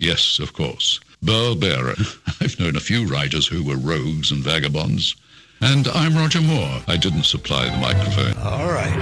Yes, 0.00 0.38
of 0.38 0.54
course. 0.54 0.98
Burl 1.22 1.54
Barer. 1.54 1.94
I've 2.40 2.58
known 2.58 2.74
a 2.74 2.80
few 2.80 3.06
writers 3.06 3.46
who 3.46 3.62
were 3.62 3.76
rogues 3.76 4.32
and 4.32 4.42
vagabonds. 4.42 5.14
And 5.60 5.86
I'm 5.88 6.16
Roger 6.16 6.40
Moore. 6.40 6.80
I 6.88 6.96
didn't 6.96 7.24
supply 7.24 7.66
the 7.68 7.76
microphone. 7.76 8.32
All 8.42 8.72
right. 8.72 8.96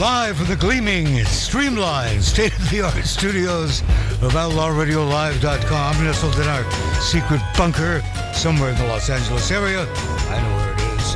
Live 0.00 0.36
from 0.36 0.46
the 0.46 0.56
gleaming, 0.56 1.24
streamlined, 1.24 2.22
state 2.22 2.56
of 2.56 2.70
the 2.70 2.82
art 2.82 2.94
studios 3.04 3.80
of 4.22 4.32
OutlawRadioLive.com, 4.32 6.04
nestled 6.04 6.36
in 6.36 6.46
our 6.46 6.70
secret 7.00 7.40
bunker 7.58 8.00
somewhere 8.32 8.70
in 8.70 8.78
the 8.78 8.86
Los 8.86 9.10
Angeles 9.10 9.50
area. 9.50 9.80
I 9.82 10.40
know 10.40 10.56
where 10.56 10.72
it 10.74 11.00
is. 11.00 11.14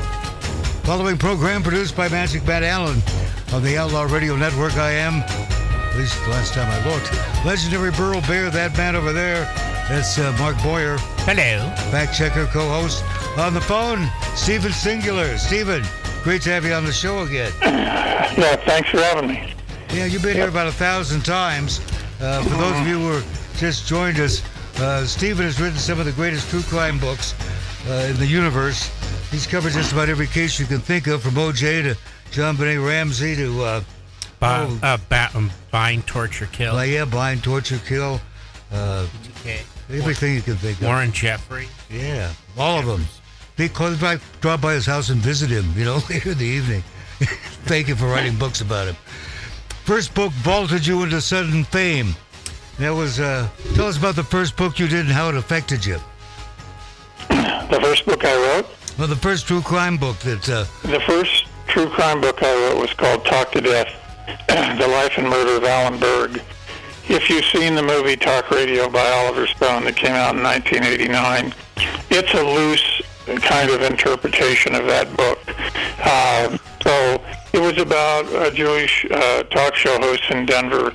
Following 0.85 1.19
program 1.19 1.63
produced 1.63 1.97
by 1.97 2.09
Magic 2.09 2.45
Matt 2.45 2.65
Allen 2.65 3.01
on 3.53 3.63
the 3.63 3.79
Outlaw 3.79 4.03
Radio 4.03 4.35
Network. 4.35 4.77
I 4.77 4.91
am, 4.91 5.23
at 5.97 6.01
least 6.01 6.23
the 6.25 6.31
last 6.31 6.53
time 6.53 6.69
I 6.71 6.79
looked, 6.87 7.11
legendary 7.47 7.91
Burl 7.91 8.21
Barer, 8.29 8.51
that 8.51 8.77
man 8.77 8.97
over 8.97 9.15
there. 9.15 9.45
That's 9.89 10.19
uh, 10.19 10.37
Mark 10.39 10.63
Boyer. 10.63 10.99
Hello. 11.25 11.75
Fact 11.91 12.15
checker, 12.15 12.45
co 12.47 12.69
host. 12.69 13.03
On 13.39 13.55
the 13.55 13.63
phone, 13.63 14.07
Stephen 14.35 14.73
Singular. 14.73 15.39
Stephen, 15.39 15.83
great 16.23 16.43
to 16.43 16.51
have 16.51 16.67
you 16.67 16.75
on 16.75 16.85
the 16.85 16.93
show 16.93 17.23
again. 17.23 17.51
Yeah, 18.37 18.57
thanks 18.57 18.91
for 18.91 18.99
having 18.99 19.29
me. 19.29 19.55
Yeah, 19.95 20.05
you've 20.05 20.21
been 20.21 20.37
here 20.37 20.49
about 20.49 20.67
a 20.67 20.73
thousand 20.73 21.25
times. 21.25 21.81
Uh, 22.21 22.43
for 22.43 22.51
those 22.51 22.79
of 22.79 22.87
you 22.87 22.99
who 22.99 23.13
are 23.17 23.23
just 23.57 23.87
joined 23.87 24.21
us, 24.21 24.43
uh, 24.79 25.07
Stephen 25.07 25.47
has 25.47 25.59
written 25.59 25.79
some 25.79 25.99
of 25.99 26.05
the 26.05 26.13
greatest 26.13 26.51
true 26.51 26.61
crime 26.63 26.99
books 26.99 27.35
uh, 27.89 28.09
in 28.11 28.17
the 28.17 28.27
universe. 28.27 28.91
He's 29.31 29.47
covered 29.47 29.73
just 29.73 29.93
about 29.93 30.11
every 30.11 30.27
case 30.27 30.61
you 30.61 30.67
can 30.67 30.81
think 30.81 31.07
of, 31.07 31.23
from 31.23 31.39
O.J. 31.39 31.83
to 31.83 31.97
JonBenet 32.33 32.87
Ramsey 32.87 33.37
to 33.37 33.83
Bi- 34.39 34.61
Oh. 34.69 34.79
uh, 34.83 34.99
ba- 35.09 35.31
um, 35.35 35.51
bind, 35.71 36.07
torture, 36.07 36.49
kill. 36.53 36.75
well, 36.75 36.85
yeah, 36.85 37.05
blind 37.05 37.43
torture, 37.43 37.81
kill, 37.87 38.21
uh, 38.73 39.07
Okay. 39.41 39.61
everything 39.91 40.35
you 40.35 40.43
can 40.43 40.57
think 40.57 40.79
of. 40.81 40.87
Warren 40.87 41.13
Jeffs. 41.13 41.45
Yeah, 41.91 42.31
all 42.59 42.79
of 42.79 42.87
them. 42.87 43.07
They 43.57 43.69
called 43.69 43.99
by, 44.01 44.19
drop 44.43 44.61
by 44.61 44.75
his 44.75 44.85
house 44.85 45.09
and 45.09 45.21
visit 45.21 45.49
him, 45.51 45.73
you 45.77 45.85
know, 45.87 46.03
later 46.11 46.33
in 46.33 46.39
the 46.39 46.45
evening. 46.45 46.85
Thank 47.65 47.89
you 47.89 47.97
for 47.97 48.07
writing 48.07 48.37
books 48.37 48.61
about 48.61 48.89
him. 48.89 48.97
First 49.85 50.13
book 50.15 50.33
vaulted 50.33 50.87
you 50.87 51.03
into 51.03 51.21
sudden 51.21 51.65
fame. 51.65 52.15
That 52.79 52.91
was, 52.91 53.19
uh, 53.21 53.49
tell 53.75 53.87
us 53.87 53.97
about 53.97 54.17
the 54.17 54.25
first 54.25 54.57
book 54.57 54.79
you 54.79 54.87
did 54.89 55.01
and 55.07 55.11
how 55.15 55.31
it 55.31 55.35
affected 55.35 55.87
you. 55.87 55.99
The 57.29 57.79
first 57.83 58.05
book 58.05 58.23
I 58.25 58.35
wrote, 58.37 58.67
Well, 58.99 59.09
the 59.09 59.17
first 59.17 59.47
true 59.47 59.63
crime 59.63 59.97
book 59.97 60.19
that, 60.21 60.47
uh, 60.49 60.65
the 60.83 61.01
first 61.01 61.47
true 61.69 61.89
crime 61.89 62.21
book 62.21 62.43
I 62.43 62.53
wrote 62.55 62.79
was 62.81 62.93
called 62.93 63.25
Talk 63.25 63.53
to 63.53 63.61
Death, 63.61 63.89
The 64.27 64.89
Life 64.89 65.19
and 65.19 65.29
Murder 65.29 65.57
of 65.57 65.65
Alan 65.65 65.99
Berg. 65.99 66.43
If 67.09 67.31
you've 67.31 67.45
seen 67.45 67.75
the 67.75 67.83
movie 67.83 68.17
Talk 68.17 68.51
Radio 68.51 68.89
by 68.89 69.09
Oliver 69.11 69.47
Stone 69.47 69.85
that 69.85 69.97
came 69.97 70.13
out 70.13 70.35
in 70.35 70.43
1989, 70.43 71.55
it's 72.11 72.35
a 72.35 72.43
loose 72.43 73.03
kind 73.43 73.71
of 73.71 73.83
interpretation 73.83 74.75
of 74.75 74.87
that 74.87 75.17
book. 75.17 75.39
Uh, 76.05 76.59
so 76.83 77.23
it 77.53 77.61
was 77.61 77.79
about 77.79 78.27
a 78.47 78.51
Jewish 78.51 79.07
uh, 79.11 79.43
talk 79.45 79.75
show 79.75 79.99
host 79.99 80.23
in 80.31 80.47
Denver 80.47 80.91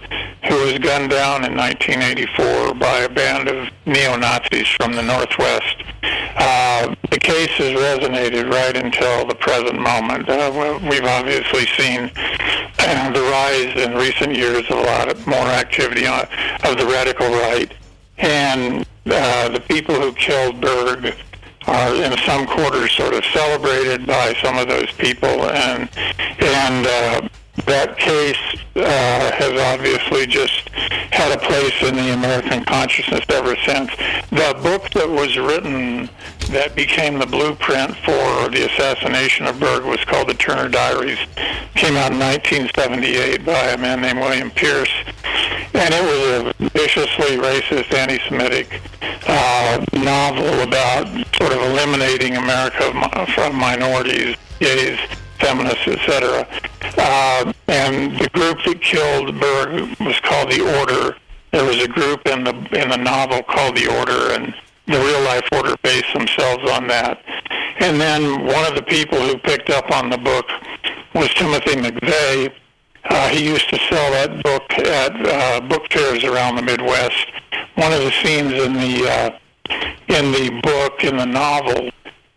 who 0.47 0.55
was 0.65 0.77
gunned 0.79 1.11
down 1.11 1.45
in 1.45 1.55
1984 1.55 2.75
by 2.75 2.99
a 2.99 3.09
band 3.09 3.47
of 3.47 3.69
neo-Nazis 3.85 4.67
from 4.67 4.93
the 4.93 5.01
Northwest. 5.01 5.83
Uh, 6.03 6.95
case 7.21 7.49
has 7.57 7.71
resonated 7.73 8.51
right 8.51 8.75
until 8.75 9.25
the 9.25 9.35
present 9.35 9.79
moment. 9.79 10.27
Uh, 10.27 10.51
we- 10.53 10.89
we've 10.89 11.05
obviously 11.05 11.65
seen 11.77 12.11
uh, 12.79 13.11
the 13.11 13.21
rise 13.21 13.75
in 13.83 13.95
recent 13.95 14.35
years 14.35 14.63
of 14.69 14.77
a 14.79 14.81
lot 14.81 15.09
of 15.09 15.25
more 15.27 15.47
activity 15.47 16.05
on, 16.07 16.21
of 16.63 16.77
the 16.77 16.85
radical 16.85 17.27
right. 17.29 17.71
And 18.17 18.85
uh, 19.05 19.49
the 19.49 19.61
people 19.61 19.95
who 19.95 20.13
killed 20.13 20.61
Berg 20.61 21.15
are 21.67 21.95
in 21.95 22.17
some 22.25 22.45
quarters 22.47 22.91
sort 22.91 23.13
of 23.13 23.23
celebrated 23.25 24.05
by 24.05 24.33
some 24.41 24.57
of 24.57 24.67
those 24.67 24.91
people. 24.93 25.27
And, 25.49 25.89
and 26.39 26.87
uh, 26.87 27.29
that 27.65 27.97
case 27.97 28.37
uh, 28.75 29.31
has 29.33 29.59
obviously 29.59 30.25
just 30.25 30.69
had 31.11 31.31
a 31.31 31.37
place 31.37 31.81
in 31.83 31.95
the 31.95 32.13
American 32.13 32.63
consciousness 32.63 33.25
ever 33.29 33.55
since. 33.65 33.91
The 34.29 34.57
book 34.63 34.89
that 34.91 35.09
was 35.09 35.37
written 35.37 36.09
that 36.49 36.75
became 36.75 37.19
the 37.19 37.25
blueprint 37.25 37.95
for 37.97 38.49
the 38.49 38.69
assassination 38.71 39.47
of 39.47 39.59
Berg 39.59 39.83
was 39.83 40.03
called 40.05 40.29
The 40.29 40.33
Turner 40.33 40.69
Diaries. 40.69 41.19
Came 41.75 41.95
out 41.97 42.11
in 42.13 42.19
1978 42.19 43.45
by 43.45 43.71
a 43.71 43.77
man 43.77 44.01
named 44.01 44.19
William 44.19 44.51
Pierce. 44.51 44.91
And 45.73 45.93
it 45.93 46.03
was 46.03 46.53
a 46.59 46.69
viciously 46.69 47.37
racist, 47.37 47.93
anti-Semitic 47.93 48.81
uh, 49.27 49.85
novel 49.93 50.61
about 50.61 51.07
sort 51.35 51.51
of 51.51 51.61
eliminating 51.61 52.37
America 52.37 52.91
from 53.33 53.55
minorities, 53.55 54.35
gays, 54.59 54.99
feminists, 55.41 55.87
etc. 55.87 56.47
Uh, 56.97 57.51
and 57.67 58.17
the 58.19 58.29
group 58.29 58.57
that 58.65 58.81
killed 58.81 59.39
Berg 59.39 59.99
was 59.99 60.19
called 60.21 60.51
the 60.51 60.61
Order. 60.79 61.17
There 61.51 61.65
was 61.65 61.83
a 61.83 61.87
group 61.87 62.27
in 62.27 62.43
the 62.43 62.53
in 62.81 62.89
the 62.89 62.97
novel 62.97 63.43
called 63.43 63.75
the 63.75 63.87
Order, 63.99 64.33
and 64.35 64.53
the 64.87 64.99
real 64.99 65.21
life 65.21 65.47
Order 65.51 65.75
based 65.83 66.13
themselves 66.13 66.69
on 66.71 66.87
that. 66.87 67.21
And 67.79 67.99
then 67.99 68.45
one 68.45 68.65
of 68.65 68.75
the 68.75 68.83
people 68.83 69.19
who 69.19 69.37
picked 69.37 69.69
up 69.69 69.91
on 69.91 70.09
the 70.09 70.17
book 70.17 70.45
was 71.15 71.33
Timothy 71.33 71.75
McVeigh. 71.75 72.53
Uh, 73.09 73.29
he 73.29 73.45
used 73.45 73.67
to 73.69 73.79
sell 73.89 74.11
that 74.11 74.43
book 74.43 74.71
at 74.77 75.13
uh, 75.25 75.61
book 75.67 75.91
fairs 75.91 76.23
around 76.23 76.55
the 76.55 76.61
Midwest. 76.61 77.25
One 77.75 77.91
of 77.91 78.01
the 78.01 78.11
scenes 78.21 78.53
in 78.53 78.73
the 78.73 79.09
uh, 79.09 79.39
in 80.07 80.31
the 80.31 80.61
book 80.61 81.03
in 81.03 81.17
the 81.17 81.25
novel 81.25 81.89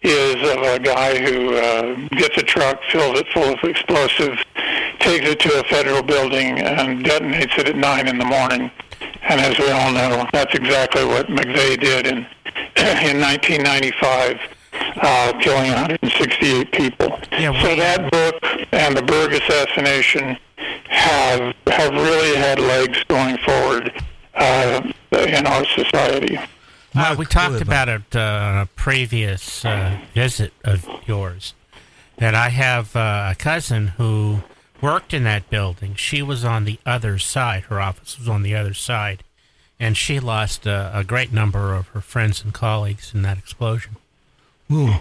is 0.05 0.37
of 0.51 0.63
a 0.63 0.79
guy 0.79 1.19
who 1.19 1.57
uh, 1.57 1.97
gets 2.11 2.37
a 2.37 2.43
truck, 2.43 2.79
fills 2.93 3.19
it 3.19 3.27
full 3.29 3.55
of 3.55 3.59
explosives, 3.65 4.43
takes 4.99 5.27
it 5.27 5.41
to 5.41 5.61
a 5.61 5.65
federal 5.65 6.03
building, 6.03 6.61
and 6.61 7.05
detonates 7.05 7.59
it 7.59 7.69
at 7.69 7.77
nine 7.77 8.07
in 8.07 8.19
the 8.19 8.25
morning. 8.25 8.71
And 9.23 9.41
as 9.41 9.59
we 9.59 9.71
all 9.71 9.93
know, 9.93 10.29
that's 10.33 10.55
exactly 10.55 11.05
what 11.05 11.29
McVeigh 11.29 11.81
did 11.81 12.07
in 12.07 12.19
in 12.77 13.21
1995, 13.21 14.41
uh, 14.97 15.33
killing 15.41 15.71
168 15.71 16.73
people. 16.73 17.19
Yeah, 17.33 17.61
so 17.63 17.75
that 17.75 18.11
book 18.13 18.69
and 18.73 18.97
the 18.97 19.03
Berg 19.03 19.33
assassination 19.33 20.37
have 20.89 21.55
have 21.69 21.93
really 21.93 22.37
had 22.37 22.59
legs 22.59 23.03
going 23.05 23.39
forward 23.39 23.93
uh, 24.35 24.93
in 25.13 25.47
our 25.47 25.65
society. 25.67 26.39
Uh, 26.95 27.01
Mark, 27.01 27.19
we 27.19 27.27
talked 27.27 27.61
about 27.61 27.89
it 27.89 28.03
uh, 28.15 28.21
on 28.21 28.59
a 28.59 28.67
previous 28.77 29.65
uh, 29.65 29.99
visit 30.15 30.53
of 30.65 30.87
yours. 31.07 31.55
That 32.19 32.35
I 32.37 32.51
have 32.51 32.95
uh, 32.95 33.31
a 33.33 33.35
cousin 33.35 33.89
who 33.89 34.45
worked 34.81 35.13
in 35.13 35.25
that 35.25 35.51
building. 35.51 35.97
She 35.97 36.23
was 36.23 36.45
on 36.45 36.65
the 36.65 36.79
other 36.87 37.19
side. 37.19 37.65
Her 37.65 37.81
office 37.81 38.17
was 38.19 38.29
on 38.29 38.43
the 38.45 38.55
other 38.55 38.75
side, 38.75 39.25
and 39.81 39.97
she 39.97 40.21
lost 40.21 40.67
uh, 40.69 40.93
a 40.95 41.03
great 41.03 41.33
number 41.33 41.75
of 41.75 41.89
her 41.89 42.01
friends 42.01 42.45
and 42.45 42.55
colleagues 42.55 43.13
in 43.13 43.23
that 43.23 43.39
explosion. 43.39 43.97
ooh, 44.71 44.95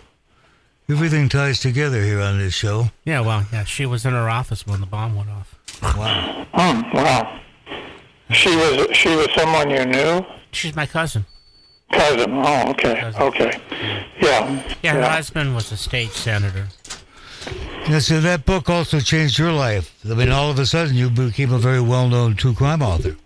everything 0.90 1.30
ties 1.30 1.60
together 1.60 2.02
here 2.04 2.20
on 2.20 2.40
this 2.40 2.56
show. 2.56 2.88
Yeah, 3.06 3.20
well, 3.22 3.46
yeah, 3.54 3.66
she 3.66 3.86
was 3.86 4.04
in 4.04 4.14
her 4.14 4.30
office 4.30 4.66
when 4.66 4.80
the 4.80 4.88
bomb 4.88 5.16
went 5.16 5.30
off. 5.30 5.60
Wow. 5.96 6.48
Hmm, 6.54 6.96
wow. 6.96 7.40
She 8.32 8.50
was 8.56 8.98
she 8.98 9.10
was 9.16 9.28
someone 9.36 9.70
you 9.70 9.86
knew, 9.86 10.26
She's 10.52 10.76
my 10.76 10.86
cousin. 10.88 11.26
Cousin. 11.94 12.32
Oh, 12.34 12.70
okay, 12.72 12.96
Cousin. 13.00 13.22
okay, 13.22 13.60
yeah, 14.22 14.64
Yeah, 14.84 14.94
her 14.94 15.04
husband 15.10 15.56
was 15.56 15.72
a 15.72 15.78
state 15.78 16.12
senator. 16.12 16.68
Yeah, 17.90 18.00
so 18.00 18.22
that 18.22 18.46
book 18.46 18.70
also 18.70 19.00
changed 19.00 19.38
your 19.38 19.52
life. 19.52 19.94
I 20.10 20.14
mean, 20.14 20.30
all 20.32 20.50
of 20.50 20.58
a 20.60 20.66
sudden 20.66 20.96
you 20.96 21.10
became 21.10 21.52
a 21.52 21.60
very 21.60 21.82
well-known 21.82 22.36
true 22.36 22.54
crime 22.54 22.82
author. 22.82 23.18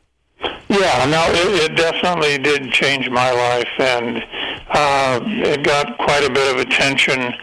Yeah, 0.69 1.05
no, 1.05 1.23
it, 1.31 1.71
it 1.71 1.75
definitely 1.77 2.37
did 2.39 2.71
change 2.71 3.09
my 3.09 3.31
life, 3.31 3.69
and 3.79 4.17
uh, 4.69 5.19
it 5.25 5.63
got 5.63 5.97
quite 5.97 6.23
a 6.25 6.29
bit 6.31 6.53
of 6.53 6.59
attention. 6.59 7.33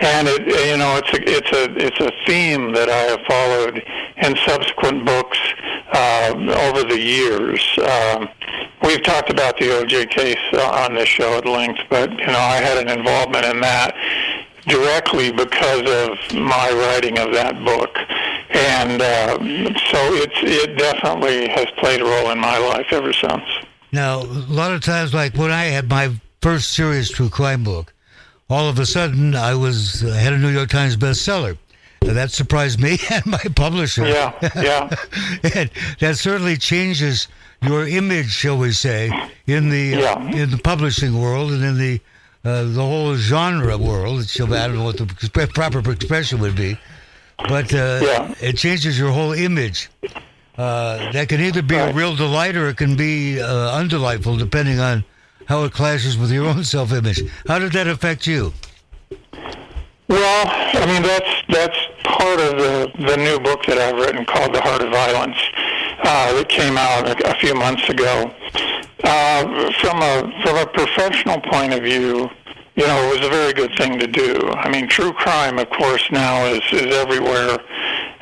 And 0.00 0.28
it, 0.28 0.46
you 0.46 0.76
know, 0.78 0.96
it's 0.96 1.12
a 1.12 1.20
it's 1.28 1.52
a 1.52 1.86
it's 1.86 2.00
a 2.00 2.10
theme 2.26 2.72
that 2.72 2.88
I 2.88 3.02
have 3.12 3.20
followed 3.28 3.82
in 4.16 4.36
subsequent 4.46 5.04
books 5.04 5.38
uh, 5.92 6.32
over 6.68 6.84
the 6.84 6.98
years. 6.98 7.62
Um, 7.78 8.28
we've 8.82 9.02
talked 9.02 9.30
about 9.30 9.58
the 9.58 9.66
OJ 9.66 10.10
case 10.10 10.38
uh, 10.54 10.86
on 10.86 10.94
this 10.94 11.08
show 11.08 11.36
at 11.36 11.44
length, 11.44 11.80
but 11.90 12.10
you 12.10 12.26
know, 12.26 12.38
I 12.38 12.56
had 12.56 12.78
an 12.78 12.98
involvement 12.98 13.44
in 13.44 13.60
that 13.60 13.94
directly 14.66 15.32
because 15.32 15.80
of 15.80 16.38
my 16.38 16.70
writing 16.70 17.18
of 17.18 17.32
that 17.32 17.62
book. 17.64 17.96
And 18.50 19.00
uh, 19.00 19.38
so 19.38 19.98
it's, 20.14 20.36
it 20.42 20.76
definitely 20.76 21.48
has 21.48 21.66
played 21.78 22.00
a 22.00 22.04
role 22.04 22.30
in 22.30 22.38
my 22.38 22.58
life 22.58 22.86
ever 22.90 23.12
since. 23.12 23.42
Now, 23.92 24.20
a 24.20 24.46
lot 24.48 24.72
of 24.72 24.82
times, 24.82 25.14
like 25.14 25.34
when 25.36 25.50
I 25.50 25.64
had 25.64 25.88
my 25.88 26.14
first 26.40 26.70
serious 26.70 27.10
true 27.10 27.28
crime 27.28 27.64
book, 27.64 27.92
all 28.50 28.68
of 28.68 28.78
a 28.78 28.84
sudden 28.86 29.34
I 29.34 29.54
was 29.54 30.04
I 30.04 30.16
had 30.18 30.32
a 30.34 30.38
New 30.38 30.48
York 30.50 30.68
Times 30.68 30.96
bestseller. 30.96 31.56
that 32.02 32.30
surprised 32.32 32.80
me 32.80 32.98
and 33.10 33.24
my 33.26 33.44
publisher. 33.54 34.06
Yeah, 34.06 34.32
yeah. 34.56 34.90
and 35.54 35.70
that 36.00 36.16
certainly 36.18 36.56
changes 36.56 37.28
your 37.62 37.86
image, 37.86 38.30
shall 38.30 38.58
we 38.58 38.72
say, 38.72 39.10
in 39.46 39.68
the 39.70 40.04
uh, 40.04 40.18
in 40.28 40.50
the 40.50 40.58
publishing 40.58 41.20
world 41.20 41.52
and 41.52 41.62
in 41.64 41.78
the 41.78 42.00
uh, 42.44 42.64
the 42.64 42.82
whole 42.82 43.14
genre 43.16 43.76
world. 43.78 44.26
Shall 44.28 44.52
I 44.52 44.66
don't 44.66 44.76
know 44.78 44.84
what 44.84 44.96
the 44.96 45.48
proper 45.54 45.78
expression 45.90 46.40
would 46.40 46.56
be, 46.56 46.76
but 47.48 47.72
uh, 47.72 48.00
Yeah. 48.02 48.34
it 48.40 48.56
changes 48.56 48.98
your 48.98 49.12
whole 49.12 49.32
image. 49.32 49.88
Uh, 50.58 51.12
that 51.12 51.28
can 51.28 51.40
either 51.40 51.62
be 51.62 51.76
a 51.76 51.92
real 51.92 52.14
delight 52.16 52.54
or 52.56 52.68
it 52.68 52.76
can 52.76 52.96
be 52.96 53.40
uh, 53.40 53.78
undelightful, 53.80 54.38
depending 54.38 54.78
on 54.80 55.04
how 55.50 55.64
it 55.64 55.72
clashes 55.72 56.16
with 56.16 56.30
your 56.30 56.46
own 56.46 56.62
self-image. 56.62 57.24
How 57.48 57.58
did 57.58 57.72
that 57.72 57.88
affect 57.88 58.24
you? 58.24 58.52
Well, 60.08 60.46
I 60.46 60.86
mean 60.86 61.02
that's 61.02 61.32
that's 61.48 61.78
part 62.04 62.38
of 62.38 62.52
the 62.56 62.90
the 63.10 63.16
new 63.16 63.40
book 63.40 63.66
that 63.66 63.76
I've 63.76 63.96
written 63.96 64.24
called 64.24 64.54
The 64.54 64.60
Heart 64.60 64.82
of 64.82 64.90
Violence 64.90 65.38
uh, 66.04 66.34
that 66.34 66.48
came 66.48 66.78
out 66.78 67.02
a, 67.08 67.32
a 67.32 67.34
few 67.40 67.54
months 67.54 67.88
ago. 67.88 68.32
Uh, 69.02 69.72
from 69.82 69.98
a 70.02 70.14
from 70.42 70.56
a 70.56 70.66
professional 70.66 71.40
point 71.40 71.72
of 71.72 71.82
view, 71.82 72.30
you 72.76 72.86
know, 72.86 72.98
it 73.10 73.18
was 73.18 73.26
a 73.26 73.30
very 73.30 73.52
good 73.52 73.72
thing 73.76 73.98
to 73.98 74.06
do. 74.06 74.38
I 74.54 74.70
mean, 74.70 74.86
true 74.86 75.12
crime, 75.12 75.58
of 75.58 75.68
course, 75.70 76.06
now 76.12 76.46
is 76.46 76.62
is 76.70 76.94
everywhere 76.94 77.58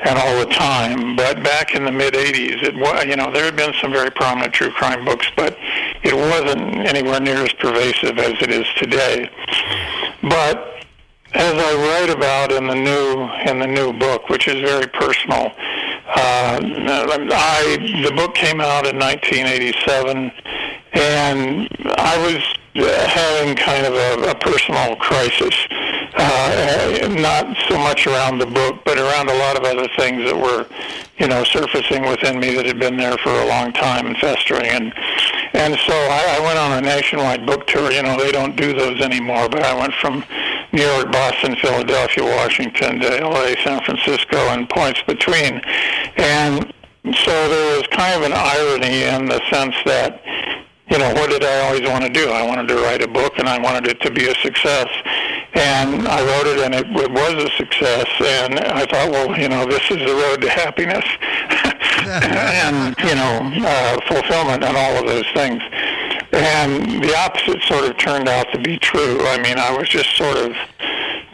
and 0.00 0.19
all 0.19 0.39
the 0.39 0.50
time. 0.53 1.17
But 1.17 1.43
back 1.43 1.75
in 1.75 1.85
the 1.85 1.93
mid 1.93 2.15
'80s, 2.15 2.62
it 2.62 2.77
was 2.77 3.05
you 3.05 3.17
know 3.17 3.31
there 3.33 3.45
had 3.45 3.56
been 3.56 3.73
some 3.81 3.93
very 3.93 4.11
prominent 4.11 4.53
true 4.53 4.71
crime 4.71 5.05
books, 5.05 5.27
but 5.37 5.56
it 6.03 6.15
wasn't 6.15 6.61
anywhere 6.87 7.21
near 7.21 7.37
as 7.37 7.53
pervasive 7.55 8.19
as 8.19 8.35
it 8.41 8.50
is 8.50 8.67
today. 8.77 9.31
But 10.23 10.85
as 11.35 11.55
I 11.55 11.75
write 11.75 12.11
about 12.11 12.53
in 12.53 12.67
the 12.67 12.75
new 12.75 13.29
in 13.50 13.59
the 13.59 13.67
new 13.67 13.93
book, 13.93 14.29
which 14.29 14.49
is 14.49 14.61
very 14.61 14.87
personal, 14.87 15.53
uh, 16.15 16.61
I 16.61 18.03
the 18.03 18.12
book 18.15 18.35
came 18.35 18.61
out 18.61 18.87
in 18.87 18.99
1987, 18.99 20.33
and 20.95 21.69
I 21.99 22.19
was 22.19 22.58
having 22.75 23.56
kind 23.56 23.87
of 23.87 23.94
a, 23.94 24.31
a 24.31 24.35
personal 24.37 24.97
crisis. 24.97 25.55
Uh, 26.15 27.09
not 27.20 27.56
so 27.69 27.79
much 27.79 28.06
around 28.06 28.38
the 28.38 28.47
book, 28.47 28.81
but 28.85 28.99
around 28.99 29.29
a 29.29 29.35
lot 29.38 29.56
of 29.56 29.65
other 29.65 29.88
things 29.97 30.25
that 30.25 30.37
were, 30.37 30.67
you 31.19 31.29
know, 31.29 31.44
surfacing 31.44 32.03
within 32.09 32.41
me 32.41 32.55
that 32.55 32.67
had 32.67 32.79
been 32.79 32.97
there 32.97 33.17
for 33.19 33.31
a 33.31 33.47
long 33.47 33.73
time 33.73 34.06
and 34.06 34.17
festering. 34.19 34.67
And 34.67 34.93
and 35.53 35.75
so 35.87 35.93
I, 35.93 36.38
I 36.38 36.41
went 36.41 36.59
on 36.59 36.79
a 36.79 36.81
nationwide 36.81 37.47
book 37.47 37.67
tour. 37.67 37.91
You 37.93 38.03
know, 38.03 38.19
they 38.19 38.32
don't 38.32 38.56
do 38.56 38.73
those 38.73 39.00
anymore, 39.00 39.49
but 39.49 39.62
I 39.62 39.75
went 39.79 39.94
from 39.94 40.25
New 40.73 40.82
York, 40.82 41.11
Boston, 41.11 41.56
Philadelphia, 41.56 42.25
Washington 42.25 43.00
to 43.00 43.09
LA, 43.25 43.55
San 43.64 43.82
Francisco, 43.85 44.37
and 44.37 44.69
points 44.69 45.03
between. 45.03 45.61
And 46.17 46.73
so 47.05 47.49
there 47.49 47.79
was 47.79 47.87
kind 47.88 48.23
of 48.23 48.31
an 48.31 48.32
irony 48.35 49.05
in 49.05 49.26
the 49.26 49.41
sense 49.50 49.75
that, 49.87 50.21
you 50.90 50.99
know, 50.99 51.12
what 51.14 51.29
did 51.31 51.44
I 51.44 51.67
always 51.67 51.88
want 51.88 52.05
to 52.05 52.11
do? 52.11 52.31
I 52.31 52.46
wanted 52.46 52.69
to 52.69 52.76
write 52.76 53.02
a 53.02 53.08
book 53.08 53.38
and 53.38 53.49
I 53.49 53.58
wanted 53.58 53.87
it 53.88 54.00
to 54.02 54.11
be 54.11 54.29
a 54.29 54.35
success. 54.37 54.88
And 55.55 56.08
I 56.08 56.20
wrote 56.25 56.46
it 56.46 56.58
and 56.64 56.75
it, 56.75 56.87
it 56.96 57.11
was 57.11 57.44
a 57.44 57.50
success. 57.56 58.06
And 58.20 58.58
I 58.61 58.87
thought, 58.87 59.11
well, 59.11 59.38
you 59.38 59.49
know, 59.49 59.67
this 59.67 59.82
is 59.90 59.99
the 59.99 60.14
road 60.14 60.40
to 60.40 60.49
happiness 60.49 61.05
and, 62.08 62.96
you 62.99 63.14
know, 63.14 63.67
uh, 63.67 64.00
fulfillment 64.08 64.64
and 64.64 64.76
all 64.76 64.96
of 64.96 65.06
those 65.06 65.26
things. 65.35 65.62
And 66.32 67.02
the 67.02 67.14
opposite 67.17 67.62
sort 67.62 67.85
of 67.85 67.96
turned 67.99 68.29
out 68.29 68.50
to 68.52 68.58
be 68.58 68.79
true. 68.79 69.19
I 69.26 69.43
mean, 69.43 69.58
I 69.58 69.76
was 69.76 69.88
just 69.88 70.17
sort 70.17 70.37
of 70.37 70.56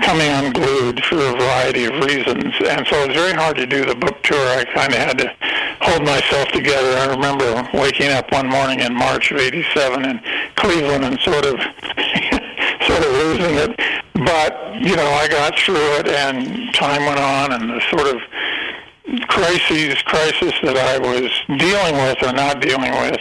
coming 0.04 0.30
unglued 0.30 1.02
for 1.04 1.16
a 1.16 1.32
variety 1.32 1.86
of 1.86 1.94
reasons. 2.04 2.52
And 2.68 2.86
so 2.86 3.02
it 3.02 3.08
was 3.08 3.16
very 3.16 3.32
hard 3.32 3.56
to 3.56 3.66
do 3.66 3.84
the 3.84 3.94
book 3.94 4.22
tour. 4.22 4.38
I 4.38 4.64
kind 4.74 4.92
of 4.92 4.98
had 4.98 5.18
to 5.18 5.34
hold 5.80 6.04
myself 6.04 6.48
together. 6.48 6.96
I 6.98 7.06
remember 7.06 7.68
waking 7.72 8.10
up 8.10 8.30
one 8.30 8.46
morning 8.48 8.80
in 8.80 8.94
March 8.94 9.32
of 9.32 9.38
87 9.38 10.04
in 10.04 10.20
Cleveland 10.56 11.04
and 11.04 11.18
sort 11.20 11.46
of 11.46 11.56
sort 12.86 13.00
of 13.00 13.12
losing 13.24 13.54
it. 13.56 13.80
But, 14.14 14.74
you 14.80 14.94
know, 14.94 15.08
I 15.08 15.26
got 15.28 15.58
through 15.58 15.98
it 15.98 16.08
and 16.08 16.74
time 16.74 17.04
went 17.06 17.20
on 17.20 17.52
and 17.52 17.70
the 17.70 17.80
sort 17.90 18.06
of 18.06 18.20
crises, 19.28 20.00
crisis 20.02 20.52
that 20.62 20.76
I 20.76 20.98
was 20.98 21.30
dealing 21.58 21.94
with 21.94 22.22
or 22.22 22.32
not 22.32 22.60
dealing 22.60 22.92
with 22.92 23.20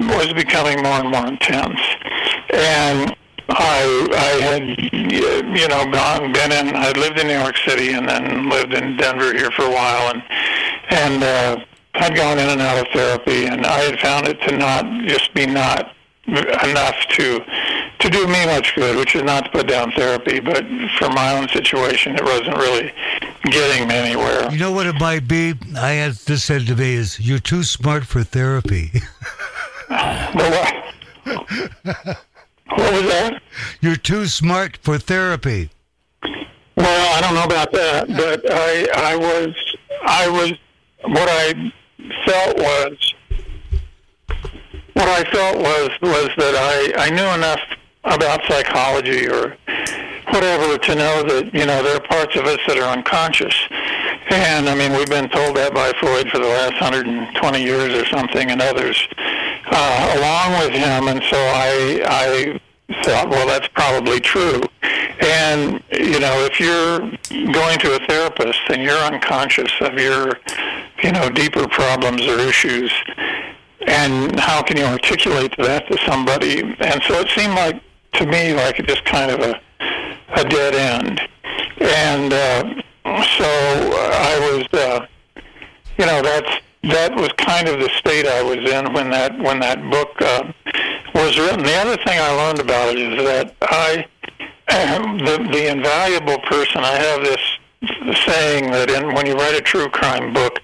was 0.00 0.32
becoming 0.32 0.82
more 0.82 1.00
and 1.00 1.10
more 1.10 1.26
intense. 1.26 1.80
And 2.52 3.16
I, 3.48 4.08
I 4.12 4.42
had, 4.42 4.62
you 5.58 5.68
know, 5.68 5.84
gone, 5.90 6.32
been 6.32 6.52
in, 6.52 6.74
I 6.74 6.92
lived 6.92 7.18
in 7.18 7.26
New 7.26 7.38
York 7.38 7.56
City 7.58 7.92
and 7.92 8.08
then 8.08 8.48
lived 8.48 8.72
in 8.72 8.96
Denver 8.96 9.32
here 9.32 9.50
for 9.50 9.62
a 9.62 9.70
while 9.70 10.14
and, 10.14 10.22
and, 10.90 11.22
uh, 11.22 11.64
I'd 11.96 12.16
gone 12.16 12.38
in 12.40 12.48
and 12.48 12.60
out 12.60 12.84
of 12.84 12.92
therapy 12.92 13.46
and 13.46 13.64
I 13.64 13.78
had 13.78 14.00
found 14.00 14.26
it 14.26 14.40
to 14.48 14.56
not 14.56 14.84
just 15.06 15.32
be 15.32 15.46
not 15.46 15.94
enough 16.26 16.96
to 17.10 17.44
to 18.00 18.10
do 18.10 18.26
me 18.26 18.46
much 18.46 18.74
good, 18.74 18.96
which 18.96 19.14
is 19.14 19.22
not 19.22 19.44
to 19.46 19.50
put 19.50 19.66
down 19.66 19.92
therapy, 19.92 20.40
but 20.40 20.64
for 20.98 21.08
my 21.10 21.38
own 21.38 21.48
situation, 21.48 22.14
it 22.14 22.24
wasn't 22.24 22.56
really 22.56 22.92
getting 23.44 23.88
me 23.88 23.94
anywhere. 23.94 24.50
You 24.50 24.58
know 24.58 24.72
what 24.72 24.86
it 24.86 24.96
might 25.00 25.26
be? 25.26 25.54
I 25.76 25.92
had 25.92 26.12
this 26.12 26.44
said 26.44 26.66
to 26.66 26.76
me 26.76 26.94
is 26.94 27.20
you're 27.20 27.38
too 27.38 27.62
smart 27.62 28.04
for 28.04 28.22
therapy. 28.22 28.90
But 29.88 30.84
what, 31.24 32.18
what 32.76 32.92
was 32.92 33.02
that? 33.02 33.42
you're 33.80 33.96
too 33.96 34.26
smart 34.26 34.76
for 34.78 34.98
therapy. 34.98 35.70
Well, 36.76 37.16
I 37.16 37.20
don't 37.20 37.34
know 37.34 37.44
about 37.44 37.72
that, 37.72 38.08
but 38.08 38.44
I 38.50 39.12
I 39.12 39.16
was 39.16 39.54
I 40.06 40.28
was 40.28 40.52
what 41.04 41.28
I 41.30 41.72
felt 42.26 42.58
was 42.58 43.14
what 44.94 45.08
I 45.08 45.24
felt 45.30 45.56
was 45.58 45.90
was 46.02 46.30
that 46.36 46.54
I 46.56 47.06
I 47.06 47.10
knew 47.10 47.26
enough 47.26 47.60
about 48.04 48.40
psychology 48.46 49.28
or 49.28 49.56
whatever 50.30 50.78
to 50.78 50.94
know 50.94 51.22
that 51.22 51.50
you 51.52 51.66
know 51.66 51.82
there 51.82 51.96
are 51.96 52.00
parts 52.00 52.36
of 52.36 52.44
us 52.44 52.58
that 52.66 52.78
are 52.78 52.96
unconscious, 52.96 53.54
and 54.30 54.68
I 54.68 54.74
mean 54.74 54.92
we've 54.92 55.08
been 55.08 55.28
told 55.28 55.56
that 55.56 55.74
by 55.74 55.92
Freud 56.00 56.28
for 56.30 56.38
the 56.38 56.48
last 56.48 56.80
120 56.80 57.62
years 57.62 57.94
or 57.94 58.04
something, 58.06 58.50
and 58.50 58.60
others 58.60 59.08
uh, 59.66 60.16
along 60.18 60.60
with 60.60 60.72
him, 60.72 61.08
and 61.08 61.22
so 61.24 61.36
I 61.36 62.02
I 62.06 62.60
thought, 63.02 63.28
well, 63.30 63.46
that's 63.46 63.68
probably 63.68 64.20
true. 64.20 64.60
And, 65.20 65.82
you 65.92 66.20
know, 66.20 66.48
if 66.50 66.60
you're 66.60 66.98
going 67.52 67.78
to 67.78 67.96
a 67.96 68.06
therapist 68.06 68.60
and 68.68 68.82
you're 68.82 68.98
unconscious 68.98 69.72
of 69.80 69.94
your, 69.94 70.38
you 71.02 71.12
know, 71.12 71.30
deeper 71.30 71.66
problems 71.66 72.22
or 72.22 72.38
issues, 72.40 72.92
and 73.86 74.38
how 74.38 74.62
can 74.62 74.76
you 74.76 74.84
articulate 74.84 75.54
that 75.58 75.86
to 75.88 75.98
somebody? 76.06 76.60
And 76.60 77.02
so 77.02 77.20
it 77.20 77.28
seemed 77.30 77.54
like, 77.54 77.82
to 78.14 78.26
me, 78.26 78.54
like 78.54 78.76
just 78.86 79.04
kind 79.04 79.30
of 79.30 79.40
a, 79.40 79.60
a 80.36 80.44
dead 80.48 80.74
end. 80.74 81.20
And 81.80 82.32
uh, 82.32 82.82
so 83.04 83.44
I 83.44 84.38
was, 84.40 84.80
uh, 84.80 85.06
you 85.98 86.06
know, 86.06 86.22
that's 86.22 86.60
that 86.84 87.14
was 87.16 87.28
kind 87.38 87.68
of 87.68 87.80
the 87.80 87.88
state 87.96 88.26
I 88.26 88.42
was 88.42 88.58
in 88.58 88.92
when 88.92 89.10
that 89.10 89.38
when 89.38 89.60
that 89.60 89.80
book 89.90 90.10
uh, 90.20 90.52
was 91.14 91.38
written. 91.38 91.62
The 91.62 91.76
other 91.76 91.96
thing 91.96 92.18
I 92.18 92.30
learned 92.30 92.60
about 92.60 92.94
it 92.94 92.98
is 92.98 93.24
that 93.24 93.56
I, 93.62 94.06
the 94.68 95.48
the 95.50 95.70
invaluable 95.70 96.38
person. 96.40 96.84
I 96.84 96.96
have 96.96 97.22
this 97.22 97.40
saying 98.26 98.70
that 98.70 98.90
in 98.90 99.14
when 99.14 99.26
you 99.26 99.34
write 99.34 99.54
a 99.54 99.60
true 99.60 99.88
crime 99.88 100.32
book, 100.32 100.60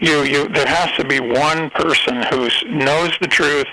you 0.00 0.22
you 0.22 0.48
there 0.48 0.66
has 0.66 0.90
to 0.96 1.04
be 1.04 1.20
one 1.20 1.70
person 1.70 2.22
who 2.30 2.48
knows 2.68 3.12
the 3.20 3.28
truth 3.28 3.66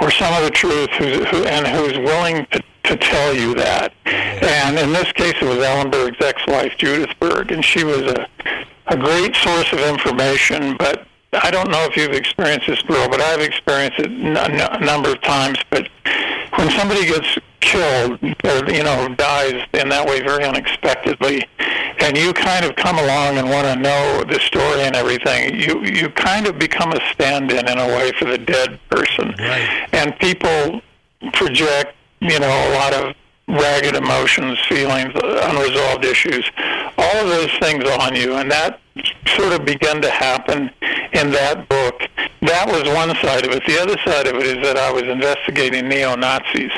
or 0.00 0.10
some 0.10 0.32
of 0.34 0.44
the 0.44 0.50
truth 0.50 0.88
who's, 0.98 1.26
who 1.28 1.44
and 1.44 1.66
who's 1.66 1.98
willing 1.98 2.46
to 2.52 2.62
to 2.84 2.96
tell 2.96 3.34
you 3.34 3.54
that. 3.54 3.92
And 4.06 4.78
in 4.78 4.92
this 4.92 5.12
case, 5.12 5.34
it 5.40 5.44
was 5.44 5.58
Alan 5.58 5.90
Berg's 5.90 6.16
ex-wife, 6.20 6.72
Judith 6.78 7.14
Berg, 7.20 7.52
and 7.52 7.62
she 7.62 7.84
was 7.84 8.00
a 8.02 8.26
a 8.88 8.96
great 8.96 9.36
source 9.36 9.70
of 9.72 9.80
information, 9.80 10.76
but 10.78 11.06
I 11.32 11.50
don't 11.50 11.70
know 11.70 11.84
if 11.84 11.96
you've 11.96 12.12
experienced 12.12 12.66
this, 12.66 12.82
Bill, 12.82 13.08
but 13.08 13.20
I've 13.20 13.40
experienced 13.40 13.98
it 13.98 14.10
a 14.10 14.84
number 14.84 15.10
of 15.10 15.20
times. 15.20 15.58
But 15.70 15.88
when 16.56 16.70
somebody 16.70 17.04
gets 17.06 17.38
killed 17.68 18.18
or 18.22 18.70
you 18.72 18.82
know 18.82 19.14
dies 19.16 19.62
in 19.74 19.88
that 19.90 20.06
way 20.06 20.20
very 20.22 20.44
unexpectedly, 20.44 21.46
and 22.00 22.16
you 22.16 22.32
kind 22.32 22.64
of 22.64 22.74
come 22.76 22.98
along 22.98 23.38
and 23.38 23.48
want 23.50 23.66
to 23.66 23.76
know 23.76 24.24
the 24.24 24.38
story 24.40 24.80
and 24.82 24.96
everything, 24.96 25.54
you 25.60 25.84
you 25.84 26.08
kind 26.10 26.46
of 26.46 26.58
become 26.58 26.92
a 26.92 27.00
stand-in 27.12 27.68
in 27.68 27.78
a 27.78 27.86
way 27.96 28.12
for 28.18 28.24
the 28.24 28.38
dead 28.38 28.78
person, 28.90 29.34
Right. 29.38 29.88
and 29.92 30.18
people 30.18 30.80
project 31.32 31.94
you 32.20 32.38
know 32.38 32.48
a 32.48 32.70
lot 32.74 32.92
of 32.94 33.14
ragged 33.48 33.94
emotions, 33.96 34.58
feelings, 34.68 35.12
unresolved 35.14 36.04
issues, 36.04 36.44
all 36.98 37.16
of 37.16 37.28
those 37.28 37.50
things 37.60 37.82
on 37.88 38.14
you, 38.14 38.34
and 38.36 38.50
that 38.50 38.78
sort 39.36 39.52
of 39.52 39.64
began 39.64 40.02
to 40.02 40.10
happen 40.10 40.70
in 41.12 41.30
that 41.30 41.66
book. 41.68 42.02
That 42.42 42.66
was 42.68 42.82
one 42.94 43.08
side 43.22 43.46
of 43.46 43.52
it. 43.52 43.62
The 43.66 43.80
other 43.80 43.96
side 44.04 44.26
of 44.26 44.34
it 44.36 44.46
is 44.46 44.62
that 44.66 44.76
I 44.76 44.90
was 44.92 45.04
investigating 45.04 45.88
neo 45.88 46.14
Nazis, 46.14 46.70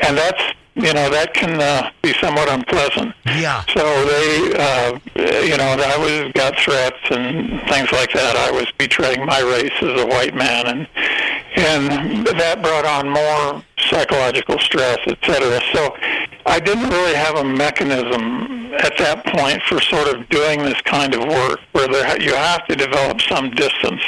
and 0.00 0.16
that's 0.16 0.42
you 0.74 0.92
know 0.94 1.10
that 1.10 1.34
can 1.34 1.60
uh, 1.60 1.90
be 2.02 2.12
somewhat 2.14 2.48
unpleasant. 2.48 3.14
Yeah. 3.26 3.64
So 3.74 3.82
they, 4.06 4.54
uh, 4.54 4.98
you 5.44 5.56
know, 5.56 5.76
I 5.78 5.96
was 5.98 6.32
got 6.32 6.58
threats 6.58 7.02
and 7.10 7.60
things 7.68 7.90
like 7.92 8.12
that. 8.12 8.36
I 8.36 8.50
was 8.50 8.70
betraying 8.78 9.24
my 9.26 9.40
race 9.40 9.76
as 9.82 10.00
a 10.00 10.06
white 10.06 10.34
man, 10.34 10.66
and 10.66 10.88
and 11.56 12.26
that 12.26 12.62
brought 12.62 12.86
on 12.86 13.10
more 13.10 13.62
psychological 13.78 14.58
stress, 14.58 14.98
et 15.06 15.18
cetera. 15.24 15.60
So 15.72 15.96
I 16.46 16.60
didn't 16.60 16.88
really 16.88 17.14
have 17.14 17.36
a 17.36 17.44
mechanism 17.44 18.72
at 18.74 18.96
that 18.98 19.26
point 19.26 19.60
for 19.62 19.80
sort 19.80 20.08
of 20.08 20.28
doing 20.28 20.62
this 20.62 20.80
kind 20.82 21.14
of 21.14 21.26
work, 21.28 21.60
where 21.72 21.88
there, 21.88 22.22
you 22.22 22.34
have 22.34 22.64
to 22.66 22.76
develop 22.76 23.20
some 23.20 23.50
distance 23.50 24.00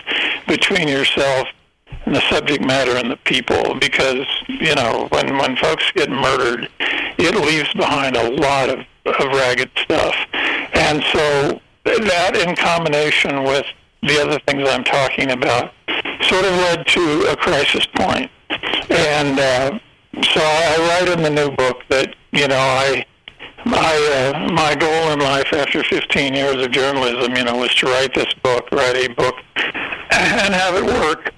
between 0.46 0.88
yourself 0.88 1.49
the 2.12 2.21
subject 2.28 2.64
matter 2.64 2.97
and 2.97 3.11
the 3.11 3.16
people 3.19 3.75
because 3.81 4.26
you 4.49 4.75
know 4.75 5.09
when 5.11 5.37
when 5.38 5.57
folks 5.57 5.90
get 5.92 6.11
murdered 6.11 6.69
it 7.19 7.35
leaves 7.35 7.73
behind 7.75 8.16
a 8.16 8.31
lot 8.31 8.69
of, 8.69 8.81
of 9.07 9.26
ragged 9.33 9.71
stuff. 9.76 10.14
And 10.75 11.02
so 11.12 11.61
that 11.85 12.37
in 12.37 12.57
combination 12.57 13.45
with 13.45 13.66
the 14.02 14.21
other 14.21 14.38
things 14.47 14.69
I'm 14.69 14.85
talking 14.85 15.31
about 15.31 15.73
sort 16.23 16.45
of 16.45 16.52
led 16.52 16.87
to 16.88 17.26
a 17.31 17.37
crisis 17.37 17.87
point. 17.95 18.31
And 18.90 19.38
uh, 19.38 19.78
so 20.23 20.40
I 20.40 21.00
write 21.00 21.16
in 21.16 21.23
the 21.23 21.31
new 21.31 21.54
book 21.57 21.83
that 21.88 22.14
you 22.33 22.49
know 22.49 22.59
I 22.59 23.07
my 23.64 24.33
uh, 24.35 24.52
my 24.52 24.75
goal 24.75 25.12
in 25.12 25.21
life 25.21 25.52
after 25.52 25.85
15 25.85 26.35
years 26.35 26.57
of 26.57 26.73
journalism, 26.73 27.37
you 27.37 27.45
know, 27.45 27.57
was 27.57 27.75
to 27.76 27.87
write 27.87 28.12
this 28.12 28.33
book, 28.42 28.71
write 28.73 28.97
a 28.97 29.14
book, 29.14 29.37
and 29.57 30.54
have 30.54 30.75
it 30.75 30.85
work 30.85 31.33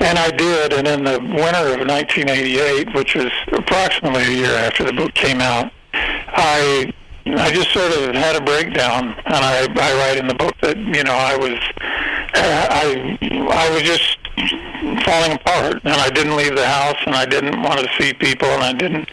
and 0.00 0.18
I 0.18 0.30
did, 0.30 0.72
and 0.72 0.86
in 0.86 1.04
the 1.04 1.18
winter 1.20 1.74
of 1.74 1.86
1988, 1.86 2.94
which 2.94 3.14
was 3.14 3.30
approximately 3.52 4.22
a 4.22 4.30
year 4.30 4.50
after 4.50 4.84
the 4.84 4.92
book 4.92 5.14
came 5.14 5.40
out, 5.40 5.72
I 5.92 6.92
I 7.26 7.50
just 7.52 7.72
sort 7.72 7.92
of 7.92 8.14
had 8.14 8.36
a 8.36 8.40
breakdown, 8.40 9.14
and 9.24 9.34
I 9.34 9.62
I 9.62 9.94
write 9.98 10.18
in 10.18 10.26
the 10.26 10.34
book 10.34 10.54
that 10.62 10.76
you 10.76 11.04
know 11.04 11.14
I 11.14 11.36
was 11.36 11.58
I 12.34 13.18
I 13.50 13.70
was 13.70 13.82
just 13.82 14.18
falling 15.04 15.32
apart, 15.32 15.80
and 15.84 15.94
I 15.94 16.10
didn't 16.10 16.36
leave 16.36 16.56
the 16.56 16.66
house, 16.66 16.98
and 17.06 17.14
I 17.14 17.24
didn't 17.24 17.62
want 17.62 17.80
to 17.80 17.88
see 17.98 18.12
people, 18.12 18.48
and 18.48 18.62
I 18.62 18.72
didn't 18.72 19.08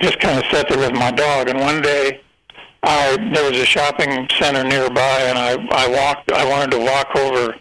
just 0.00 0.20
kind 0.20 0.38
of 0.38 0.44
sat 0.50 0.68
there 0.68 0.78
with 0.78 0.92
my 0.92 1.10
dog. 1.10 1.48
And 1.48 1.60
one 1.60 1.82
day, 1.82 2.20
I 2.82 3.16
there 3.34 3.50
was 3.50 3.60
a 3.60 3.66
shopping 3.66 4.28
center 4.38 4.64
nearby, 4.64 5.20
and 5.22 5.38
I 5.38 5.52
I 5.70 5.88
walked 5.88 6.32
I 6.32 6.48
wanted 6.48 6.70
to 6.72 6.78
walk 6.78 7.14
over 7.16 7.54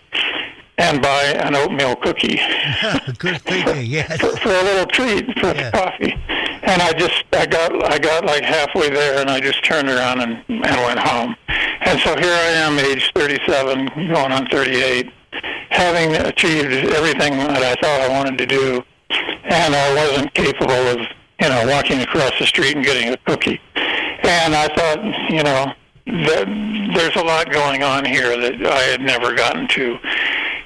and 0.79 1.01
buy 1.01 1.23
an 1.45 1.55
oatmeal 1.55 1.95
cookie. 1.97 2.39
Good 3.17 3.41
thinking, 3.41 3.85
yes. 3.85 4.19
for, 4.19 4.35
for 4.37 4.49
a 4.49 4.63
little 4.63 4.85
treat 4.87 5.25
for 5.39 5.47
Yeah. 5.53 5.71
coffee. 5.71 6.13
And 6.63 6.81
I 6.81 6.93
just 6.93 7.23
I 7.33 7.45
got 7.45 7.71
I 7.91 7.97
got 7.99 8.25
like 8.25 8.43
halfway 8.43 8.89
there 8.89 9.19
and 9.19 9.29
I 9.29 9.39
just 9.39 9.63
turned 9.63 9.89
around 9.89 10.21
and, 10.21 10.43
and 10.49 10.63
went 10.87 10.99
home. 10.99 11.35
And 11.81 11.99
so 12.01 12.15
here 12.17 12.33
I 12.33 12.51
am 12.65 12.77
age 12.79 13.11
37 13.15 13.87
going 14.13 14.31
on 14.31 14.47
38 14.47 15.11
having 15.69 16.15
achieved 16.15 16.71
everything 16.93 17.33
that 17.37 17.61
I 17.63 17.75
thought 17.81 18.01
I 18.01 18.09
wanted 18.09 18.37
to 18.39 18.45
do 18.45 18.83
and 19.43 19.75
I 19.75 19.95
wasn't 19.95 20.33
capable 20.33 20.71
of 20.71 20.97
you 21.41 21.49
know 21.49 21.65
walking 21.67 22.01
across 22.01 22.31
the 22.39 22.45
street 22.45 22.75
and 22.75 22.83
getting 22.85 23.13
a 23.13 23.17
cookie. 23.17 23.59
And 23.75 24.53
I 24.53 24.67
thought, 24.75 25.03
you 25.31 25.41
know, 25.43 25.73
that 26.27 26.45
there's 26.93 27.15
a 27.15 27.23
lot 27.25 27.49
going 27.51 27.81
on 27.83 28.03
here 28.05 28.37
that 28.39 28.65
I 28.65 28.79
had 28.81 29.01
never 29.01 29.33
gotten 29.33 29.67
to. 29.69 29.97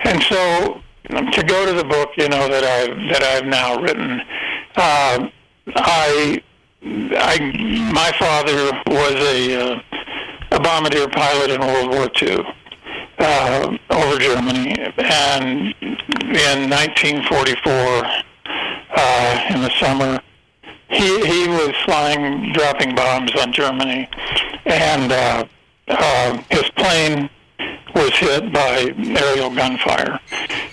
And 0.05 0.21
so 0.23 0.81
to 1.09 1.43
go 1.43 1.65
to 1.65 1.73
the 1.73 1.83
book, 1.83 2.11
you 2.17 2.29
know, 2.29 2.47
that 2.47 2.63
I've 2.63 2.97
that 3.09 3.23
I've 3.23 3.45
now 3.45 3.79
written, 3.79 4.21
uh, 4.75 5.29
I, 5.75 6.41
I, 6.83 7.91
my 7.93 8.11
father 8.19 8.71
was 8.87 9.15
a, 9.15 9.73
uh, 9.73 9.81
a 10.51 10.59
bombardier 10.59 11.07
pilot 11.07 11.51
in 11.51 11.61
World 11.61 11.91
War 11.91 12.09
II 12.21 12.45
uh, 13.19 13.77
over 13.91 14.19
Germany, 14.19 14.77
and 14.97 15.73
in 15.81 16.69
1944, 16.69 17.71
uh, 18.95 19.45
in 19.53 19.61
the 19.61 19.71
summer, 19.79 20.21
he 20.89 21.25
he 21.25 21.47
was 21.47 21.73
flying, 21.85 22.51
dropping 22.53 22.95
bombs 22.95 23.33
on 23.35 23.51
Germany, 23.53 24.09
and 24.65 25.11
uh, 25.11 25.45
uh, 25.87 26.37
his 26.49 26.69
plane 26.71 27.29
was 27.95 28.11
hit 28.17 28.51
by 28.51 28.93
aerial 29.19 29.53
gunfire, 29.53 30.19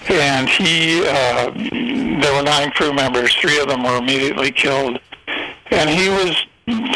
and 0.08 0.48
he 0.48 1.02
uh, 1.06 1.50
there 2.20 2.34
were 2.34 2.42
nine 2.42 2.70
crew 2.70 2.92
members. 2.92 3.34
Three 3.36 3.60
of 3.60 3.68
them 3.68 3.82
were 3.82 3.96
immediately 3.96 4.50
killed, 4.50 4.98
and 5.70 5.90
he 5.90 6.08
was 6.08 6.34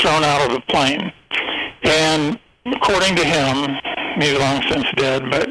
thrown 0.00 0.24
out 0.24 0.46
of 0.46 0.52
the 0.52 0.62
plane. 0.68 1.12
And 1.84 2.38
according 2.66 3.16
to 3.16 3.24
him, 3.24 3.76
he's 4.18 4.38
long 4.38 4.62
since 4.70 4.86
dead, 4.96 5.30
but 5.30 5.50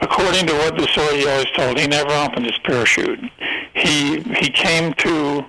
according 0.00 0.46
to 0.46 0.54
what 0.54 0.76
the 0.76 0.86
story 0.88 1.18
he 1.18 1.28
always 1.28 1.50
told, 1.56 1.78
he 1.78 1.86
never 1.86 2.10
opened 2.10 2.46
his 2.46 2.58
parachute. 2.64 3.20
He 3.74 4.20
he 4.20 4.50
came 4.50 4.94
to, 4.94 5.44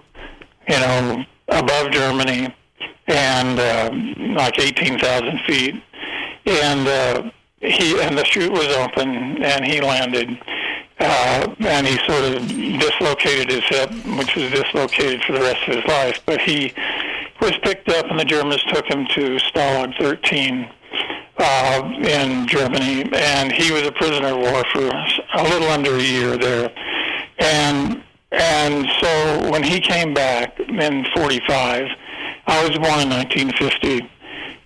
you 0.68 0.80
know, 0.80 1.26
above 1.48 1.92
Germany 1.92 2.54
and 3.08 3.60
uh, 3.60 3.90
like 4.36 4.60
18,000 4.60 5.40
feet, 5.48 5.82
and 6.46 6.88
uh, 6.88 7.32
he 7.62 8.00
and 8.02 8.18
the 8.18 8.26
chute 8.26 8.52
was 8.52 8.68
open, 8.78 9.44
and 9.44 9.66
he 9.66 9.82
landed, 9.82 10.38
uh, 11.00 11.56
and 11.60 11.88
he 11.88 11.98
sort 12.08 12.24
of 12.24 12.48
dislocated 12.48 13.50
his 13.50 13.64
hip, 13.66 13.92
which 14.18 14.36
was 14.36 14.52
dislocated 14.52 15.24
for 15.24 15.34
the 15.34 15.42
rest 15.42 15.68
of 15.68 15.76
his 15.76 15.86
life. 15.86 16.22
But 16.26 16.42
he 16.42 16.74
was 17.42 17.54
picked 17.64 17.90
up, 17.90 18.06
and 18.10 18.20
the 18.20 18.26
Germans 18.26 18.64
took 18.66 18.86
him 18.86 19.06
to 19.08 19.38
Stalag 19.38 19.98
13 19.98 20.70
uh, 21.38 21.92
in 22.04 22.48
Germany, 22.48 23.10
and 23.14 23.52
he 23.52 23.72
was 23.72 23.84
a 23.84 23.92
prisoner 23.92 24.28
of 24.28 24.38
war 24.38 24.64
for 24.74 24.90
a 24.90 25.44
little 25.44 25.70
under 25.70 25.96
a 25.96 26.02
year 26.02 26.38
there. 26.38 26.70
And 27.40 28.04
and 28.32 28.88
so 29.02 29.50
when 29.50 29.64
he 29.64 29.80
came 29.80 30.14
back 30.14 30.60
in 30.60 31.06
45, 31.16 31.88
I 32.46 32.68
was 32.68 32.78
born 32.78 33.00
in 33.00 33.10
1950, 33.10 34.02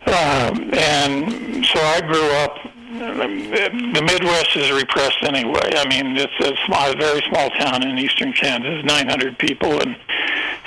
um, 0.08 0.74
and 0.74 1.66
so 1.66 1.80
I 1.80 2.02
grew 2.02 2.30
up. 2.44 2.58
The 3.00 4.02
Midwest 4.06 4.56
is 4.56 4.72
repressed 4.72 5.24
anyway. 5.24 5.72
I 5.76 5.88
mean, 5.88 6.16
it's 6.16 6.34
a, 6.40 6.54
small, 6.66 6.92
a 6.92 6.96
very 6.96 7.22
small 7.30 7.50
town 7.52 7.88
in 7.88 7.98
eastern 7.98 8.34
Kansas, 8.34 8.84
900 8.86 9.38
people, 9.40 9.82
and 9.82 9.96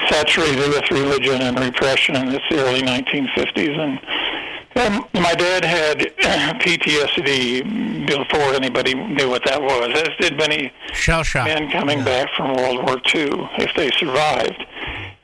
saturated 0.08 0.68
with 0.68 0.90
religion 0.90 1.40
and 1.42 1.58
repression 1.58 2.16
in 2.16 2.26
the 2.26 2.40
early 2.52 2.82
1950s. 2.82 3.78
And 3.78 4.00
um, 4.76 5.06
my 5.14 5.34
dad 5.34 5.64
had 5.64 5.98
PTSD 6.60 8.06
before 8.06 8.54
anybody 8.54 8.94
knew 8.94 9.30
what 9.30 9.44
that 9.44 9.62
was, 9.62 9.90
as 9.94 10.16
did 10.18 10.36
many 10.36 10.72
Shell 10.92 11.22
shock. 11.22 11.46
men 11.46 11.70
coming 11.70 12.02
back 12.04 12.28
from 12.36 12.54
World 12.54 12.84
War 12.84 12.96
II 13.14 13.48
if 13.58 13.74
they 13.76 13.90
survived. 13.92 14.64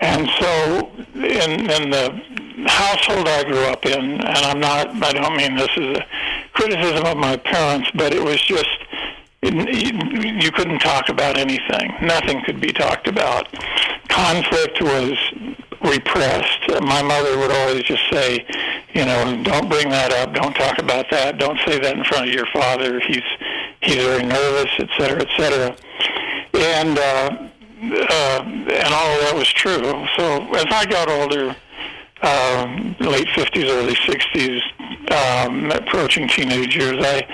And 0.00 0.28
so, 0.40 0.90
in, 1.14 1.70
in 1.70 1.90
the 1.90 2.22
household 2.66 3.28
I 3.28 3.44
grew 3.44 3.64
up 3.66 3.84
in, 3.86 4.20
and 4.20 4.22
I'm 4.22 4.60
not, 4.60 4.88
I 5.02 5.12
don't 5.12 5.36
mean 5.36 5.56
this 5.56 5.70
is 5.76 5.98
a 5.98 6.06
criticism 6.52 7.04
of 7.06 7.16
my 7.16 7.36
parents, 7.36 7.90
but 7.94 8.12
it 8.14 8.22
was 8.22 8.40
just, 8.40 8.68
you 9.42 10.50
couldn't 10.52 10.78
talk 10.78 11.08
about 11.08 11.38
anything. 11.38 11.94
Nothing 12.00 12.42
could 12.44 12.60
be 12.60 12.72
talked 12.72 13.08
about. 13.08 13.48
Conflict 14.08 14.80
was 14.80 15.16
repressed. 15.84 16.82
My 16.82 17.02
mother 17.02 17.38
would 17.38 17.50
always 17.50 17.82
just 17.82 18.02
say, 18.10 18.46
you 18.94 19.04
know, 19.04 19.42
don't 19.42 19.68
bring 19.68 19.88
that 19.88 20.12
up, 20.12 20.34
don't 20.34 20.54
talk 20.54 20.78
about 20.78 21.10
that, 21.10 21.38
don't 21.38 21.58
say 21.66 21.78
that 21.78 21.96
in 21.96 22.04
front 22.04 22.28
of 22.28 22.34
your 22.34 22.46
father. 22.46 23.00
He's 23.00 23.22
he's 23.80 23.96
very 23.96 24.24
nervous, 24.24 24.70
et 24.78 24.88
cetera, 24.96 25.22
et 25.22 25.28
cetera. 25.36 25.76
And 26.54 26.98
uh, 26.98 27.48
uh, 27.82 28.42
and 28.44 28.94
all 28.94 29.10
of 29.14 29.20
that 29.22 29.32
was 29.34 29.48
true. 29.52 30.06
So 30.16 30.54
as 30.54 30.66
I 30.70 30.86
got 30.86 31.08
older, 31.08 31.56
um, 32.22 32.94
late 33.00 33.26
50s, 33.28 33.68
early 33.68 33.94
60s, 33.94 34.60
um, 35.10 35.70
approaching 35.70 36.28
teenage 36.28 36.76
years, 36.76 36.96
I, 37.04 37.26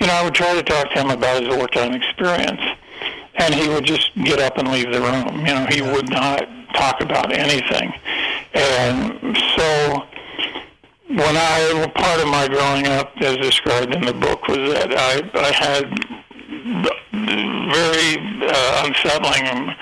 you 0.00 0.06
know, 0.06 0.12
I 0.12 0.24
would 0.24 0.34
try 0.34 0.54
to 0.54 0.62
talk 0.62 0.90
to 0.90 1.00
him 1.00 1.10
about 1.10 1.42
his 1.42 1.54
wartime 1.56 1.92
experience, 1.92 2.60
and 3.36 3.54
he 3.54 3.68
would 3.68 3.84
just 3.84 4.14
get 4.24 4.40
up 4.40 4.58
and 4.58 4.70
leave 4.70 4.92
the 4.92 5.00
room. 5.00 5.46
You 5.46 5.54
know, 5.54 5.66
he 5.68 5.82
would 5.82 6.08
not 6.08 6.48
talk 6.74 7.00
about 7.00 7.32
anything, 7.32 7.92
and 8.54 9.36
so 9.56 10.06
when 11.08 11.36
I 11.36 11.90
part 11.96 12.20
of 12.20 12.28
my 12.28 12.46
growing 12.46 12.86
up, 12.86 13.12
as 13.20 13.36
described 13.38 13.94
in 13.94 14.02
the 14.02 14.14
book, 14.14 14.46
was 14.46 14.58
that 14.74 14.94
I 14.96 15.28
I 15.34 15.50
had 15.50 16.10
very 17.12 18.16
uh, 18.46 18.86
unsettling, 18.86 19.74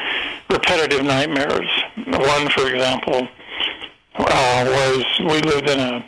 repetitive 0.51 1.05
nightmares. 1.05 1.69
One, 2.07 2.49
for 2.51 2.69
example, 2.69 3.29
uh, 4.17 4.65
was 4.67 5.05
we 5.21 5.41
lived 5.43 5.69
in 5.69 5.79
a 5.79 6.05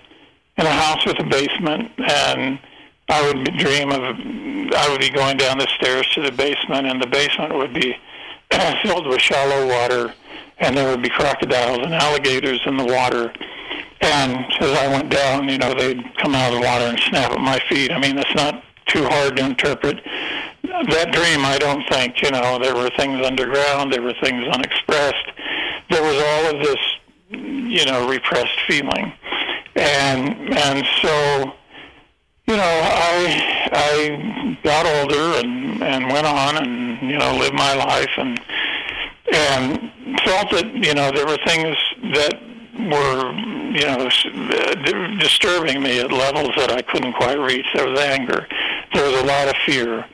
in 0.61 0.67
a 0.67 0.71
house 0.71 1.05
with 1.07 1.19
a 1.19 1.25
basement, 1.25 1.91
and 1.99 2.59
I 3.09 3.27
would 3.27 3.45
dream 3.57 3.91
of 3.91 4.03
I 4.73 4.89
would 4.91 5.01
be 5.01 5.11
going 5.11 5.37
down 5.37 5.59
the 5.59 5.67
stairs 5.75 6.07
to 6.15 6.23
the 6.23 6.31
basement, 6.31 6.87
and 6.87 7.03
the 7.03 7.07
basement 7.07 7.55
would 7.55 7.73
be 7.73 7.97
filled 8.83 9.07
with 9.07 9.21
shallow 9.21 9.67
water, 9.67 10.15
and 10.59 10.77
there 10.77 10.91
would 10.91 11.03
be 11.03 11.09
crocodiles 11.09 11.79
and 11.79 11.95
alligators 11.95 12.61
in 12.67 12.77
the 12.77 12.85
water. 12.85 13.33
And 14.03 14.45
as 14.61 14.79
I 14.79 14.89
went 14.89 15.11
down, 15.11 15.49
you 15.49 15.59
know, 15.59 15.75
they'd 15.75 16.03
come 16.19 16.35
out 16.35 16.53
of 16.53 16.61
the 16.61 16.67
water 16.67 16.85
and 16.85 17.01
snap 17.01 17.33
at 17.33 17.41
my 17.41 17.59
feet. 17.69 17.91
I 17.91 17.99
mean, 17.99 18.17
it's 18.19 18.35
not 18.35 18.63
too 18.87 19.05
hard 19.05 19.37
to 19.37 19.45
interpret. 19.45 20.03
That 20.63 21.13
dream, 21.13 21.45
I 21.45 21.59
don't 21.59 21.87
think, 21.89 22.23
you 22.23 22.31
know, 22.31 22.59
there 22.59 22.75
were 22.75 22.91
things 22.97 23.25
underground, 23.27 23.93
there 23.93 24.03
were 24.03 24.15
things 24.23 24.47
unexpressed. 24.47 25.33
There 25.91 26.03
was 26.03 26.17
all 26.17 26.55
of 26.55 26.63
this, 26.65 26.79
you 27.31 27.85
know, 27.87 28.09
repressed 28.09 28.59
feeling. 28.67 29.13
And 29.81 30.55
and 30.55 30.87
so 31.01 31.53
you 32.51 32.57
know, 32.57 32.63
I 32.63 33.69
I 33.73 34.59
got 34.65 34.85
older 34.85 35.39
and 35.39 35.83
and 35.83 36.13
went 36.13 36.27
on 36.27 36.57
and 36.57 37.11
you 37.11 37.17
know 37.17 37.37
lived 37.37 37.55
my 37.55 37.75
life 37.75 38.11
and 38.17 38.41
and 39.33 39.91
felt 40.25 40.51
that 40.51 40.67
you 40.75 40.95
know 40.95 41.13
there 41.13 41.27
were 41.27 41.39
things 41.47 41.77
that 42.13 42.41
were 42.91 43.33
you 43.71 43.87
know 43.87 45.19
disturbing 45.19 45.81
me 45.81 46.01
at 46.01 46.11
levels 46.11 46.51
that 46.57 46.73
I 46.73 46.83
couldn't 46.83 47.13
quite 47.13 47.39
reach. 47.39 47.67
There 47.75 47.89
was 47.89 48.01
anger. 48.01 48.49
There 48.95 49.09
was 49.09 49.21
a 49.21 49.25
lot 49.27 49.49
of 49.49 49.55
fear. 49.65 50.05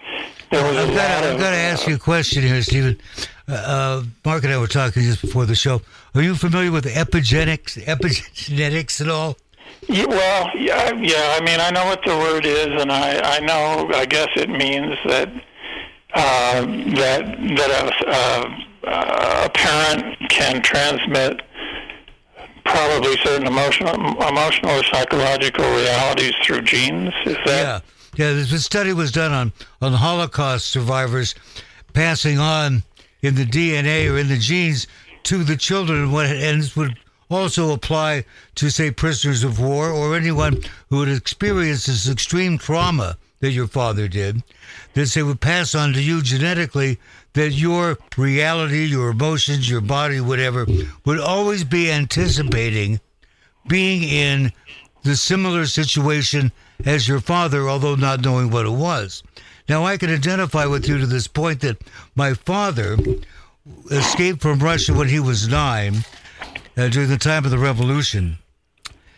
There 0.51 0.63
was 0.63 0.77
I've 0.77 0.91
a 0.91 0.95
got, 0.95 1.11
lot 1.11 1.21
to, 1.23 1.33
I've 1.33 1.41
got 1.41 1.51
to 1.51 1.57
ask 1.57 1.87
you 1.89 1.95
a 1.95 1.99
question 1.99 2.43
here, 2.43 2.61
Stephen. 2.63 3.01
Uh, 3.49 3.53
uh, 3.53 4.03
Mark 4.25 4.45
and 4.45 4.53
I 4.53 4.59
were 4.59 4.67
talking 4.67 5.03
just 5.03 5.23
before 5.23 5.47
the 5.47 5.55
show. 5.55 5.81
Are 6.15 6.23
you 6.23 6.35
familiar 6.35 6.71
with 6.71 6.85
epigenetics, 6.85 7.83
epigenetics 7.85 9.01
at 9.01 9.09
all? 9.09 9.37
Yeah, 9.89 10.07
well, 10.07 10.51
yeah, 10.57 10.93
yeah. 10.95 11.37
I 11.39 11.45
mean, 11.45 11.61
I 11.61 11.71
know 11.71 11.85
what 11.87 12.03
the 12.05 12.17
word 12.17 12.45
is, 12.45 12.69
and 12.81 12.91
I, 12.91 13.37
I 13.37 13.41
know. 13.41 13.91
I 13.95 14.05
guess 14.05 14.29
it 14.37 14.51
means 14.51 14.97
that 15.07 15.29
uh, 16.15 16.61
that 16.97 17.25
that 17.57 17.71
a, 18.85 18.91
a, 18.91 19.45
a 19.47 19.51
parent 19.51 20.17
can 20.29 20.63
transmit 20.63 21.43
probably 22.65 23.17
certain 23.19 23.47
emotional, 23.47 23.95
emotional 24.27 24.73
or 24.73 24.83
psychological 24.85 25.65
realities 25.65 26.35
through 26.43 26.63
genes. 26.63 27.13
Is 27.25 27.37
that? 27.47 27.83
Yeah, 28.17 28.33
yeah. 28.33 28.33
This 28.33 28.65
study 28.65 28.93
was 28.93 29.13
done 29.13 29.33
on 29.33 29.53
on 29.81 29.93
Holocaust 29.93 30.67
survivors 30.67 31.35
passing 31.93 32.39
on 32.39 32.83
in 33.23 33.37
the 33.37 33.45
DNA 33.45 34.13
or 34.13 34.19
in 34.19 34.29
the 34.29 34.39
genes 34.39 34.87
to 35.25 35.43
the 35.43 35.57
children, 35.57 36.13
what 36.13 36.29
this 36.29 36.77
would 36.77 36.97
also 37.31 37.73
apply 37.73 38.25
to 38.57 38.71
say 38.71 38.91
prisoners 38.91 39.45
of 39.45 39.61
war 39.61 39.91
or 39.91 40.17
anyone 40.17 40.63
who 40.91 41.01
had 41.01 41.15
experienced 41.15 41.87
this 41.87 42.09
extreme 42.09 42.59
trauma 42.59 43.17
that 43.41 43.51
your 43.51 43.67
father 43.67 44.09
did. 44.09 44.43
That 44.95 45.09
they 45.11 45.23
would 45.23 45.41
pass 45.41 45.75
on 45.75 45.93
to 45.93 46.03
you 46.03 46.23
genetically 46.23 46.99
that 47.35 47.53
your 47.53 47.99
reality, 48.17 48.85
your 48.85 49.11
emotions, 49.11 49.69
your 49.69 49.83
body, 49.83 50.21
whatever, 50.21 50.67
would 51.05 51.21
always 51.21 51.65
be 51.65 51.91
anticipating 51.91 52.99
being 53.69 54.03
in 54.05 54.53
the 55.03 55.17
similar 55.17 55.67
situation 55.67 56.51
as 56.85 57.07
your 57.07 57.21
father, 57.21 57.69
although 57.69 57.95
not 57.95 58.25
knowing 58.25 58.51
what 58.51 58.67
it 58.67 58.71
was. 58.71 59.23
Now, 59.69 59.85
I 59.85 59.97
can 59.97 60.11
identify 60.11 60.67
with 60.67 60.89
you 60.89 60.99
to 60.99 61.07
this 61.07 61.27
point 61.27 61.61
that 61.61 61.79
my 62.15 62.35
father 62.35 62.97
escaped 63.91 64.41
from 64.41 64.61
Russia 64.61 64.95
when 64.95 65.09
he 65.09 65.21
was 65.21 65.49
nine 65.49 66.05
uh, 66.77 66.89
during 66.89 67.09
the 67.09 67.19
time 67.19 67.45
of 67.45 67.51
the 67.51 67.59
revolution. 67.59 68.39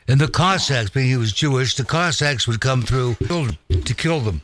And 0.06 0.20
the 0.20 0.28
Cossacks, 0.28 0.90
being 0.90 1.08
he 1.08 1.16
was 1.16 1.32
Jewish, 1.32 1.74
the 1.74 1.84
Cossacks 1.84 2.48
would 2.48 2.60
come 2.60 2.82
through 2.82 3.16
to 3.68 3.94
kill 3.94 4.20
them. 4.20 4.40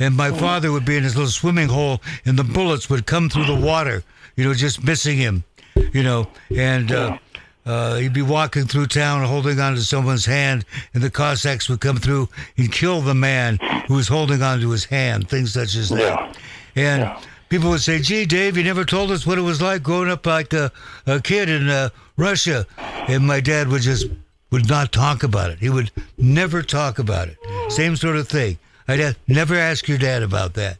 And 0.00 0.16
my 0.16 0.30
father 0.30 0.72
would 0.72 0.84
be 0.84 0.96
in 0.96 1.02
his 1.02 1.16
little 1.16 1.30
swimming 1.30 1.68
hole, 1.68 2.00
and 2.24 2.38
the 2.38 2.44
bullets 2.44 2.88
would 2.88 3.04
come 3.04 3.28
through 3.28 3.46
the 3.46 3.54
water, 3.54 4.02
you 4.36 4.44
know, 4.44 4.54
just 4.54 4.82
missing 4.82 5.18
him, 5.18 5.44
you 5.92 6.02
know. 6.02 6.28
And 6.56 6.90
uh, 6.90 7.18
uh, 7.66 7.96
he'd 7.96 8.14
be 8.14 8.22
walking 8.22 8.64
through 8.64 8.86
town 8.86 9.24
holding 9.24 9.60
on 9.60 9.74
to 9.74 9.82
someone's 9.82 10.24
hand, 10.24 10.64
and 10.94 11.02
the 11.02 11.10
Cossacks 11.10 11.68
would 11.68 11.80
come 11.80 11.96
through 11.98 12.28
and 12.56 12.72
kill 12.72 13.02
the 13.02 13.14
man 13.14 13.58
who 13.88 13.94
was 13.94 14.08
holding 14.08 14.40
on 14.40 14.60
to 14.60 14.70
his 14.70 14.86
hand, 14.86 15.28
things 15.28 15.52
such 15.52 15.74
as 15.74 15.90
that. 15.90 16.38
And. 16.74 17.10
People 17.48 17.70
would 17.70 17.80
say, 17.80 18.00
"Gee, 18.00 18.26
Dave, 18.26 18.56
you 18.56 18.64
never 18.64 18.84
told 18.84 19.10
us 19.10 19.26
what 19.26 19.38
it 19.38 19.42
was 19.42 19.62
like 19.62 19.82
growing 19.82 20.10
up 20.10 20.26
like 20.26 20.52
a, 20.52 20.70
a 21.06 21.20
kid 21.20 21.48
in 21.48 21.68
uh, 21.68 21.90
Russia." 22.16 22.66
And 23.08 23.26
my 23.26 23.40
dad 23.40 23.68
would 23.68 23.82
just 23.82 24.06
would 24.50 24.68
not 24.68 24.92
talk 24.92 25.22
about 25.22 25.50
it. 25.50 25.58
He 25.58 25.70
would 25.70 25.90
never 26.16 26.62
talk 26.62 26.98
about 26.98 27.28
it. 27.28 27.38
Same 27.68 27.96
sort 27.96 28.16
of 28.16 28.28
thing. 28.28 28.58
I'd 28.86 29.16
never 29.26 29.54
ask 29.54 29.86
your 29.86 29.98
dad 29.98 30.22
about 30.22 30.54
that. 30.54 30.78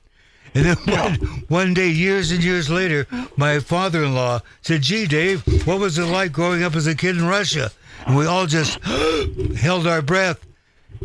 And 0.54 0.64
then 0.64 0.76
one, 0.86 1.14
one 1.48 1.74
day, 1.74 1.90
years 1.90 2.30
and 2.30 2.42
years 2.42 2.70
later, 2.70 3.06
my 3.36 3.60
father-in-law 3.60 4.40
said, 4.62 4.82
"Gee, 4.82 5.06
Dave, 5.06 5.42
what 5.66 5.78
was 5.78 5.98
it 5.98 6.04
like 6.04 6.32
growing 6.32 6.62
up 6.62 6.74
as 6.74 6.86
a 6.86 6.94
kid 6.94 7.16
in 7.16 7.26
Russia?" 7.26 7.70
And 8.06 8.16
we 8.16 8.26
all 8.26 8.46
just 8.46 8.82
held 9.56 9.86
our 9.86 10.02
breath. 10.02 10.44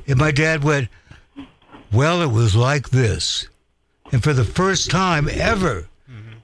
And 0.08 0.18
my 0.18 0.32
dad 0.32 0.64
went, 0.64 0.88
"Well, 1.92 2.22
it 2.22 2.32
was 2.32 2.56
like 2.56 2.90
this." 2.90 3.48
And 4.14 4.24
for 4.24 4.32
the 4.32 4.46
first 4.46 4.90
time 4.92 5.28
ever, 5.30 5.88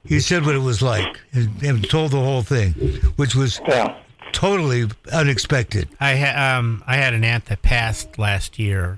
he 0.05 0.19
said 0.19 0.45
what 0.45 0.55
it 0.55 0.59
was 0.59 0.81
like 0.81 1.19
and, 1.33 1.61
and 1.63 1.87
told 1.89 2.11
the 2.11 2.19
whole 2.19 2.41
thing, 2.41 2.73
which 3.15 3.35
was 3.35 3.61
Yeah. 3.67 3.95
totally 4.31 4.87
unexpected. 5.13 5.87
I 5.99 6.15
ha- 6.17 6.57
um 6.57 6.83
I 6.87 6.95
had 6.97 7.13
an 7.13 7.23
aunt 7.23 7.45
that 7.45 7.61
passed 7.61 8.17
last 8.17 8.57
year. 8.59 8.97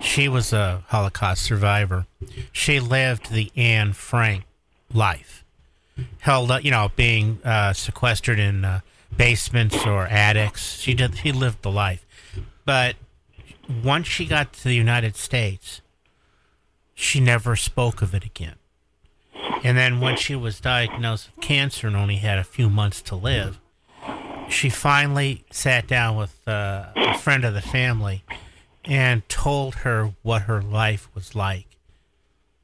She 0.00 0.26
was 0.28 0.52
a 0.52 0.82
Holocaust 0.88 1.42
survivor. 1.42 2.06
She 2.52 2.80
lived 2.80 3.30
the 3.30 3.50
Anne 3.56 3.92
Frank 3.92 4.44
life, 4.92 5.44
held 6.20 6.50
up, 6.50 6.64
you 6.64 6.70
know, 6.70 6.90
being 6.96 7.40
uh, 7.44 7.72
sequestered 7.74 8.38
in 8.38 8.64
uh, 8.64 8.80
basements 9.14 9.84
or 9.84 10.06
attics. 10.06 10.78
She 10.80 10.94
did. 10.94 11.18
She 11.18 11.32
lived 11.32 11.62
the 11.62 11.70
life, 11.72 12.06
but 12.64 12.94
once 13.84 14.06
she 14.06 14.24
got 14.24 14.52
to 14.54 14.64
the 14.64 14.74
United 14.76 15.16
States, 15.16 15.82
she 17.00 17.20
never 17.20 17.54
spoke 17.54 18.02
of 18.02 18.12
it 18.12 18.24
again. 18.24 18.56
And 19.62 19.78
then 19.78 20.00
when 20.00 20.16
she 20.16 20.34
was 20.34 20.58
diagnosed 20.58 21.30
with 21.34 21.44
cancer 21.44 21.86
and 21.86 21.94
only 21.94 22.16
had 22.16 22.40
a 22.40 22.44
few 22.44 22.68
months 22.68 23.00
to 23.02 23.14
live, 23.14 23.60
she 24.48 24.68
finally 24.68 25.44
sat 25.52 25.86
down 25.86 26.16
with 26.16 26.36
uh, 26.48 26.86
a 26.96 27.16
friend 27.16 27.44
of 27.44 27.54
the 27.54 27.62
family 27.62 28.24
and 28.84 29.26
told 29.28 29.76
her 29.76 30.12
what 30.22 30.42
her 30.42 30.60
life 30.60 31.08
was 31.14 31.36
like 31.36 31.76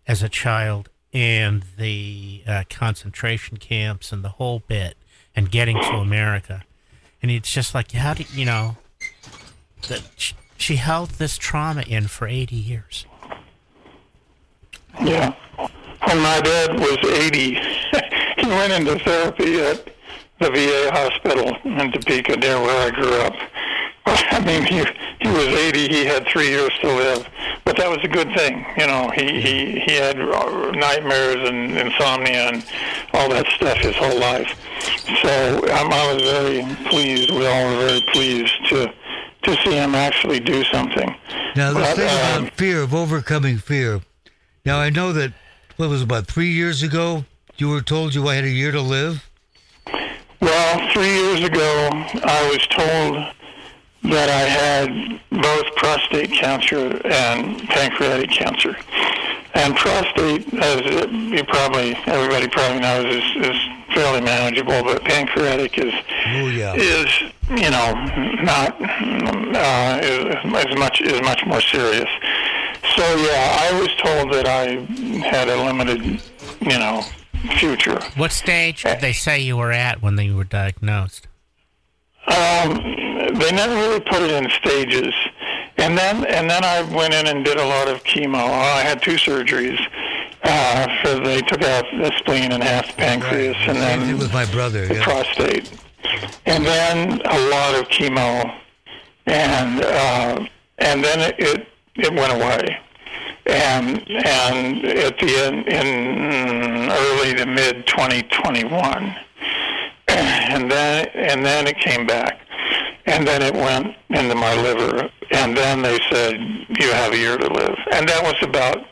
as 0.08 0.20
a 0.20 0.28
child 0.28 0.88
and 1.12 1.64
the 1.78 2.42
uh, 2.44 2.64
concentration 2.68 3.58
camps 3.58 4.10
and 4.10 4.24
the 4.24 4.30
whole 4.30 4.58
bit 4.66 4.96
and 5.36 5.48
getting 5.48 5.80
to 5.80 5.92
America. 5.92 6.64
And 7.22 7.30
it's 7.30 7.52
just 7.52 7.72
like, 7.72 7.92
how 7.92 8.14
do 8.14 8.24
you 8.34 8.44
know 8.44 8.78
that 9.88 10.02
sh- 10.16 10.32
she 10.56 10.74
held 10.74 11.10
this 11.10 11.38
trauma 11.38 11.82
in 11.82 12.08
for 12.08 12.26
80 12.26 12.56
years? 12.56 13.06
Yeah. 15.02 15.34
When 16.06 16.18
my 16.20 16.40
dad 16.40 16.78
was 16.78 16.98
80, 17.02 17.54
he 18.38 18.46
went 18.46 18.72
into 18.72 18.98
therapy 19.04 19.60
at 19.60 19.86
the 20.40 20.50
VA 20.50 20.90
hospital 20.92 21.56
in 21.64 21.92
Topeka, 21.92 22.36
near 22.36 22.60
where 22.60 22.86
I 22.88 22.90
grew 22.94 23.14
up. 23.20 23.34
I 24.06 24.40
mean, 24.44 24.62
he 24.64 24.84
he 25.20 25.28
was 25.28 25.46
80. 25.46 25.88
He 25.88 26.04
had 26.04 26.26
three 26.26 26.48
years 26.48 26.70
to 26.82 26.88
live, 26.88 27.26
but 27.64 27.76
that 27.78 27.88
was 27.88 27.98
a 28.02 28.08
good 28.08 28.28
thing. 28.36 28.66
You 28.76 28.86
know, 28.86 29.10
he 29.14 29.40
he 29.40 29.80
he 29.80 29.92
had 29.94 30.20
uh, 30.20 30.70
nightmares 30.72 31.48
and 31.48 31.76
insomnia 31.78 32.48
and 32.48 32.66
all 33.14 33.30
that 33.30 33.46
stuff 33.46 33.78
his 33.78 33.96
whole 33.96 34.18
life. 34.20 34.48
So 35.22 35.56
um, 35.72 35.90
I 35.90 36.12
was 36.12 36.22
very 36.22 36.62
pleased. 36.90 37.30
We 37.30 37.46
all 37.46 37.64
were 37.70 37.76
very 37.86 38.00
pleased 38.12 38.52
to 38.68 38.92
to 39.44 39.56
see 39.64 39.72
him 39.74 39.94
actually 39.94 40.40
do 40.40 40.64
something. 40.64 41.14
Now, 41.56 41.72
the 41.72 41.80
But, 41.80 41.96
thing 41.96 42.08
um, 42.36 42.42
about 42.44 42.54
fear, 42.56 42.82
of 42.82 42.94
overcoming 42.94 43.56
fear. 43.56 44.00
Now, 44.64 44.78
I 44.78 44.88
know 44.88 45.12
that, 45.12 45.32
what 45.76 45.90
was 45.90 46.00
about 46.00 46.26
three 46.26 46.48
years 46.50 46.82
ago, 46.82 47.26
you 47.58 47.68
were 47.68 47.82
told 47.82 48.14
you 48.14 48.26
had 48.28 48.44
a 48.44 48.48
year 48.48 48.72
to 48.72 48.80
live? 48.80 49.28
Well, 50.40 50.92
three 50.94 51.12
years 51.14 51.42
ago, 51.44 51.90
I 51.92 52.48
was 52.50 52.66
told 52.68 53.16
that 54.10 54.28
I 54.30 54.40
had 54.40 55.20
both 55.30 55.76
prostate 55.76 56.30
cancer 56.30 56.98
and 57.06 57.58
pancreatic 57.68 58.30
cancer. 58.30 58.74
And 59.54 59.76
prostate, 59.76 60.52
as 60.54 60.80
you 61.10 61.44
probably 61.44 61.94
everybody 62.06 62.48
probably 62.48 62.80
knows, 62.80 63.04
is, 63.04 63.46
is 63.46 63.60
fairly 63.94 64.20
manageable, 64.20 64.82
but 64.82 65.04
pancreatic 65.04 65.78
is 65.78 65.92
Oh, 66.26 66.48
yeah. 66.48 66.74
is 66.74 67.20
you 67.50 67.70
know 67.70 67.92
not 68.42 68.74
uh, 68.80 70.00
is, 70.02 70.34
is 70.64 70.76
much 70.76 71.00
is 71.02 71.20
much 71.22 71.46
more 71.46 71.60
serious. 71.60 72.08
So 72.96 73.02
yeah, 73.16 73.58
I 73.60 73.80
was 73.80 73.88
told 73.96 74.32
that 74.34 74.46
I 74.46 74.66
had 75.26 75.48
a 75.48 75.56
limited, 75.64 76.22
you 76.60 76.78
know, 76.78 77.02
future. 77.58 77.98
What 78.16 78.30
stage 78.32 78.82
did 78.84 79.00
they 79.00 79.12
say 79.12 79.40
you 79.40 79.56
were 79.56 79.72
at 79.72 80.00
when 80.02 80.16
you 80.18 80.36
were 80.36 80.44
diagnosed? 80.44 81.26
Um, 82.26 82.74
they 83.38 83.50
never 83.52 83.74
really 83.74 84.00
put 84.00 84.22
it 84.22 84.30
in 84.30 84.48
stages, 84.50 85.12
and 85.76 85.98
then 85.98 86.24
and 86.26 86.48
then 86.48 86.64
I 86.64 86.82
went 86.94 87.14
in 87.14 87.26
and 87.26 87.44
did 87.44 87.58
a 87.58 87.66
lot 87.66 87.88
of 87.88 88.02
chemo. 88.04 88.36
I 88.38 88.80
had 88.82 89.02
two 89.02 89.16
surgeries, 89.16 89.78
Uh, 90.42 90.86
so 91.02 91.20
they 91.20 91.40
took 91.40 91.62
out 91.62 91.84
the 91.98 92.12
spleen 92.18 92.52
and 92.52 92.62
half 92.62 92.86
the 92.88 92.92
pancreas, 92.94 93.56
Right. 93.56 93.68
and 93.70 93.78
then 93.78 94.00
thing 94.06 94.18
with 94.18 94.32
my 94.32 94.44
brother. 94.46 94.86
the 94.86 94.94
Yeah. 94.96 95.04
prostate, 95.04 95.70
and 96.46 96.64
then 96.64 97.20
a 97.24 97.38
lot 97.48 97.74
of 97.74 97.88
chemo, 97.88 98.54
and 99.26 99.82
uh, 99.84 100.46
and 100.78 101.02
then 101.04 101.20
it, 101.20 101.34
it 101.38 101.68
it 101.96 102.12
went 102.14 102.32
away, 102.32 102.76
and 103.46 104.10
and 104.10 104.84
at 104.84 105.18
the 105.18 105.36
end 105.36 105.68
in 105.68 106.90
early 106.90 107.34
to 107.34 107.46
mid 107.46 107.86
2021, 107.86 109.14
and 110.08 110.70
then 110.70 111.08
and 111.14 111.44
then 111.44 111.66
it 111.66 111.76
came 111.78 112.06
back, 112.06 112.40
and 113.06 113.26
then 113.26 113.42
it 113.42 113.54
went 113.54 113.94
into 114.10 114.34
my 114.34 114.54
liver, 114.54 115.10
and 115.30 115.56
then 115.56 115.82
they 115.82 115.98
said 116.10 116.40
you 116.78 116.90
have 116.92 117.12
a 117.12 117.18
year 117.18 117.36
to 117.36 117.52
live, 117.52 117.78
and 117.92 118.08
that 118.08 118.22
was 118.22 118.36
about 118.42 118.86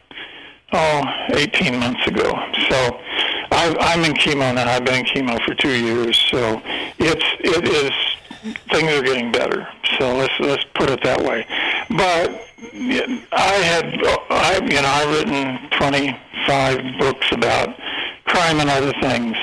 oh 0.72 1.04
18 1.34 1.78
months 1.78 2.06
ago. 2.06 2.30
So 2.68 3.00
I, 3.50 3.76
I'm 3.80 4.04
in 4.04 4.12
chemo 4.14 4.54
now. 4.54 4.68
I've 4.68 4.84
been 4.84 5.00
in 5.00 5.06
chemo 5.06 5.42
for 5.44 5.54
two 5.54 5.74
years, 5.74 6.16
so 6.30 6.60
it's 6.98 7.24
it 7.40 7.68
is 7.68 7.92
things 8.70 8.92
are 8.92 9.02
getting 9.02 9.32
better. 9.32 9.68
So 9.98 10.16
let's 10.16 10.34
let's 10.40 10.64
put 10.74 10.90
it 10.90 11.02
that 11.04 11.22
way. 11.22 11.46
But 11.90 12.48
I 13.32 13.58
had 13.64 13.84
I 14.30 14.60
you 14.62 14.80
know 14.80 14.88
I've 14.88 15.10
written 15.16 15.70
25 15.78 16.98
books 16.98 17.26
about 17.32 17.76
crime 18.24 18.60
and 18.60 18.70
other 18.70 18.92
things, 19.00 19.36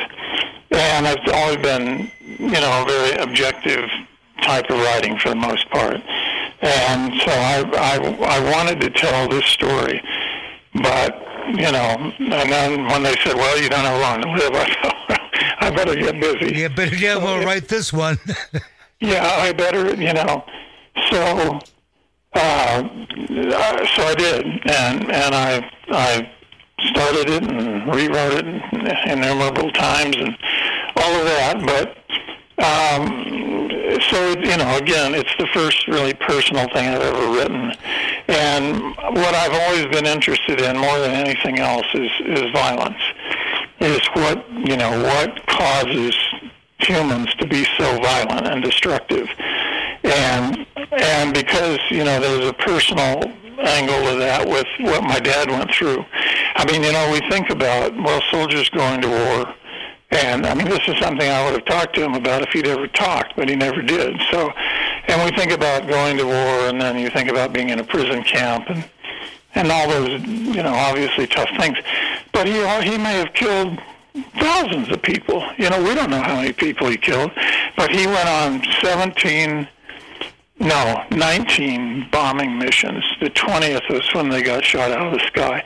and 0.71 1.07
I've 1.07 1.27
always 1.33 1.57
been 1.57 2.11
you 2.21 2.49
know 2.51 2.83
a 2.83 2.85
very 2.87 3.17
objective 3.17 3.89
type 4.41 4.69
of 4.69 4.79
writing 4.79 5.17
for 5.19 5.29
the 5.29 5.35
most 5.35 5.69
part. 5.69 6.01
And 6.61 7.13
so 7.21 7.31
I 7.31 7.63
I, 7.77 8.37
I 8.37 8.51
wanted 8.53 8.81
to 8.81 8.89
tell 8.89 9.27
this 9.27 9.45
story 9.45 10.01
but 10.75 11.15
you 11.47 11.71
know, 11.71 12.13
and 12.19 12.51
then 12.51 12.85
when 12.85 13.03
they 13.03 13.15
said, 13.23 13.35
"Well, 13.35 13.59
you 13.59 13.69
don't 13.69 13.79
have 13.79 13.99
long 13.99 14.21
to 14.21 14.31
live," 14.31 14.53
I 14.53 14.73
thought, 14.81 15.19
"I 15.61 15.69
better 15.71 15.95
get 15.95 16.19
busy." 16.19 16.55
Yeah, 16.55 16.67
but 16.67 16.97
yeah, 16.99 17.17
we'll 17.17 17.43
write 17.43 17.67
this 17.67 17.91
one. 17.93 18.17
Yeah, 19.01 19.25
I 19.25 19.53
better, 19.53 19.95
you 19.95 20.11
know. 20.11 20.43
So, 21.09 21.61
uh, 22.33 22.39
uh, 22.39 23.85
so 23.95 24.03
I 24.03 24.15
did, 24.15 24.45
and 24.45 25.11
and 25.11 25.35
I 25.35 25.71
I 25.89 26.31
started 26.91 27.29
it 27.29 27.43
and 27.43 27.93
rewrote 27.93 28.33
it 28.33 28.45
in 28.45 28.87
innumerable 29.09 29.71
times 29.71 30.15
and 30.15 30.37
all 30.95 31.13
of 31.15 31.25
that. 31.25 31.57
But 31.65 31.97
um, 32.63 33.69
so 34.09 34.29
you 34.39 34.57
know, 34.57 34.77
again, 34.77 35.15
it's 35.15 35.33
the 35.39 35.47
first 35.47 35.87
really 35.87 36.13
personal 36.13 36.67
thing 36.69 36.87
I've 36.87 37.01
ever 37.01 37.31
written, 37.31 37.73
and 38.27 38.95
what 38.95 39.33
I've 39.35 39.53
always 39.53 39.85
been 39.87 40.05
interested 40.05 40.61
in 40.61 40.77
more 40.77 40.99
than 40.99 41.11
anything 41.11 41.59
else 41.59 41.87
is 41.93 42.11
is 42.25 42.51
violence. 42.51 43.01
Is 43.79 44.01
what 44.13 44.49
you 44.51 44.77
know 44.77 44.91
what 45.03 45.45
causes 45.47 46.15
humans 46.79 47.33
to 47.35 47.47
be 47.47 47.65
so 47.77 47.97
violent 48.01 48.47
and 48.47 48.63
destructive, 48.63 49.27
and 50.09 50.65
and 50.91 51.33
because 51.33 51.79
you 51.89 52.03
know 52.03 52.19
there's 52.19 52.47
a 52.47 52.53
personal 52.53 53.23
angle 53.59 54.01
to 54.11 54.17
that 54.19 54.47
with 54.47 54.67
what 54.79 55.03
my 55.03 55.19
dad 55.19 55.49
went 55.49 55.71
through. 55.71 56.03
I 56.55 56.65
mean, 56.71 56.83
you 56.83 56.91
know, 56.91 57.11
we 57.11 57.19
think 57.29 57.49
about 57.49 57.95
well, 57.95 58.21
soldiers 58.31 58.69
going 58.69 59.01
to 59.01 59.07
war. 59.07 59.53
And 60.11 60.45
I 60.45 60.55
mean, 60.55 60.67
this 60.67 60.81
is 60.87 60.97
something 60.97 61.29
I 61.29 61.45
would 61.45 61.53
have 61.53 61.65
talked 61.65 61.93
to 61.95 62.03
him 62.03 62.15
about 62.15 62.41
if 62.41 62.49
he'd 62.49 62.65
ever 62.65 62.87
talked, 62.87 63.35
but 63.35 63.47
he 63.47 63.55
never 63.55 63.81
did. 63.81 64.19
So, 64.31 64.49
and 65.07 65.23
we 65.23 65.37
think 65.37 65.51
about 65.51 65.87
going 65.87 66.17
to 66.17 66.25
war, 66.25 66.67
and 66.67 66.81
then 66.81 66.97
you 66.97 67.11
think 67.11 67.29
about 67.29 67.53
being 67.53 67.69
in 67.69 67.79
a 67.79 67.83
prison 67.83 68.23
camp, 68.23 68.69
and 68.69 68.83
and 69.55 69.71
all 69.71 69.87
those, 69.87 70.21
you 70.21 70.63
know, 70.63 70.73
obviously 70.73 71.27
tough 71.27 71.49
things. 71.59 71.77
But 72.31 72.47
he 72.47 72.53
he 72.89 72.97
may 72.97 73.19
have 73.19 73.33
killed 73.33 73.79
thousands 74.39 74.89
of 74.89 75.01
people. 75.01 75.47
You 75.57 75.69
know, 75.69 75.83
we 75.83 75.93
don't 75.93 76.09
know 76.09 76.21
how 76.21 76.35
many 76.35 76.53
people 76.53 76.87
he 76.87 76.97
killed, 76.97 77.31
but 77.77 77.91
he 77.91 78.07
went 78.07 78.27
on 78.27 78.63
17, 78.81 79.67
no, 80.59 81.05
19 81.11 82.09
bombing 82.11 82.57
missions. 82.57 83.03
The 83.21 83.29
20th 83.29 83.89
was 83.89 84.13
when 84.13 84.29
they 84.29 84.41
got 84.41 84.63
shot 84.63 84.91
out 84.91 85.13
of 85.13 85.13
the 85.13 85.25
sky. 85.27 85.63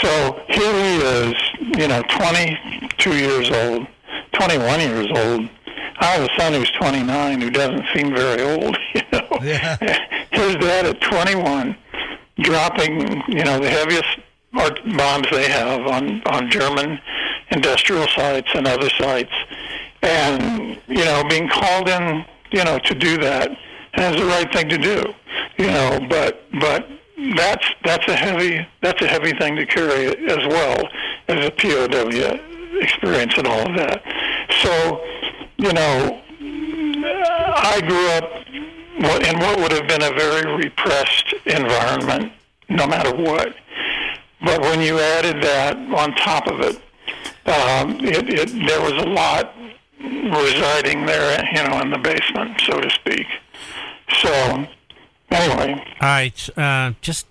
So 0.00 0.42
here 0.48 0.72
he 0.72 0.96
is, 0.96 1.34
you 1.78 1.86
know, 1.86 2.02
22 2.08 3.16
years 3.16 3.50
old, 3.50 3.86
21 4.32 4.80
years 4.80 5.06
old. 5.14 5.48
I 6.00 6.06
have 6.06 6.28
a 6.28 6.40
son 6.40 6.54
who's 6.54 6.70
29 6.72 7.40
who 7.40 7.50
doesn't 7.50 7.84
seem 7.94 8.14
very 8.14 8.42
old, 8.42 8.76
you 8.94 9.02
know. 9.12 9.28
Yeah. 9.42 9.76
His 10.32 10.56
dad 10.56 10.86
at 10.86 11.00
21 11.00 11.76
dropping, 12.40 13.22
you 13.28 13.44
know, 13.44 13.60
the 13.60 13.70
heaviest 13.70 14.18
bombs 14.52 15.26
they 15.30 15.48
have 15.48 15.86
on, 15.86 16.20
on 16.26 16.50
German 16.50 16.98
industrial 17.52 18.08
sites 18.08 18.48
and 18.54 18.66
other 18.66 18.90
sites. 18.90 19.32
And, 20.02 20.78
you 20.88 21.04
know, 21.04 21.22
being 21.28 21.48
called 21.48 21.88
in, 21.88 22.24
you 22.50 22.64
know, 22.64 22.80
to 22.80 22.94
do 22.94 23.18
that 23.18 23.56
and 23.94 24.14
it's 24.14 24.22
the 24.22 24.28
right 24.28 24.52
thing 24.52 24.68
to 24.68 24.78
do, 24.78 25.14
you 25.58 25.66
know, 25.66 26.00
but, 26.08 26.44
but 26.60 26.88
that's, 27.36 27.66
that's 27.84 28.06
a 28.08 28.16
heavy, 28.16 28.66
that's 28.80 29.00
a 29.02 29.06
heavy 29.06 29.32
thing 29.32 29.56
to 29.56 29.66
carry 29.66 30.06
as 30.28 30.46
well 30.48 30.88
as 31.28 31.46
a 31.46 31.50
POW 31.50 32.78
experience 32.80 33.34
and 33.36 33.46
all 33.46 33.68
of 33.68 33.76
that. 33.76 34.02
So, 34.62 35.04
you 35.58 35.72
know, 35.72 36.22
I 37.04 37.80
grew 37.86 38.08
up 38.10 38.42
in 38.96 39.38
what 39.38 39.58
would 39.58 39.72
have 39.72 39.88
been 39.88 40.02
a 40.02 40.14
very 40.14 40.54
repressed 40.56 41.34
environment, 41.46 42.32
no 42.68 42.86
matter 42.86 43.14
what. 43.14 43.54
But 44.44 44.60
when 44.62 44.80
you 44.80 44.98
added 44.98 45.42
that 45.42 45.76
on 45.76 46.14
top 46.16 46.46
of 46.48 46.60
it, 46.60 46.76
um, 47.46 48.04
it, 48.04 48.28
it 48.28 48.66
there 48.66 48.80
was 48.80 48.92
a 48.92 49.06
lot 49.06 49.54
residing 50.02 51.06
there, 51.06 51.44
you 51.52 51.68
know, 51.68 51.80
in 51.80 51.90
the 51.90 51.98
basement, 51.98 52.60
so 52.60 52.80
to 52.80 52.90
speak. 52.90 53.26
So, 54.20 54.66
anyway, 55.30 55.72
All 56.00 56.08
right, 56.08 56.58
uh, 56.58 56.92
just 57.00 57.26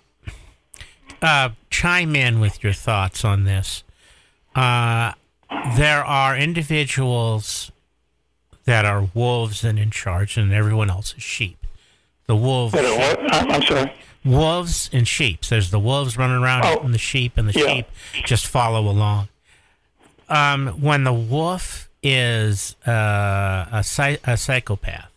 uh, 1.20 1.50
chime 1.70 2.16
in 2.16 2.40
with 2.40 2.62
your 2.64 2.72
thoughts 2.72 3.24
on 3.24 3.44
this. 3.44 3.84
Uh, 4.54 5.12
there 5.76 6.04
are 6.04 6.36
individuals 6.36 7.70
that 8.64 8.84
are 8.84 9.08
wolves 9.14 9.64
and 9.64 9.78
in 9.78 9.90
charge, 9.90 10.36
and 10.36 10.52
everyone 10.52 10.90
else 10.90 11.14
is 11.16 11.22
sheep. 11.22 11.58
The 12.26 12.36
wolves, 12.36 12.74
uh, 12.74 12.82
what? 12.82 13.34
I'm, 13.34 13.50
I'm 13.50 13.62
sorry. 13.62 13.92
wolves 14.24 14.88
and 14.92 15.06
sheep. 15.06 15.42
There's 15.46 15.70
the 15.70 15.80
wolves 15.80 16.16
running 16.16 16.36
around 16.42 16.64
Oh. 16.64 16.80
and 16.82 16.92
the 16.94 16.98
sheep, 16.98 17.36
and 17.36 17.48
the 17.48 17.58
Yeah. 17.58 17.66
sheep 17.74 17.86
just 18.24 18.46
follow 18.46 18.88
along. 18.88 19.28
Um, 20.28 20.68
when 20.80 21.04
the 21.04 21.12
wolf 21.12 21.88
is 22.02 22.74
uh, 22.86 23.66
a, 23.70 23.84
a 24.24 24.36
psychopath, 24.36 25.10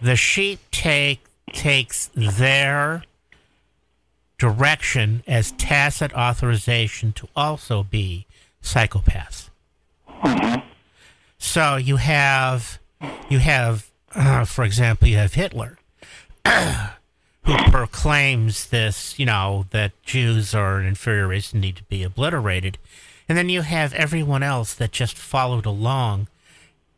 the 0.00 0.16
sheep 0.16 0.60
take 0.70 1.20
takes 1.52 2.10
their 2.14 3.02
direction 4.38 5.22
as 5.26 5.52
tacit 5.52 6.12
authorization 6.12 7.12
to 7.12 7.28
also 7.34 7.82
be 7.82 8.26
psychopaths. 8.62 9.48
So 11.38 11.76
you 11.76 11.96
have 11.96 12.78
you 13.28 13.38
have, 13.38 13.90
uh, 14.14 14.44
for 14.44 14.64
example, 14.64 15.08
you 15.08 15.16
have 15.16 15.34
Hitler 15.34 15.78
who 16.46 17.56
proclaims 17.70 18.68
this, 18.68 19.18
you 19.18 19.26
know, 19.26 19.66
that 19.70 19.92
Jews 20.02 20.54
are 20.54 20.78
an 20.78 20.86
inferior 20.86 21.28
race 21.28 21.52
and 21.52 21.60
need 21.60 21.76
to 21.76 21.84
be 21.84 22.02
obliterated. 22.02 22.78
And 23.28 23.36
then 23.36 23.48
you 23.48 23.62
have 23.62 23.92
everyone 23.94 24.42
else 24.42 24.74
that 24.74 24.92
just 24.92 25.16
followed 25.16 25.66
along 25.66 26.28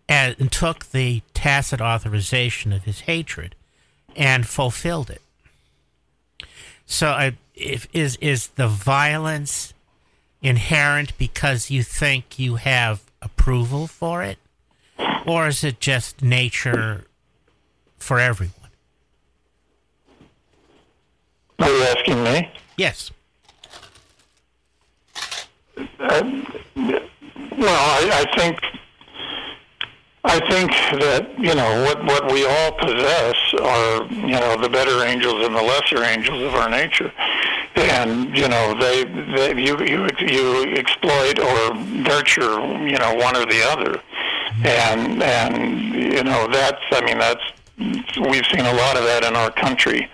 and, 0.09 0.51
took 0.51 0.87
the 0.87 1.23
tacit 1.35 1.81
authorization 1.81 2.73
of 2.73 2.85
his 2.85 3.01
hatred 3.01 3.55
and 4.17 4.47
fulfilled 4.47 5.11
it. 5.11 5.21
So, 6.87 7.09
I, 7.09 7.37
if, 7.55 7.87
is 7.93 8.17
is 8.17 8.49
the 8.49 8.69
violence 8.69 9.75
inherent 10.41 11.17
because 11.19 11.71
you 11.71 11.83
think 11.83 12.39
you 12.39 12.57
have 12.57 13.03
approval 13.21 13.87
for 13.87 14.23
it, 14.23 14.39
or 15.27 15.49
is 15.49 15.63
it 15.63 15.81
just 15.81 16.23
nature 16.23 17.05
for 17.99 18.19
everyone? 18.19 18.55
Are 21.59 21.69
you 21.69 21.83
asking 21.83 22.23
me? 22.23 22.51
Yes. 22.77 23.11
Uh, 25.77 26.43
well, 26.77 27.69
I, 27.69 28.25
I 28.25 28.37
think 28.37 28.61
I 30.25 30.41
think 30.51 30.71
that 31.01 31.39
you 31.39 31.55
know 31.55 31.85
what 31.85 32.05
what 32.05 32.33
we 32.33 32.45
all 32.45 32.73
possess 32.73 33.37
are 33.63 34.05
you 34.11 34.35
know 34.35 34.61
the 34.61 34.69
better 34.69 35.05
angels 35.05 35.47
and 35.47 35.55
the 35.55 35.63
lesser 35.63 36.03
angels 36.03 36.43
of 36.43 36.55
our 36.55 36.69
nature, 36.69 37.13
and 37.77 38.37
you 38.37 38.49
know 38.49 38.75
they, 38.81 39.05
they 39.05 39.63
you 39.63 39.79
you 39.79 40.09
you 40.19 40.75
exploit 40.75 41.39
or 41.39 41.75
nurture 41.75 42.59
you 42.85 42.99
know 42.99 43.15
one 43.15 43.37
or 43.37 43.47
the 43.47 43.63
other, 43.71 44.03
and 44.65 45.23
and 45.23 45.95
you 45.95 46.25
know 46.25 46.49
that's 46.51 46.83
I 46.91 47.01
mean 47.05 47.19
that's 47.19 47.45
we've 47.79 48.47
seen 48.47 48.67
a 48.67 48.75
lot 48.75 48.97
of 48.97 49.05
that 49.05 49.23
in 49.23 49.37
our 49.37 49.53
country, 49.53 50.11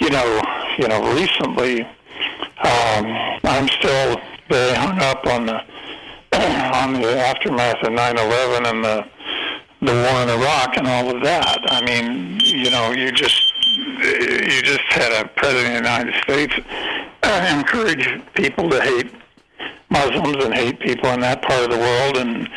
you 0.00 0.10
know 0.10 0.42
you 0.78 0.86
know 0.86 1.14
recently. 1.14 1.82
Um, 2.62 3.06
I'm 3.42 3.68
still 3.68 4.20
very 4.50 4.74
hung 4.74 4.98
up 4.98 5.26
on 5.26 5.46
the 5.46 5.62
on 6.76 6.92
the 7.00 7.18
aftermath 7.18 7.82
of 7.82 7.88
9/11 7.88 8.70
and 8.70 8.84
the 8.84 9.06
the 9.82 9.92
war 9.92 10.22
in 10.22 10.28
Iraq 10.28 10.76
and 10.76 10.86
all 10.86 11.14
of 11.14 11.22
that. 11.22 11.58
I 11.68 11.84
mean, 11.84 12.40
you 12.40 12.70
know, 12.70 12.92
you 12.92 13.10
just 13.12 13.46
you 14.00 14.62
just 14.62 14.84
had 14.90 15.24
a 15.24 15.28
president 15.28 15.66
of 15.66 15.72
the 15.72 15.88
United 15.88 16.14
States 16.22 16.54
uh, 17.22 17.56
encourage 17.58 18.08
people 18.34 18.68
to 18.70 18.80
hate 18.80 19.12
Muslims 19.90 20.44
and 20.44 20.54
hate 20.54 20.78
people 20.80 21.10
in 21.10 21.20
that 21.20 21.42
part 21.42 21.64
of 21.64 21.70
the 21.70 21.78
world, 21.78 22.16
and 22.16 22.48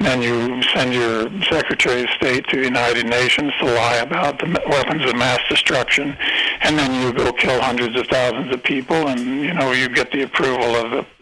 then 0.00 0.20
you 0.20 0.62
send 0.74 0.92
your 0.92 1.30
Secretary 1.44 2.02
of 2.02 2.10
State 2.10 2.46
to 2.48 2.56
the 2.56 2.64
United 2.64 3.06
Nations 3.06 3.52
to 3.60 3.66
lie 3.66 3.96
about 3.96 4.38
the 4.38 4.46
weapons 4.68 5.04
of 5.04 5.14
mass 5.16 5.40
destruction, 5.48 6.16
and 6.62 6.78
then 6.78 7.02
you 7.02 7.12
go 7.12 7.32
kill 7.32 7.60
hundreds 7.60 7.96
of 7.98 8.06
thousands 8.08 8.52
of 8.52 8.62
people, 8.62 9.08
and 9.08 9.20
you 9.20 9.54
know 9.54 9.72
you 9.72 9.88
get 9.88 10.10
the 10.10 10.22
approval 10.22 10.74
of 10.74 10.90
the 10.90 11.21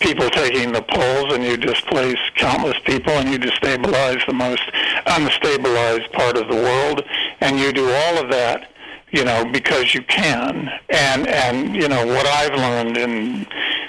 people 0.00 0.28
taking 0.30 0.72
the 0.72 0.82
polls, 0.82 1.32
and 1.32 1.44
you 1.44 1.56
displace 1.56 2.18
countless 2.36 2.78
people, 2.84 3.12
and 3.12 3.30
you 3.30 3.38
destabilize 3.38 4.24
the 4.26 4.34
most 4.34 4.62
unstabilized 5.06 6.12
part 6.12 6.36
of 6.36 6.48
the 6.48 6.56
world, 6.56 7.02
and 7.40 7.58
you 7.58 7.72
do 7.72 7.88
all 7.90 8.18
of 8.18 8.30
that 8.30 8.70
you 9.12 9.24
know, 9.24 9.44
because 9.50 9.94
you 9.94 10.02
can. 10.02 10.68
And 10.90 11.26
and 11.26 11.74
you 11.74 11.88
know 11.88 12.04
what 12.06 12.26
I've 12.26 12.54
learned 12.54 12.96
and 12.96 13.46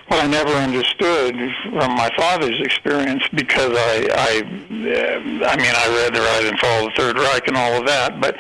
what 0.08 0.24
I 0.24 0.28
never 0.28 0.52
understood 0.52 1.36
from 1.64 1.96
my 1.96 2.10
father's 2.16 2.60
experience 2.62 3.24
because 3.34 3.76
I 3.76 4.08
I 4.14 4.42
I 5.46 5.58
mean 5.58 5.74
I 5.76 5.88
read 5.96 6.14
the 6.14 6.22
Rise 6.22 6.46
and 6.46 6.60
Fall 6.60 6.88
of 6.88 6.94
the 6.94 7.02
Third 7.02 7.18
Reich 7.18 7.48
and 7.48 7.58
all 7.58 7.74
of 7.74 7.88
that, 7.88 8.22
but 8.22 8.36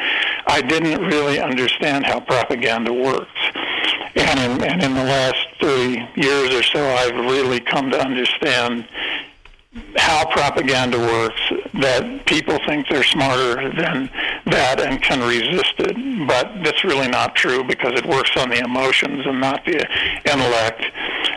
I 0.47 0.61
didn't 0.61 1.01
really 1.05 1.39
understand 1.39 2.05
how 2.05 2.19
propaganda 2.19 2.93
works. 2.93 3.31
And 4.17 4.39
in, 4.39 4.63
and 4.67 4.83
in 4.83 4.93
the 4.95 5.03
last 5.03 5.47
30 5.61 6.09
years 6.15 6.53
or 6.53 6.63
so, 6.63 6.83
I've 6.83 7.15
really 7.15 7.59
come 7.59 7.91
to 7.91 7.99
understand 7.99 8.87
how 9.97 10.25
propaganda 10.31 10.97
works, 10.97 11.41
that 11.75 12.25
people 12.25 12.57
think 12.67 12.87
they're 12.89 13.03
smarter 13.03 13.69
than 13.75 14.09
that 14.45 14.79
and 14.79 15.01
can 15.01 15.19
resist 15.19 15.73
it. 15.79 16.27
But 16.27 16.63
that's 16.63 16.83
really 16.83 17.07
not 17.07 17.35
true 17.35 17.63
because 17.63 17.93
it 17.93 18.05
works 18.05 18.31
on 18.37 18.49
the 18.49 18.59
emotions 18.59 19.25
and 19.25 19.39
not 19.39 19.65
the 19.65 19.85
intellect. 20.25 20.85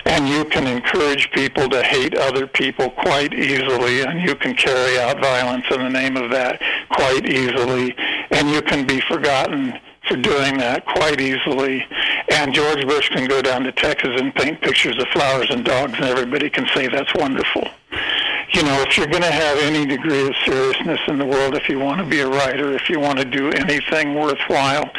And 0.06 0.28
you 0.28 0.44
can 0.46 0.66
encourage 0.66 1.30
people 1.32 1.68
to 1.68 1.82
hate 1.82 2.16
other 2.16 2.46
people 2.46 2.90
quite 2.90 3.34
easily, 3.34 4.02
and 4.02 4.20
you 4.20 4.34
can 4.34 4.54
carry 4.54 4.98
out 4.98 5.20
violence 5.20 5.66
in 5.70 5.80
the 5.80 5.90
name 5.90 6.16
of 6.16 6.30
that 6.30 6.60
quite 6.90 7.28
easily, 7.28 7.94
and 8.30 8.50
you 8.50 8.62
can 8.62 8.86
be 8.86 9.00
forgotten 9.00 9.78
for 10.10 10.16
doing 10.16 10.58
that 10.58 10.84
quite 10.84 11.20
easily. 11.20 11.86
And 12.32 12.52
George 12.52 12.84
Bush 12.86 13.08
can 13.10 13.28
go 13.28 13.40
down 13.40 13.62
to 13.62 13.72
Texas 13.72 14.20
and 14.20 14.34
paint 14.34 14.60
pictures 14.60 14.98
of 14.98 15.06
flowers 15.08 15.48
and 15.50 15.64
dogs, 15.64 15.94
and 15.94 16.04
everybody 16.04 16.50
can 16.50 16.66
say 16.74 16.88
that's 16.88 17.14
wonderful. 17.14 17.62
You 18.52 18.64
know, 18.64 18.82
if 18.82 18.98
you're 18.98 19.06
going 19.06 19.22
to 19.22 19.30
have 19.30 19.58
any 19.58 19.86
degree 19.86 20.26
of 20.26 20.34
seriousness 20.44 20.98
in 21.06 21.18
the 21.18 21.24
world, 21.24 21.54
if 21.54 21.68
you 21.68 21.78
want 21.78 22.00
to 22.00 22.06
be 22.06 22.20
a 22.20 22.28
writer, 22.28 22.72
if 22.72 22.90
you 22.90 22.98
want 22.98 23.20
to 23.20 23.24
do 23.24 23.50
anything 23.50 24.14
worthwhile, 24.14 24.90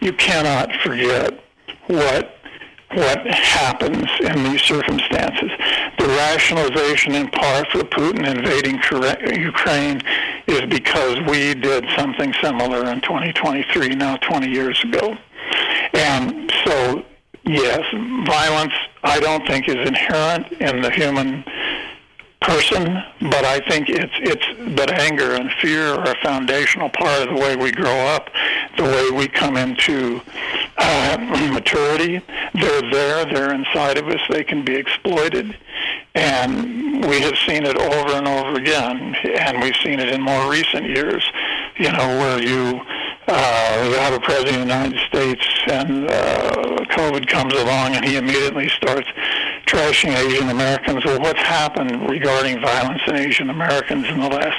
you 0.00 0.12
cannot 0.12 0.72
forget 0.82 1.42
what 1.88 2.36
what 2.92 3.24
happens 3.26 4.08
in 4.20 4.42
these 4.44 4.62
circumstances. 4.62 5.50
The 5.98 6.06
rationalization 6.06 7.14
in 7.14 7.28
part 7.28 7.68
for 7.68 7.80
Putin 7.80 8.26
invading 8.26 8.80
Ukraine 9.40 10.00
is 10.46 10.62
because 10.68 11.20
we 11.28 11.54
did 11.54 11.84
something 11.96 12.34
similar 12.42 12.90
in 12.90 13.00
2023, 13.00 13.90
now 13.90 14.16
20 14.16 14.48
years 14.48 14.82
ago. 14.82 15.16
And 15.94 16.52
so, 16.64 17.04
yes, 17.44 17.80
violence, 18.26 18.74
I 19.04 19.20
don't 19.20 19.46
think, 19.46 19.68
is 19.68 19.76
inherent 19.76 20.50
in 20.52 20.82
the 20.82 20.90
human 20.90 21.44
person, 22.40 23.02
but 23.20 23.44
I 23.44 23.60
think 23.68 23.90
it's 23.90 24.12
it's 24.16 24.74
but 24.74 24.90
anger 24.90 25.34
and 25.34 25.50
fear 25.60 25.88
are 25.88 26.10
a 26.10 26.16
foundational 26.22 26.88
part 26.88 27.22
of 27.22 27.34
the 27.36 27.40
way 27.40 27.54
we 27.54 27.70
grow 27.70 27.98
up, 27.98 28.30
the 28.78 28.84
way 28.84 29.10
we 29.10 29.28
come 29.28 29.56
into 29.56 30.22
maturity. 31.52 32.20
They're 32.54 32.90
there, 32.90 33.24
they're 33.24 33.54
inside 33.54 33.98
of 33.98 34.08
us. 34.08 34.20
They 34.30 34.44
can 34.44 34.64
be 34.64 34.74
exploited, 34.74 35.56
and 36.14 37.04
we 37.06 37.20
have 37.20 37.36
seen 37.46 37.64
it 37.64 37.76
over 37.76 38.12
and 38.16 38.26
over 38.26 38.58
again. 38.58 39.14
And 39.38 39.62
we've 39.62 39.76
seen 39.82 40.00
it 40.00 40.08
in 40.08 40.20
more 40.22 40.50
recent 40.50 40.86
years. 40.86 41.24
You 41.78 41.92
know, 41.92 42.08
where 42.18 42.42
you 42.42 42.80
uh, 43.30 43.92
have 44.00 44.12
a 44.12 44.20
president 44.20 44.56
of 44.56 44.68
the 44.68 44.74
United 44.74 44.98
States 45.08 45.46
and 45.68 46.10
uh, 46.10 46.84
COVID 46.90 47.28
comes 47.28 47.54
along 47.54 47.94
and 47.94 48.04
he 48.04 48.16
immediately 48.16 48.68
starts 48.68 49.08
trashing 49.66 50.14
Asian 50.16 50.48
Americans. 50.48 51.04
Well, 51.04 51.20
what's 51.20 51.40
happened 51.40 52.10
regarding 52.10 52.60
violence 52.60 53.02
in 53.06 53.16
Asian 53.16 53.50
Americans 53.50 54.08
in 54.08 54.18
the 54.20 54.28
last 54.28 54.58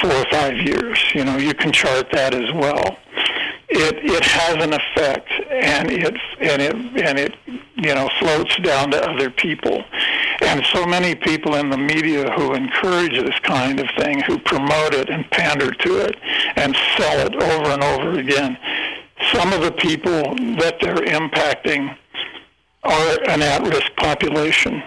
four 0.00 0.12
or 0.12 0.24
five 0.30 0.56
years? 0.56 0.98
You 1.14 1.24
know, 1.24 1.36
you 1.36 1.54
can 1.54 1.72
chart 1.72 2.10
that 2.12 2.34
as 2.34 2.52
well. 2.52 2.98
It 3.68 3.98
it 4.02 4.24
has 4.24 4.56
an 4.64 4.72
effect, 4.72 5.30
and 5.60 5.90
it 5.90 6.16
and 6.40 6.62
it 6.62 6.74
and 6.74 7.18
it 7.18 7.34
you 7.76 7.94
know 7.94 8.08
floats 8.18 8.56
down 8.60 8.90
to 8.90 9.10
other 9.10 9.30
people, 9.30 9.84
and 10.42 10.64
so 10.72 10.86
many 10.86 11.14
people 11.14 11.54
in 11.56 11.70
the 11.70 11.76
media 11.76 12.30
who 12.32 12.54
encourage 12.54 13.12
this 13.12 13.38
kind 13.40 13.80
of 13.80 13.86
thing, 13.98 14.20
who 14.22 14.38
promote 14.38 14.94
it 14.94 15.10
and 15.10 15.30
pander 15.30 15.70
to 15.72 15.98
it, 15.98 16.16
and 16.56 16.74
sell 16.96 17.26
it 17.26 17.34
over 17.34 17.70
and 17.70 17.82
over 17.82 18.18
again. 18.18 18.56
Some 19.32 19.52
of 19.52 19.60
the 19.60 19.72
people 19.72 20.34
that 20.56 20.78
they're 20.80 20.96
impacting 20.96 21.96
are 22.82 23.18
an 23.28 23.42
at-risk 23.42 23.94
population. 23.96 24.82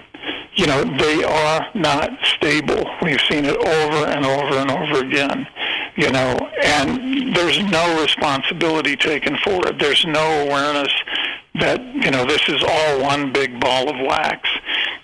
You 0.55 0.67
know, 0.67 0.83
they 0.97 1.23
are 1.23 1.67
not 1.73 2.11
stable. 2.35 2.83
We've 3.01 3.21
seen 3.29 3.45
it 3.45 3.57
over 3.57 4.05
and 4.07 4.25
over 4.25 4.55
and 4.55 4.71
over 4.71 5.05
again. 5.05 5.47
You 5.95 6.11
know, 6.11 6.49
and 6.63 7.35
there's 7.35 7.59
no 7.59 8.01
responsibility 8.01 8.95
taken 8.95 9.37
for 9.43 9.67
it. 9.67 9.77
There's 9.79 10.05
no 10.05 10.47
awareness 10.47 10.91
that, 11.55 11.79
you 11.81 12.09
know, 12.09 12.25
this 12.25 12.41
is 12.47 12.63
all 12.67 13.01
one 13.01 13.31
big 13.31 13.59
ball 13.59 13.89
of 13.89 13.95
wax. 13.99 14.49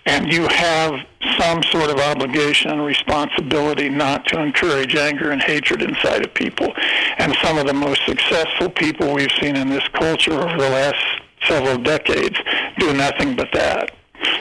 And 0.06 0.32
you 0.32 0.48
have 0.48 1.06
some 1.38 1.62
sort 1.64 1.92
of 1.92 2.00
obligation 2.00 2.72
and 2.72 2.84
responsibility 2.84 3.90
not 3.90 4.26
to 4.28 4.42
encourage 4.42 4.96
anger 4.96 5.30
and 5.32 5.42
hatred 5.42 5.84
inside 5.84 6.26
of 6.26 6.34
people. 6.34 6.74
And 7.20 7.36
some 7.44 7.58
of 7.58 7.68
the 7.68 7.74
most 7.74 8.02
successful 8.08 8.70
people 8.70 9.14
we've 9.14 9.32
seen 9.40 9.56
in 9.56 9.70
this 9.70 9.88
culture 9.94 10.34
over 10.34 10.58
the 10.58 10.70
last 10.70 11.22
several 11.48 11.78
decades 11.78 12.38
do 12.78 12.94
nothing 12.94 13.36
but 13.36 13.50
that. 13.54 13.92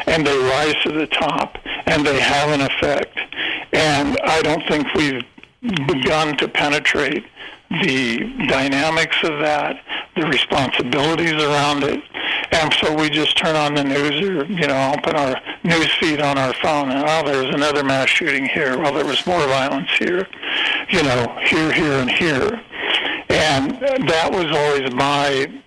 And 0.07 0.27
they 0.27 0.37
rise 0.37 0.75
to 0.85 0.93
the 0.93 1.07
top 1.07 1.59
and 1.87 2.07
they 2.07 2.19
have 2.19 2.51
an 2.51 2.63
effect. 2.63 3.19
And 3.73 4.19
I 4.25 4.41
don't 4.43 4.67
think 4.67 4.93
we've 4.95 5.23
begun 5.87 6.37
to 6.39 6.49
penetrate 6.49 7.25
the 7.71 8.19
dynamics 8.47 9.17
of 9.23 9.39
that, 9.41 9.83
the 10.17 10.27
responsibilities 10.27 11.35
around 11.35 11.85
it. 11.85 12.03
And 12.51 12.73
so 12.75 12.95
we 12.95 13.11
just 13.11 13.37
turn 13.37 13.57
on 13.57 13.75
the 13.75 13.85
news 13.85 14.23
or, 14.23 14.45
you 14.47 14.67
know, 14.67 14.95
open 14.97 15.15
our 15.15 15.39
news 15.65 15.93
feed 15.97 16.21
on 16.21 16.39
our 16.39 16.55
phone 16.55 16.91
and, 16.91 17.05
oh, 17.07 17.31
there 17.31 17.45
was 17.45 17.55
another 17.55 17.85
mass 17.85 18.09
shooting 18.09 18.47
here. 18.47 18.79
Well, 18.79 18.95
there 18.95 19.05
was 19.05 19.27
more 19.27 19.47
violence 19.47 19.91
here, 19.99 20.27
you 20.89 21.03
know, 21.03 21.39
here, 21.45 21.73
here, 21.73 21.93
and 21.93 22.11
here. 22.11 22.61
And 23.29 23.73
that 24.09 24.31
was 24.33 24.47
always 24.51 24.93
my 24.95 25.61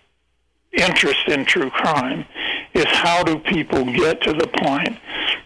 interest 0.73 1.27
in 1.27 1.45
true 1.45 1.69
crime 1.69 2.25
is 2.73 2.85
how 2.85 3.23
do 3.23 3.37
people 3.37 3.85
get 3.85 4.21
to 4.21 4.33
the 4.33 4.47
point 4.47 4.97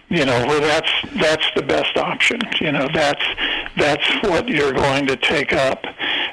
you 0.09 0.23
know 0.23 0.45
where 0.45 0.59
that's 0.59 0.91
that's 1.19 1.45
the 1.55 1.63
best 1.63 1.97
option 1.97 2.39
you 2.61 2.71
know 2.71 2.87
that's 2.93 3.23
that's 3.77 4.07
what 4.23 4.47
you're 4.47 4.73
going 4.73 5.05
to 5.07 5.15
take 5.17 5.53
up 5.53 5.83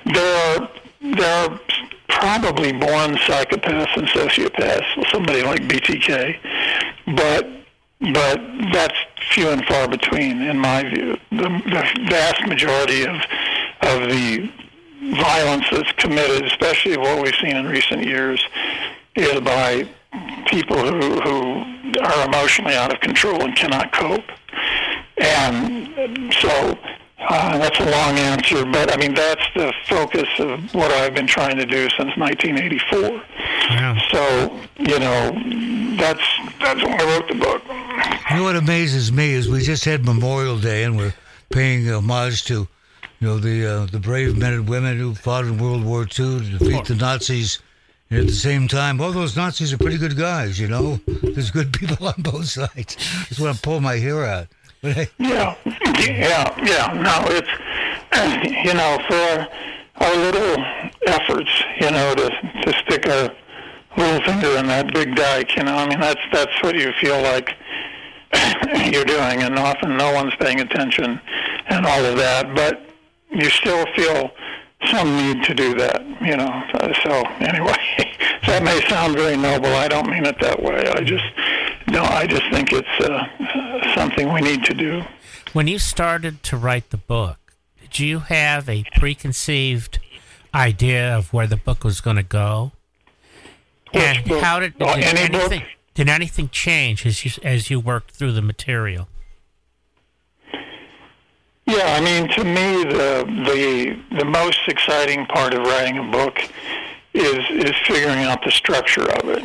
there 0.07 0.61
are 0.61 0.71
there 1.01 1.51
are 1.51 1.61
probably 2.09 2.73
born 2.73 3.17
psychopaths 3.17 3.97
and 3.97 4.07
sociopaths 4.09 5.11
somebody 5.11 5.43
like 5.43 5.61
BTK 5.63 6.39
but 7.17 7.49
but 8.13 8.41
that's 8.73 8.95
few 9.31 9.49
and 9.49 9.65
far 9.67 9.89
between 9.89 10.43
in 10.43 10.59
my 10.59 10.83
view 10.83 11.17
the, 11.31 11.49
the 11.65 12.07
vast 12.09 12.47
majority 12.47 13.07
of 13.07 13.17
of 13.83 14.09
the 14.09 14.51
violence 15.11 15.65
that's 15.71 15.93
committed, 15.93 16.45
especially 16.45 16.97
what 16.97 17.23
we've 17.23 17.35
seen 17.37 17.57
in 17.57 17.67
recent 17.67 18.05
years, 18.05 18.43
is 19.17 19.41
by 19.41 19.87
people 20.47 20.79
who, 20.79 21.21
who 21.21 22.01
are 22.01 22.29
emotionally 22.29 22.75
out 22.75 22.93
of 22.93 23.01
control 23.01 23.43
and 23.43 23.57
cannot 23.57 23.93
cope. 23.93 24.25
And 25.19 26.33
so 26.35 26.79
uh, 27.29 27.59
that's 27.59 27.79
a 27.81 27.85
long 27.85 28.19
answer, 28.19 28.65
but 28.65 28.93
I 28.93 28.97
mean 28.97 29.15
that's 29.15 29.45
the 29.55 29.73
focus 29.89 30.29
of 30.39 30.75
what 30.75 30.91
I've 30.91 31.15
been 31.15 31.27
trying 31.27 31.57
to 31.57 31.67
do 31.67 31.89
since 31.91 32.17
1984. 32.17 32.99
Yeah. 33.71 33.99
So 34.11 34.61
you 34.79 34.99
know 34.99 35.97
that's 35.97 36.23
that's 36.61 36.83
when 36.83 37.01
I 37.01 37.05
wrote 37.05 37.29
the 37.29 37.35
book. 37.35 37.63
You 38.31 38.37
know 38.37 38.43
what 38.45 38.57
amazes 38.57 39.13
me 39.13 39.33
is 39.33 39.49
we 39.49 39.63
just 39.63 39.85
had 39.85 40.05
Memorial 40.05 40.59
Day 40.59 40.85
and 40.85 40.97
we're 40.97 41.15
paying 41.51 41.89
homage 41.91 42.45
to 42.45 42.67
you 43.21 43.29
know 43.29 43.39
the 43.39 43.67
uh, 43.67 43.87
the 43.87 44.01
brave 44.01 44.37
men 44.37 44.53
and 44.55 44.69
women 44.69 44.99
who 44.99 45.15
fought 45.15 45.45
in 45.45 45.59
World 45.59 45.85
War 45.85 46.03
II 46.03 46.07
to 46.41 46.59
defeat 46.59 46.85
the 46.87 46.95
Nazis 46.97 47.61
And 48.11 48.21
at 48.21 48.27
the 48.27 48.33
same 48.33 48.69
time, 48.69 49.01
all 49.01 49.13
those 49.13 49.37
Nazis 49.37 49.73
are 49.73 49.79
pretty 49.79 49.97
good 49.99 50.17
guys, 50.19 50.59
you 50.61 50.69
know. 50.69 51.01
There's 51.23 51.51
good 51.51 51.73
people 51.73 52.07
on 52.13 52.15
both 52.19 52.47
sides. 52.47 52.97
Just 53.29 53.41
want 53.41 53.57
to 53.57 53.63
pull 53.63 53.81
my 53.81 53.97
hair 53.97 54.25
out. 54.27 54.49
Yeah, 55.19 55.55
yeah, 56.01 56.57
yeah. 56.61 56.93
No, 56.99 57.23
it's 57.31 57.49
you 58.67 58.75
know 58.75 58.99
for 59.07 59.47
our 60.03 60.17
little 60.17 60.65
efforts, 61.07 61.63
you 61.81 61.89
know, 61.89 62.15
to 62.17 62.31
to 62.63 62.73
stick 62.85 63.07
a 63.07 63.33
little 63.97 64.21
finger 64.23 64.59
in 64.59 64.67
that 64.67 64.93
big 64.93 65.15
dike. 65.15 65.55
You 65.57 65.63
know, 65.63 65.77
I 65.77 65.89
mean 65.89 66.01
that's 66.01 66.21
that's 66.33 66.63
what 66.65 66.75
you 66.75 66.93
feel 67.01 67.23
like 67.23 67.55
you're 68.93 69.05
doing, 69.05 69.43
and 69.43 69.57
often 69.57 69.97
no 69.97 70.13
one's 70.15 70.35
paying 70.37 70.59
attention, 70.59 71.21
and 71.69 71.87
all 71.87 72.05
of 72.05 72.17
that. 72.17 72.53
But 72.57 72.83
you 73.31 73.49
still 73.51 73.87
feel 73.95 74.33
some 74.91 75.17
need 75.17 75.45
to 75.45 75.55
do 75.55 75.75
that. 75.77 76.03
You 76.21 76.37
know. 76.37 76.63
So 77.05 77.23
anyway, 77.39 77.79
that 78.49 78.65
may 78.65 78.81
sound 78.89 79.15
very 79.15 79.37
noble. 79.37 79.73
I 79.77 79.87
don't 79.87 80.11
mean 80.11 80.27
it 80.27 80.41
that 80.41 80.61
way. 80.61 80.89
I 80.89 81.05
just 81.05 81.25
no. 81.93 82.03
I 82.03 82.27
just 82.27 82.43
think 82.51 82.73
it's 82.73 82.89
uh, 83.05 83.95
something 83.95 84.33
we 84.33 84.41
need 84.41 84.65
to 84.65 84.75
do. 84.75 85.03
When 85.53 85.67
you 85.69 85.79
started 85.79 86.43
to 86.45 86.57
write 86.57 86.91
the 86.91 86.97
book, 86.97 87.39
did 87.81 87.99
you 87.99 88.21
have 88.21 88.69
a 88.69 88.85
preconceived 88.99 89.99
idea 90.55 91.17
of 91.17 91.33
where 91.33 91.47
the 91.47 91.57
book 91.57 91.85
was 91.85 92.01
going 92.01 92.17
to 92.17 92.23
go? 92.23 92.73
Which 93.93 94.03
and 94.03 94.25
book? 94.27 94.43
how 94.43 94.61
did, 94.61 94.75
Oh, 94.81 94.95
did 94.95 95.05
any 95.05 95.29
book? 95.31 95.53
anything 95.53 95.63
did 95.95 96.09
anything 96.09 96.49
change 96.49 97.05
as 97.05 97.25
you 97.25 97.31
as 97.45 97.69
you 97.71 97.79
worked 97.79 98.13
through 98.13 98.33
the 98.33 98.41
material? 98.43 99.09
Yeah, 101.67 101.95
I 101.97 102.01
mean, 102.01 102.29
to 102.31 102.45
me, 102.45 102.85
the 102.85 103.25
the 103.47 104.17
the 104.19 104.25
most 104.25 104.61
exciting 104.69 105.27
part 105.27 105.55
of 105.55 105.61
writing 105.67 105.99
a 105.99 106.03
book 106.11 106.39
is 107.15 107.39
is 107.51 107.73
figuring 107.87 108.21
out 108.25 108.43
the 108.45 108.51
structure 108.51 109.03
of 109.03 109.29
it. 109.29 109.45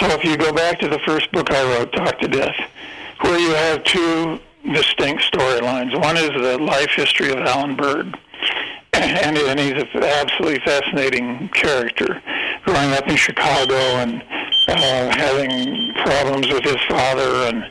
So 0.00 0.06
if 0.10 0.24
you 0.24 0.36
go 0.36 0.52
back 0.52 0.78
to 0.80 0.88
the 0.88 0.98
first 1.00 1.30
book 1.32 1.50
I 1.50 1.62
wrote, 1.62 1.92
Talk 1.92 2.18
to 2.20 2.28
Death, 2.28 2.56
where 3.20 3.38
you 3.38 3.50
have 3.50 3.84
two 3.84 4.40
distinct 4.72 5.22
storylines. 5.30 5.98
One 6.00 6.16
is 6.16 6.30
the 6.30 6.58
life 6.58 6.90
history 6.90 7.30
of 7.30 7.38
Alan 7.38 7.76
Berg, 7.76 8.06
and, 8.94 9.36
and 9.36 9.60
he's 9.60 9.72
an 9.72 10.02
absolutely 10.02 10.60
fascinating 10.60 11.48
character, 11.50 12.22
growing 12.64 12.92
up 12.92 13.06
in 13.08 13.16
Chicago 13.16 13.74
and 13.74 14.22
uh, 14.68 15.16
having 15.16 15.92
problems 16.02 16.48
with 16.48 16.64
his 16.64 16.80
father, 16.88 17.48
and 17.48 17.64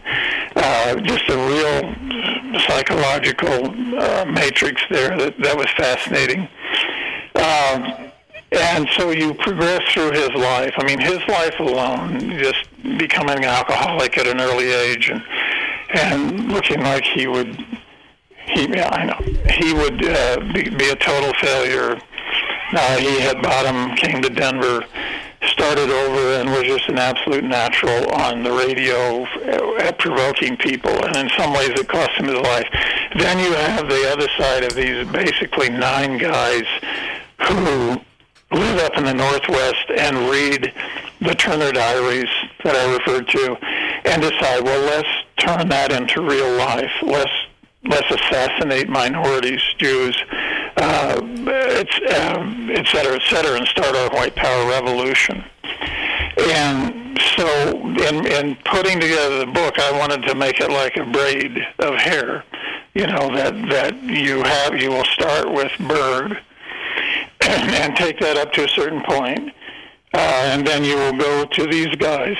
uh, 0.56 0.96
just 1.02 1.28
a 1.30 1.38
real 1.38 2.60
psychological 2.68 3.66
uh, 4.00 4.26
matrix 4.26 4.82
there 4.90 5.18
that, 5.18 5.36
that 5.40 5.58
was 5.58 5.68
fascinating. 5.76 6.48
Um, 7.36 8.12
and 8.56 8.88
so 8.98 9.12
you 9.12 9.34
progress 9.34 9.82
through 9.94 10.12
his 10.12 10.30
life. 10.30 10.74
I 10.78 10.86
mean, 10.86 11.00
his 11.00 11.20
life 11.28 11.60
alone, 11.60 12.38
just 12.40 12.66
becoming 12.98 13.38
an 13.38 13.46
alcoholic 13.46 14.18
at 14.18 14.28
an 14.28 14.40
early 14.40 14.72
age, 14.72 15.10
and 15.10 15.24
and 15.94 16.52
looking 16.52 16.82
like 16.82 17.04
he 17.04 17.28
would, 17.28 17.56
he 18.48 18.68
yeah, 18.68 18.90
I 18.92 19.06
know 19.06 19.20
he 19.52 19.74
would 19.74 20.06
uh, 20.06 20.40
be, 20.54 20.70
be 20.70 20.90
a 20.90 20.96
total 20.96 21.34
failure. 21.36 22.00
Uh, 22.76 22.98
he 22.98 23.20
had 23.20 23.42
bottom, 23.42 23.96
came 23.96 24.22
to 24.24 24.30
Denver, 24.30 24.84
started 25.44 25.90
over, 25.90 26.40
and 26.40 26.50
was 26.50 26.64
just 26.64 26.90
an 26.90 26.98
absolute 26.98 27.44
natural 27.44 28.12
on 28.14 28.42
the 28.42 28.52
radio 28.52 29.24
uh, 29.24 29.76
at 29.84 30.00
provoking 30.00 30.58
people, 30.58 30.92
and 31.06 31.16
in 31.16 31.30
some 31.38 31.54
ways 31.54 31.70
it 31.70 31.88
cost 31.88 32.12
him 32.12 32.26
his 32.26 32.40
life. 32.40 32.68
Then 33.16 33.38
you 33.40 33.54
have 33.54 33.88
the 33.88 34.12
other 34.12 34.28
side 34.38 34.64
of 34.64 34.74
these 34.74 35.08
basically 35.10 35.70
nine 35.70 36.18
guys 36.18 36.66
who 37.48 38.02
live 38.54 38.80
up 38.80 38.98
in 38.98 39.06
the 39.06 39.14
Northwest 39.14 39.90
and 39.98 40.30
read 40.30 40.74
the 41.22 41.36
Turner 41.36 41.72
Diaries 41.72 42.30
that 42.64 42.76
I 42.76 42.94
referred 42.94 43.28
to 43.30 43.58
and 44.06 44.22
decide, 44.22 44.64
well, 44.64 44.82
let's 44.86 45.10
turn 45.38 45.70
that 45.70 45.92
into 45.92 46.22
real 46.22 46.52
life. 46.58 46.92
Let's 47.02 47.32
let's 47.86 48.10
assassinate 48.10 48.88
minorities, 48.88 49.62
Jews, 49.78 50.18
uh, 50.78 51.20
it's, 51.22 52.00
uh, 52.14 52.72
et 52.72 52.88
cetera, 52.88 53.16
et 53.16 53.22
cetera, 53.30 53.58
and 53.58 53.68
start 53.68 53.94
our 53.96 54.10
white 54.12 54.36
power 54.36 54.70
revolution. 54.70 55.44
And 56.38 57.20
so, 57.36 57.78
in, 57.78 58.26
in 58.26 58.56
putting 58.66 59.00
together 59.00 59.40
the 59.40 59.52
book, 59.52 59.78
I 59.80 59.98
wanted 60.00 60.24
to 60.28 60.36
make 60.36 60.60
it 60.60 60.72
like 60.72 60.96
a 60.98 61.06
braid 61.06 61.60
of 61.80 61.96
hair. 61.96 62.44
You 62.94 63.08
know 63.08 63.36
that 63.36 63.54
that 63.70 64.02
you 64.04 64.44
have. 64.44 64.80
You 64.80 64.92
will 64.92 65.06
start 65.06 65.52
with 65.52 65.72
Berg, 65.80 66.38
and 67.48 67.96
take 67.96 68.20
that 68.20 68.38
up 68.38 68.54
to 68.54 68.66
a 68.66 68.70
certain 68.70 69.02
point, 69.04 69.54
uh, 70.14 70.42
and 70.52 70.66
then 70.66 70.84
you 70.84 70.96
will 70.96 71.14
go 71.14 71.46
to 71.46 71.68
these 71.68 71.94
guys 71.96 72.38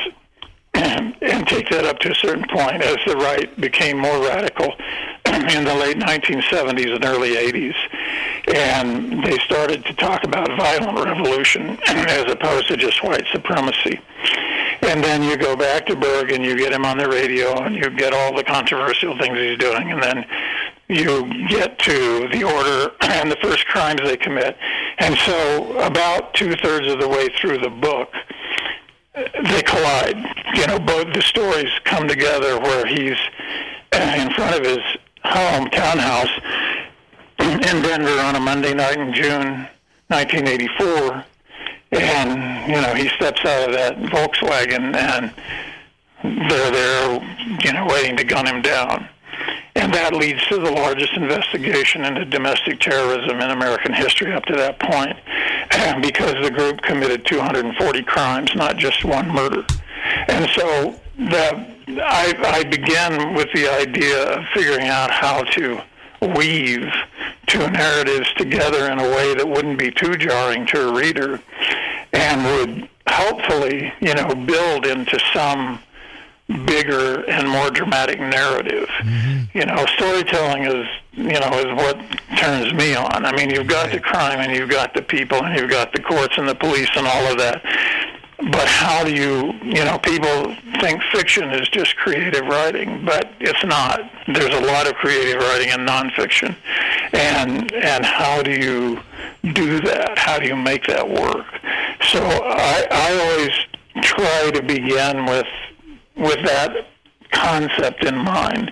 and, 0.74 1.16
and 1.22 1.48
take 1.48 1.70
that 1.70 1.86
up 1.86 2.00
to 2.00 2.12
a 2.12 2.16
certain 2.16 2.46
point 2.50 2.82
as 2.82 2.98
the 3.06 3.16
right 3.18 3.60
became 3.60 3.98
more 3.98 4.20
radical 4.22 4.66
in 5.26 5.64
the 5.64 5.76
late 5.76 5.98
1970s 5.98 6.96
and 6.96 7.06
early 7.06 7.36
80s. 7.36 7.76
And 8.54 9.24
they 9.24 9.38
started 9.40 9.86
to 9.86 9.94
talk 9.94 10.24
about 10.24 10.48
violent 10.58 11.00
revolution 11.04 11.78
as 11.88 12.30
opposed 12.32 12.68
to 12.68 12.78
just 12.78 13.04
white 13.04 13.26
supremacy. 13.32 14.00
And 14.82 15.02
then 15.04 15.24
you 15.24 15.38
go 15.38 15.56
back 15.56 15.86
to 15.86 15.96
Berg 15.96 16.32
and 16.32 16.44
you 16.44 16.58
get 16.58 16.74
him 16.74 16.84
on 16.84 16.98
the 16.98 17.08
radio 17.08 17.64
and 17.64 17.76
you 17.76 17.90
get 17.90 18.14
all 18.14 18.36
the 18.36 18.44
controversial 18.44 19.18
things 19.18 19.38
he's 19.38 19.58
doing. 19.58 19.92
And 19.92 20.04
then 20.04 20.26
you 20.90 21.48
get 21.48 21.80
to 21.80 22.28
the 22.32 22.44
order 22.44 22.94
and 23.02 23.32
the 23.32 23.38
first 23.42 23.66
crimes 23.68 24.02
they 24.04 24.18
commit. 24.18 24.58
And 25.00 25.18
so 25.20 25.80
about 25.80 26.34
two-thirds 26.34 26.88
of 26.92 27.00
the 27.00 27.08
way 27.08 27.30
through 27.40 27.60
the 27.60 27.70
book, 27.70 28.10
they 29.16 29.62
collide. 29.64 30.18
You 30.56 30.68
know, 30.68 30.80
both 30.80 31.14
the 31.14 31.22
stories 31.22 31.72
come 31.84 32.08
together 32.08 32.60
where 32.60 32.86
he's 32.86 33.18
in 33.94 34.32
front 34.34 34.56
of 34.60 34.66
his 34.66 34.80
home 35.24 35.70
townhouse 35.70 36.30
in 37.40 37.82
Denver 37.82 38.20
on 38.22 38.36
a 38.36 38.40
Monday 38.40 38.74
night 38.74 38.98
in 38.98 39.14
June 39.14 39.68
1984, 40.08 41.26
and 41.92 42.70
you 42.70 42.82
know 42.82 42.94
he 42.94 43.08
steps 43.10 43.40
out 43.46 43.70
of 43.70 43.76
that 43.76 43.98
Volkswagen 43.98 44.96
and 44.96 45.34
they're 46.24 46.72
there, 46.72 47.38
you 47.64 47.74
know, 47.74 47.86
waiting 47.88 48.16
to 48.18 48.24
gun 48.24 48.48
him 48.48 48.62
down. 48.62 49.10
And 49.76 49.92
that 49.94 50.14
leads 50.14 50.46
to 50.48 50.58
the 50.58 50.72
largest 50.72 51.14
investigation 51.14 52.06
into 52.06 52.26
domestic 52.26 52.80
terrorism 52.80 53.42
in 53.42 53.50
American 53.50 53.94
history 53.94 54.32
up 54.34 54.46
to 54.46 54.56
that 54.56 54.80
point, 54.80 55.18
because 56.02 56.36
the 56.44 56.52
group 56.52 56.82
committed 56.82 57.26
240 57.26 58.04
crimes, 58.04 58.56
not 58.56 58.78
just 58.78 59.04
one 59.04 59.28
murder. 59.30 59.66
And 60.28 60.50
so 60.52 61.00
the, 61.18 61.66
I, 62.04 62.34
I 62.44 62.64
began 62.64 63.34
with 63.34 63.52
the 63.54 63.68
idea 63.68 64.38
of 64.38 64.46
figuring 64.54 64.88
out 64.88 65.10
how 65.10 65.44
to 65.44 65.82
weave 66.36 66.92
two 67.48 67.70
narratives 67.70 68.32
together 68.34 68.92
in 68.92 69.00
a 69.00 69.10
way 69.10 69.34
that 69.34 69.48
wouldn't 69.48 69.78
be 69.78 69.92
too 69.92 70.16
jarring 70.16 70.66
to 70.68 70.90
a 70.90 70.94
reader 70.94 71.42
and 72.14 72.44
would 72.46 72.90
hopefully, 73.08 73.94
you 74.00 74.14
know, 74.14 74.34
build 74.34 74.86
into 74.86 75.20
some 75.34 75.80
bigger 76.48 77.24
and 77.30 77.50
more 77.50 77.70
dramatic 77.70 78.20
narrative. 78.20 78.90
Mm-hmm. 78.90 79.58
You 79.58 79.66
know, 79.66 79.86
storytelling 79.96 80.66
is, 80.66 80.88
you 81.14 81.40
know, 81.40 81.60
is 81.60 81.74
what 81.76 81.98
turns 82.38 82.74
me 82.74 82.96
on. 82.96 83.26
I 83.26 83.36
mean, 83.36 83.50
you've 83.50 83.68
got 83.68 83.92
the 83.92 84.00
crime 84.00 84.40
and 84.40 84.56
you've 84.56 84.70
got 84.70 84.94
the 84.94 85.02
people 85.02 85.44
and 85.44 85.58
you've 85.58 85.70
got 85.70 85.94
the 85.94 86.02
courts 86.02 86.38
and 86.38 86.48
the 86.48 86.56
police 86.56 86.90
and 86.96 87.08
all 87.08 87.32
of 87.32 87.38
that. 87.38 87.64
But 88.52 88.68
how 88.68 89.06
do 89.06 89.14
you, 89.14 89.54
you 89.64 89.86
know, 89.86 89.98
people 90.00 90.54
think 90.82 91.02
fiction 91.14 91.50
is 91.52 91.70
just 91.70 91.96
creative 91.96 92.46
writing, 92.46 93.06
but 93.06 93.32
it's 93.40 93.64
not. 93.64 94.02
There's 94.28 94.54
a 94.54 94.66
lot 94.66 94.86
of 94.86 94.96
creative 94.96 95.42
writing 95.42 95.70
in 95.70 95.86
nonfiction. 95.86 96.56
And 97.14 97.72
and 97.72 98.04
how 98.04 98.42
do 98.42 98.52
you 98.52 99.00
do 99.54 99.80
that? 99.82 100.18
How 100.18 100.40
do 100.40 100.48
you 100.48 100.58
make 100.58 100.86
that 100.88 101.08
work? 101.08 101.46
So 102.08 102.20
I, 102.22 102.88
I 102.92 103.14
always 103.30 104.04
try 104.04 104.52
to 104.52 104.62
begin 104.62 105.26
with 105.26 105.48
with 106.16 106.44
that 106.46 106.88
concept 107.32 108.04
in 108.04 108.18
mind. 108.18 108.72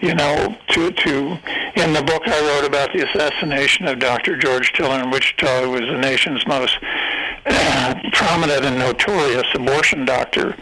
You 0.00 0.14
know, 0.14 0.56
to 0.68 0.90
to 0.90 1.38
in 1.76 1.92
the 1.92 2.02
book 2.02 2.22
I 2.26 2.40
wrote 2.40 2.66
about 2.66 2.92
the 2.92 3.06
assassination 3.08 3.86
of 3.86 3.98
Dr. 3.98 4.36
George 4.36 4.72
Tiller 4.72 5.02
in 5.02 5.10
Wichita, 5.10 5.62
who 5.62 5.70
was 5.70 5.82
the 5.82 5.98
nation's 5.98 6.46
most 6.46 6.78
prominent 8.12 8.64
and 8.64 8.78
notorious 8.78 9.46
abortion 9.54 10.04
doctor. 10.04 10.56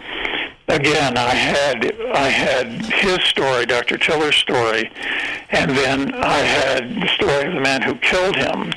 Again, 0.68 1.16
I 1.16 1.34
had 1.34 1.92
I 2.12 2.28
had 2.28 2.66
his 2.92 3.20
story, 3.22 3.64
Dr. 3.64 3.96
Tiller's 3.96 4.36
story, 4.36 4.90
and 5.50 5.70
then 5.70 6.12
I 6.14 6.38
had 6.38 6.94
the 6.94 7.08
story 7.08 7.46
of 7.46 7.54
the 7.54 7.60
man 7.60 7.80
who 7.80 7.94
killed 7.94 8.36
him, 8.36 8.72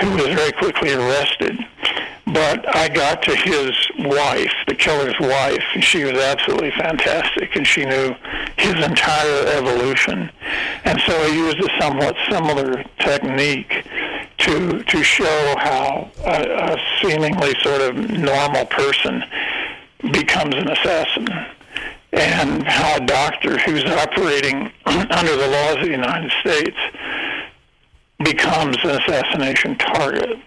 who 0.00 0.10
was 0.12 0.28
very 0.28 0.52
quickly 0.52 0.92
arrested. 0.92 1.58
But 2.32 2.76
I 2.76 2.88
got 2.88 3.22
to 3.22 3.36
his 3.36 3.72
wife, 4.00 4.52
the 4.66 4.74
killer's 4.74 5.18
wife, 5.20 5.64
and 5.74 5.82
she 5.82 6.04
was 6.04 6.14
absolutely 6.14 6.72
fantastic, 6.72 7.56
and 7.56 7.66
she 7.66 7.84
knew 7.84 8.14
his 8.58 8.74
entire 8.74 9.46
evolution. 9.46 10.30
And 10.84 11.00
so 11.06 11.16
I 11.16 11.28
used 11.28 11.58
a 11.60 11.80
somewhat 11.80 12.16
similar 12.28 12.84
technique 12.98 13.84
to 14.38 14.82
to 14.82 15.02
show 15.02 15.54
how 15.58 16.10
a, 16.24 16.74
a 16.74 16.78
seemingly 17.00 17.54
sort 17.62 17.80
of 17.80 17.96
normal 17.96 18.66
person 18.66 19.24
becomes 20.12 20.54
an 20.54 20.70
assassin 20.70 21.28
and 22.12 22.62
how 22.66 22.96
a 22.96 23.06
doctor 23.06 23.58
who's 23.58 23.84
operating 23.84 24.70
under 24.86 25.36
the 25.36 25.48
laws 25.48 25.76
of 25.76 25.82
the 25.82 25.90
United 25.90 26.32
States 26.40 26.76
becomes 28.24 28.76
an 28.82 28.90
assassination 28.90 29.76
target. 29.76 30.38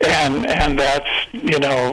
And 0.00 0.46
and 0.46 0.78
that's 0.78 1.08
you 1.32 1.58
know 1.58 1.92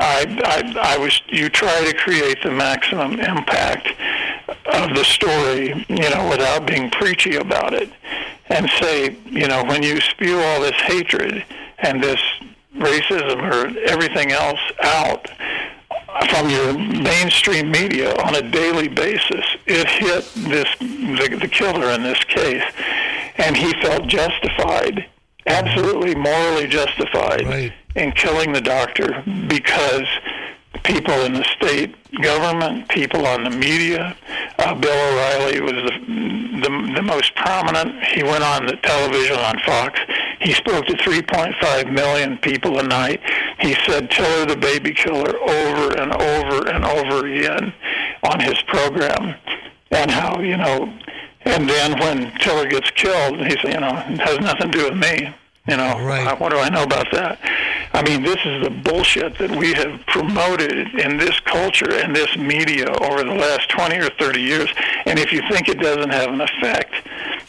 I, 0.00 0.26
I 0.44 0.94
I 0.94 0.98
was 0.98 1.20
you 1.28 1.48
try 1.48 1.84
to 1.84 1.96
create 1.96 2.42
the 2.42 2.50
maximum 2.50 3.20
impact 3.20 3.88
of 4.66 4.94
the 4.94 5.04
story, 5.04 5.84
you 5.88 6.10
know, 6.10 6.28
without 6.30 6.66
being 6.66 6.90
preachy 6.90 7.36
about 7.36 7.74
it. 7.74 7.90
And 8.48 8.68
say, 8.80 9.16
you 9.26 9.48
know, 9.48 9.64
when 9.64 9.82
you 9.82 10.00
spew 10.00 10.38
all 10.38 10.60
this 10.60 10.78
hatred 10.82 11.44
and 11.78 12.02
this 12.02 12.20
racism 12.76 13.40
or 13.42 13.78
everything 13.88 14.32
else 14.32 14.60
out, 14.82 15.30
from 16.28 16.48
your 16.50 16.74
mainstream 16.74 17.70
media 17.70 18.14
on 18.22 18.34
a 18.34 18.42
daily 18.42 18.88
basis. 18.88 19.44
It 19.66 19.88
hit 19.88 20.24
this 20.48 20.68
the, 20.78 21.38
the 21.40 21.48
killer 21.48 21.90
in 21.90 22.02
this 22.02 22.22
case, 22.24 22.64
and 23.36 23.56
he 23.56 23.72
felt 23.80 24.06
justified, 24.06 25.06
absolutely 25.46 26.14
morally 26.14 26.66
justified, 26.66 27.46
Right. 27.46 27.72
in 27.96 28.12
killing 28.12 28.52
the 28.52 28.60
doctor 28.60 29.22
because 29.48 30.06
people 30.84 31.14
in 31.22 31.32
the 31.34 31.44
state 31.44 31.94
government, 32.22 32.88
people 32.88 33.26
on 33.26 33.44
the 33.44 33.50
media. 33.50 34.16
Uh, 34.58 34.74
Bill 34.74 34.90
O'Reilly 34.92 35.60
was 35.60 35.72
the, 35.72 36.60
the 36.62 36.92
the 36.96 37.02
most 37.02 37.34
prominent. 37.36 38.02
He 38.04 38.22
went 38.22 38.42
on 38.44 38.66
the 38.66 38.76
television 38.76 39.36
on 39.38 39.58
Fox. 39.60 39.98
He 40.40 40.52
spoke 40.52 40.86
to 40.86 40.94
3.5 40.94 41.92
million 41.92 42.36
people 42.38 42.78
a 42.78 42.82
night. 42.82 43.20
He 43.60 43.74
said 43.86 44.10
"Tiller 44.10 44.46
the 44.46 44.56
baby 44.56 44.92
killer" 44.92 45.36
over 45.38 45.96
and 46.00 46.12
over 46.14 46.68
and 46.68 46.84
over 46.84 47.26
again 47.26 47.72
on 48.30 48.40
his 48.40 48.60
program, 48.62 49.34
and 49.90 50.10
how 50.10 50.40
you 50.40 50.56
know. 50.56 50.92
And 51.44 51.68
then 51.68 51.98
when 51.98 52.32
Tiller 52.38 52.66
gets 52.66 52.90
killed, 52.92 53.38
he 53.38 53.50
said, 53.60 53.74
you 53.74 53.80
know, 53.80 54.02
it 54.08 54.20
has 54.20 54.38
nothing 54.40 54.70
to 54.70 54.78
do 54.78 54.84
with 54.84 54.96
me. 54.96 55.34
You 55.68 55.76
know, 55.76 56.00
Right. 56.00 56.26
Uh, 56.26 56.36
what 56.36 56.50
do 56.50 56.58
I 56.58 56.68
know 56.68 56.82
about 56.82 57.10
that? 57.12 57.38
I 57.92 58.02
mean, 58.02 58.22
this 58.22 58.38
is 58.44 58.64
the 58.64 58.70
bullshit 58.70 59.38
that 59.38 59.50
we 59.50 59.74
have 59.74 60.00
promoted 60.06 60.72
in 60.72 61.18
this 61.18 61.38
culture 61.40 61.92
and 61.92 62.16
this 62.16 62.36
media 62.36 62.86
over 63.00 63.22
the 63.22 63.34
last 63.34 63.68
20 63.68 63.96
or 63.98 64.08
30 64.18 64.40
years. 64.40 64.68
And 65.06 65.20
if 65.20 65.32
you 65.32 65.40
think 65.50 65.68
it 65.68 65.78
doesn't 65.78 66.10
have 66.10 66.30
an 66.30 66.40
effect, 66.40 66.92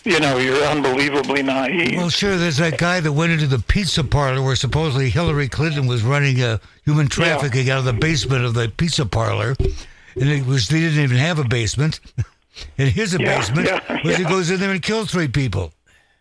you 0.04 0.20
know, 0.20 0.38
you're 0.38 0.64
unbelievably 0.64 1.44
naive. 1.44 1.98
Well, 1.98 2.10
sure. 2.10 2.38
There's 2.38 2.58
that 2.58 2.78
guy 2.78 3.00
that 3.00 3.14
went 3.14 3.32
into 3.32 3.48
the 3.48 3.60
pizza 3.60 4.04
parlor 4.04 4.44
where 4.44 4.56
supposedly 4.56 5.10
Hillary 5.10 5.48
Clinton 5.48 5.88
was 5.88 6.04
running 6.04 6.42
a 6.42 6.60
human 6.86 7.08
trafficking 7.08 7.70
out 7.70 7.80
of 7.80 7.86
the 7.86 7.94
basement 7.94 8.44
of 8.46 8.54
the 8.54 8.72
pizza 8.76 9.06
parlor, 9.06 9.56
and 9.60 10.30
it 10.30 10.46
was 10.46 10.68
they 10.68 10.82
didn't 10.82 11.00
even 11.00 11.18
have 11.18 11.40
a 11.40 11.46
basement. 11.46 12.00
Here's 12.76 13.14
a 13.14 13.20
Yeah, 13.20 13.38
basement 13.38 13.68
yeah, 13.68 14.02
where 14.04 14.18
he 14.18 14.24
goes 14.24 14.50
in 14.52 14.60
there 14.60 14.72
and 14.72 14.82
kills 14.82 15.12
three 15.12 15.28
people. 15.28 15.74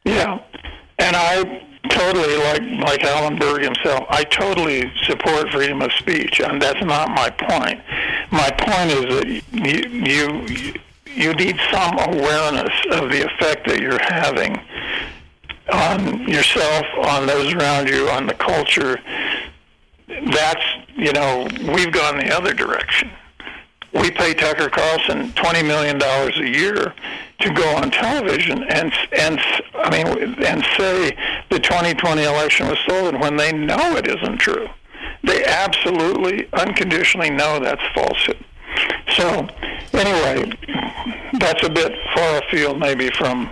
Yeah, 0.05 0.41
and 0.99 1.16
I 1.16 1.66
totally 1.89 2.37
like 2.37 2.62
like 2.80 3.05
Alan 3.05 3.37
Berg 3.39 3.62
himself. 3.62 4.05
I 4.09 4.24
totally 4.24 4.91
support 5.05 5.51
freedom 5.51 5.83
of 5.83 5.93
speech, 5.93 6.41
and 6.41 6.61
that's 6.61 6.83
not 6.85 7.11
my 7.11 7.30
point. 7.30 7.80
My 8.30 8.51
point 8.51 8.91
is 8.91 9.05
that 9.14 9.26
you 9.53 9.83
you 9.91 10.74
you 11.07 11.35
need 11.35 11.61
some 11.70 11.99
awareness 11.99 12.72
of 12.93 13.11
the 13.11 13.26
effect 13.26 13.66
that 13.68 13.80
you're 13.80 14.03
having 14.03 14.59
on 15.72 16.28
yourself, 16.28 16.87
on 17.07 17.26
those 17.26 17.53
around 17.55 17.89
you, 17.89 18.09
on 18.09 18.26
the 18.26 18.35
culture. 18.35 18.99
That's 20.09 20.64
you 20.97 21.12
know 21.12 21.47
we've 21.72 21.93
gone 21.93 22.18
the 22.18 22.35
other 22.35 22.55
direction 22.55 23.11
we 23.95 24.11
pay 24.11 24.34
Tucker 24.34 24.68
Carlson 24.68 25.32
twenty 25.32 25.62
million 25.62 25.99
dollars 25.99 26.36
a 26.38 26.49
year 26.49 26.95
to 27.40 27.53
go 27.53 27.76
on 27.76 27.90
television 27.90 28.62
and 28.64 28.93
and 29.18 29.40
I 29.74 29.90
mean 29.90 30.34
and 30.45 30.64
say 30.78 31.16
the 31.51 31.59
2020 31.59 32.22
election 32.22 32.68
was 32.68 32.78
stolen 32.80 33.20
when 33.20 33.36
they 33.36 33.53
know 33.53 33.97
it 33.97 34.07
isn't 34.07 34.38
true. 34.38 34.68
They 35.24 35.45
absolutely 35.45 36.49
unconditionally 36.53 37.30
know 37.30 37.59
that's 37.61 37.82
falsehood. 37.95 38.45
So 39.16 39.49
anyway, 39.93 40.53
that's 41.38 41.64
a 41.64 41.70
bit 41.70 41.93
far 42.14 42.38
afield 42.38 42.78
maybe 42.78 43.11
from 43.11 43.51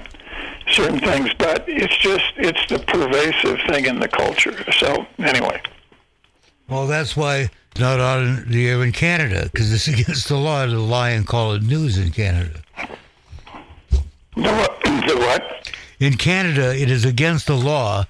certain 0.68 1.00
things, 1.00 1.32
but 1.34 1.64
it's 1.68 1.96
just 1.98 2.24
it's 2.36 2.64
the 2.68 2.78
pervasive 2.78 3.58
thing 3.68 3.86
in 3.86 4.00
the 4.00 4.08
culture. 4.08 4.56
So 4.72 5.06
anyway. 5.18 5.60
Well, 6.68 6.86
that's 6.86 7.16
why 7.16 7.50
not 7.78 8.00
on 8.00 8.44
the 8.48 8.68
air 8.68 8.82
in 8.82 8.92
Canada 8.92 9.48
because 9.52 9.72
it's 9.72 9.88
against 10.00 10.28
the 10.28 10.36
law 10.36 10.66
to 10.66 10.78
lie 10.78 11.10
and 11.10 11.26
call 11.26 11.52
it 11.52 11.62
news 11.62 11.98
in 11.98 12.10
Canada. 12.10 12.60
The 14.36 14.42
what? 14.42 14.76
The 14.84 15.16
what? 15.16 15.72
In 15.98 16.14
Canada, 16.14 16.74
it 16.74 16.90
is 16.90 17.04
against 17.04 17.46
the 17.46 17.56
law 17.56 18.04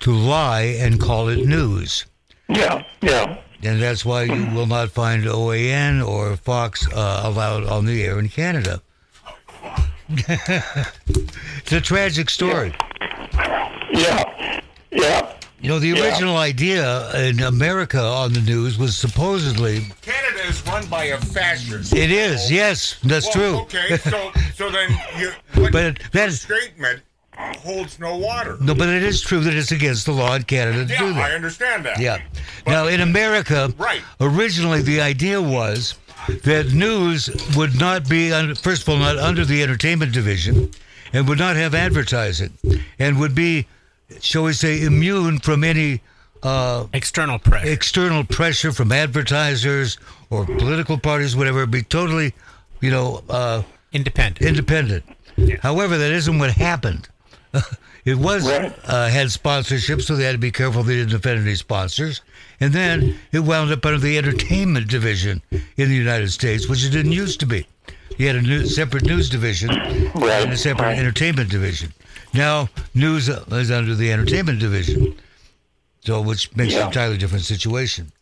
to 0.00 0.12
lie 0.12 0.62
and 0.62 1.00
call 1.00 1.28
it 1.28 1.46
news. 1.46 2.06
Yeah, 2.48 2.84
yeah. 3.00 3.38
And 3.62 3.80
that's 3.80 4.04
why 4.04 4.24
you 4.24 4.54
will 4.54 4.66
not 4.66 4.90
find 4.90 5.24
OAN 5.24 6.06
or 6.06 6.36
Fox 6.36 6.86
uh, 6.92 7.22
allowed 7.24 7.64
on 7.64 7.86
the 7.86 8.02
air 8.04 8.18
in 8.18 8.28
Canada. 8.28 8.80
it's 10.08 11.72
a 11.72 11.80
tragic 11.80 12.30
story. 12.30 12.74
Yeah, 13.92 14.60
yeah, 14.90 15.35
You 15.66 15.72
know, 15.72 15.78
the 15.80 15.88
Yeah. 15.88 16.04
original 16.04 16.36
idea 16.36 17.10
in 17.26 17.40
America 17.42 18.00
on 18.00 18.32
the 18.32 18.40
news 18.40 18.78
was 18.78 18.96
supposedly 18.96 19.84
Canada 20.00 20.46
is 20.48 20.64
run 20.64 20.86
by 20.86 21.06
a 21.06 21.18
fascist. 21.20 21.92
it 21.92 22.12
is, 22.12 22.52
yes, 22.52 22.94
that's 23.02 23.26
Well, 23.34 23.66
true. 23.66 23.80
Okay, 23.80 23.98
so 24.08 24.30
so 24.56 24.70
then 24.70 24.96
you 25.18 25.32
But 25.72 25.98
that 26.12 26.32
statement 26.34 27.00
holds 27.36 27.98
no 27.98 28.16
water. 28.16 28.56
No, 28.60 28.76
but 28.76 28.88
it 28.88 29.02
is 29.02 29.20
true 29.20 29.40
that 29.40 29.54
it's 29.54 29.72
against 29.72 30.06
the 30.06 30.12
law 30.12 30.36
in 30.36 30.44
Canada 30.44 30.86
to 30.86 30.92
Yeah, 30.92 30.98
do 31.00 31.12
that. 31.14 31.32
I 31.32 31.34
understand 31.34 31.84
that. 31.84 31.98
Yeah. 31.98 32.18
Now, 32.64 32.86
in 32.86 33.00
America, 33.00 33.74
Right. 33.76 34.02
originally 34.20 34.82
the 34.82 35.00
idea 35.00 35.42
was 35.42 35.96
that 36.44 36.72
news 36.74 37.28
would 37.56 37.76
not 37.76 38.08
be, 38.08 38.30
first 38.54 38.82
of 38.82 38.88
all, 38.90 38.98
not 38.98 39.18
under 39.18 39.44
the 39.44 39.64
entertainment 39.64 40.12
division 40.12 40.70
and 41.12 41.26
would 41.26 41.40
not 41.40 41.56
have 41.56 41.74
advertising 41.74 42.52
and 43.00 43.18
would 43.18 43.34
be, 43.34 43.66
shall 44.20 44.44
we 44.44 44.52
say, 44.52 44.82
immune 44.82 45.38
from 45.38 45.64
any 45.64 46.00
uh, 46.42 46.86
External 46.92 47.38
pressure. 47.38 47.68
external 47.68 48.24
pressure 48.24 48.72
from 48.72 48.92
advertisers 48.92 49.98
or 50.30 50.44
political 50.44 50.98
parties, 50.98 51.34
whatever. 51.34 51.66
Be 51.66 51.82
totally, 51.82 52.34
you 52.80 52.90
know, 52.90 53.22
uh, 53.28 53.62
Independent. 53.92 54.46
independent. 54.46 55.04
However, 55.62 55.96
that 55.96 56.12
isn't 56.12 56.38
what 56.38 56.50
happened. 56.52 57.08
it 58.04 58.16
was 58.16 58.46
Right. 58.46 58.72
uh, 58.84 59.08
had 59.08 59.30
sponsorship, 59.32 60.02
so 60.02 60.14
they 60.16 60.24
had 60.24 60.32
to 60.32 60.38
be 60.38 60.50
careful 60.50 60.82
they 60.82 60.96
didn't 60.96 61.14
offend 61.14 61.40
any 61.40 61.54
sponsors. 61.54 62.20
And 62.60 62.72
then 62.72 63.18
it 63.32 63.40
wound 63.40 63.70
up 63.72 63.84
under 63.86 63.98
the 63.98 64.18
entertainment 64.18 64.88
division 64.88 65.42
in 65.50 65.88
the 65.88 65.94
United 65.94 66.30
States, 66.30 66.68
which 66.68 66.84
it 66.84 66.90
didn't 66.90 67.12
used 67.12 67.40
to 67.40 67.46
be. 67.46 67.66
You 68.18 68.26
had 68.28 68.36
a 68.36 68.42
new, 68.42 68.66
separate 68.66 69.04
news 69.04 69.28
division 69.28 69.68
Right, 70.14 70.42
and 70.44 70.52
a 70.52 70.56
separate 70.56 70.86
right. 70.86 70.98
entertainment 70.98 71.50
division. 71.50 71.92
Now 72.36 72.68
news 72.94 73.28
is 73.28 73.70
under 73.70 73.94
the 73.94 74.12
entertainment 74.12 74.58
division, 74.58 75.16
so 76.00 76.20
which 76.20 76.54
makes 76.54 76.74
it 76.74 76.80
an 76.80 76.88
entirely 76.88 77.16
different 77.16 77.44
situation. 77.44 78.12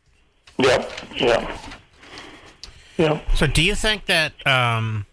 yep, 0.59 0.91
yeah, 1.17 1.59
yeah. 2.97 3.21
So, 3.35 3.47
do 3.47 3.63
you 3.63 3.75
think 3.75 4.07
that 4.07 4.35
um, 4.47 5.07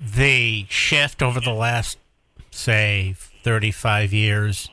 the 0.00 0.64
shift 0.70 1.22
over 1.22 1.38
the 1.38 1.52
last, 1.52 1.98
say, 2.50 3.14
35 3.42 4.12
years 4.12 4.70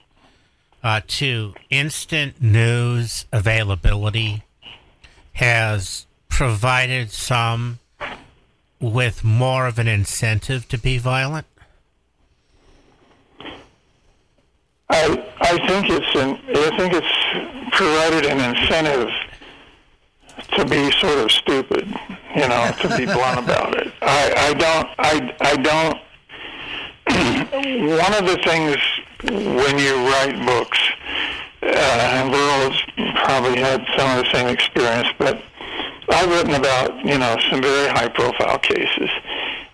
uh, 0.81 1.01
to 1.07 1.53
instant 1.69 2.41
news 2.41 3.25
availability 3.33 4.43
has 5.33 6.05
provided 6.29 7.11
some 7.11 7.79
with 8.79 9.23
more 9.23 9.67
of 9.67 9.77
an 9.77 9.87
incentive 9.87 10.69
to 10.69 10.77
be 10.77 10.97
violent? 10.97 11.45
I 14.89 15.23
I 15.41 15.67
think 15.67 15.89
it's 15.89 16.15
an, 16.15 16.39
I 16.55 16.77
think 16.77 16.93
it's 16.93 17.75
provided 17.75 18.25
an 18.25 18.55
incentive 18.55 19.09
to 20.55 20.65
be 20.65 20.91
sort 20.99 21.19
of 21.19 21.31
stupid, 21.31 21.87
you 22.35 22.47
know, 22.47 22.71
to 22.79 22.97
be 22.97 23.05
blunt 23.05 23.39
about 23.39 23.75
it. 23.77 23.91
I 24.01 24.33
I 24.37 24.53
don't 24.53 24.87
I 24.97 25.35
I 25.41 25.55
don't. 25.57 25.97
one 27.07 28.13
of 28.13 28.25
the 28.29 28.37
things 28.43 28.77
when 29.23 29.79
you 29.79 29.95
write 30.07 30.45
books, 30.45 30.79
uh, 31.63 31.67
and 31.67 32.31
Burl's 32.31 32.81
probably 33.23 33.59
had 33.59 33.85
some 33.97 34.17
of 34.17 34.25
the 34.25 34.31
same 34.31 34.47
experience, 34.47 35.09
but 35.17 35.41
I've 36.09 36.29
written 36.29 36.53
about 36.55 37.05
you 37.05 37.17
know 37.17 37.37
some 37.49 37.61
very 37.61 37.89
high 37.89 38.09
profile 38.09 38.59
cases, 38.59 39.09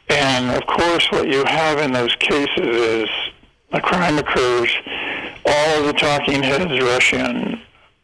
and 0.09 0.51
of 0.51 0.66
course 0.66 1.11
what 1.11 1.28
you 1.28 1.43
have 1.45 1.80
in 1.80 1.91
those 1.91 2.16
cases 2.16 2.49
is 2.57 3.09
a 3.74 3.82
crime 3.82 4.17
occurs, 4.17 4.71
all 5.45 5.80
of 5.80 5.86
the 5.88 5.93
talking 5.93 6.41
heads 6.41 6.80
rush 6.82 7.13
in, 7.13 7.59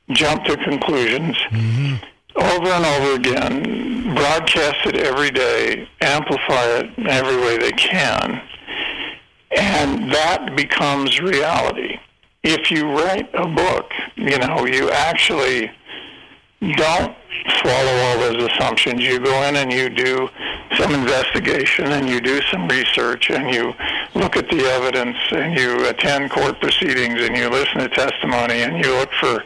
jump 0.09 0.43
to 0.45 0.57
conclusions. 0.57 1.38
Mm-hmm. 1.51 1.95
Over 2.36 2.67
and 2.67 2.86
over 2.86 3.15
again, 3.15 4.15
broadcast 4.15 4.86
it 4.86 4.95
every 4.97 5.32
day, 5.32 5.88
amplify 6.01 6.65
it 6.78 6.97
in 6.97 7.07
every 7.07 7.38
way 7.38 7.57
they 7.57 7.72
can, 7.72 8.41
and 9.57 10.11
that 10.11 10.55
becomes 10.55 11.20
reality. 11.20 11.99
If 12.43 12.72
you 12.72 12.88
write 12.88 13.30
a 13.34 13.47
book, 13.47 13.91
you 14.15 14.38
know, 14.38 14.65
you 14.65 14.89
actually 14.89 15.72
don't 16.62 17.16
swallow 17.62 17.95
all 18.03 18.20
those 18.20 18.51
assumptions. 18.51 19.01
You 19.01 19.20
go 19.20 19.43
in 19.43 19.55
and 19.55 19.72
you 19.72 19.89
do 19.89 20.30
some 20.78 20.93
investigation 20.93 21.86
and 21.86 22.07
you 22.07 22.20
do 22.20 22.41
some 22.51 22.68
research 22.68 23.30
and 23.30 23.53
you 23.53 23.74
look 24.14 24.36
at 24.36 24.49
the 24.49 24.64
evidence 24.66 25.18
and 25.32 25.57
you 25.57 25.88
attend 25.88 26.32
court 26.32 26.60
proceedings 26.60 27.22
and 27.22 27.36
you 27.38 27.49
listen 27.49 27.80
to 27.80 27.89
testimony 27.89 28.62
and 28.62 28.84
you 28.84 28.91
look 28.93 29.12
for 29.14 29.43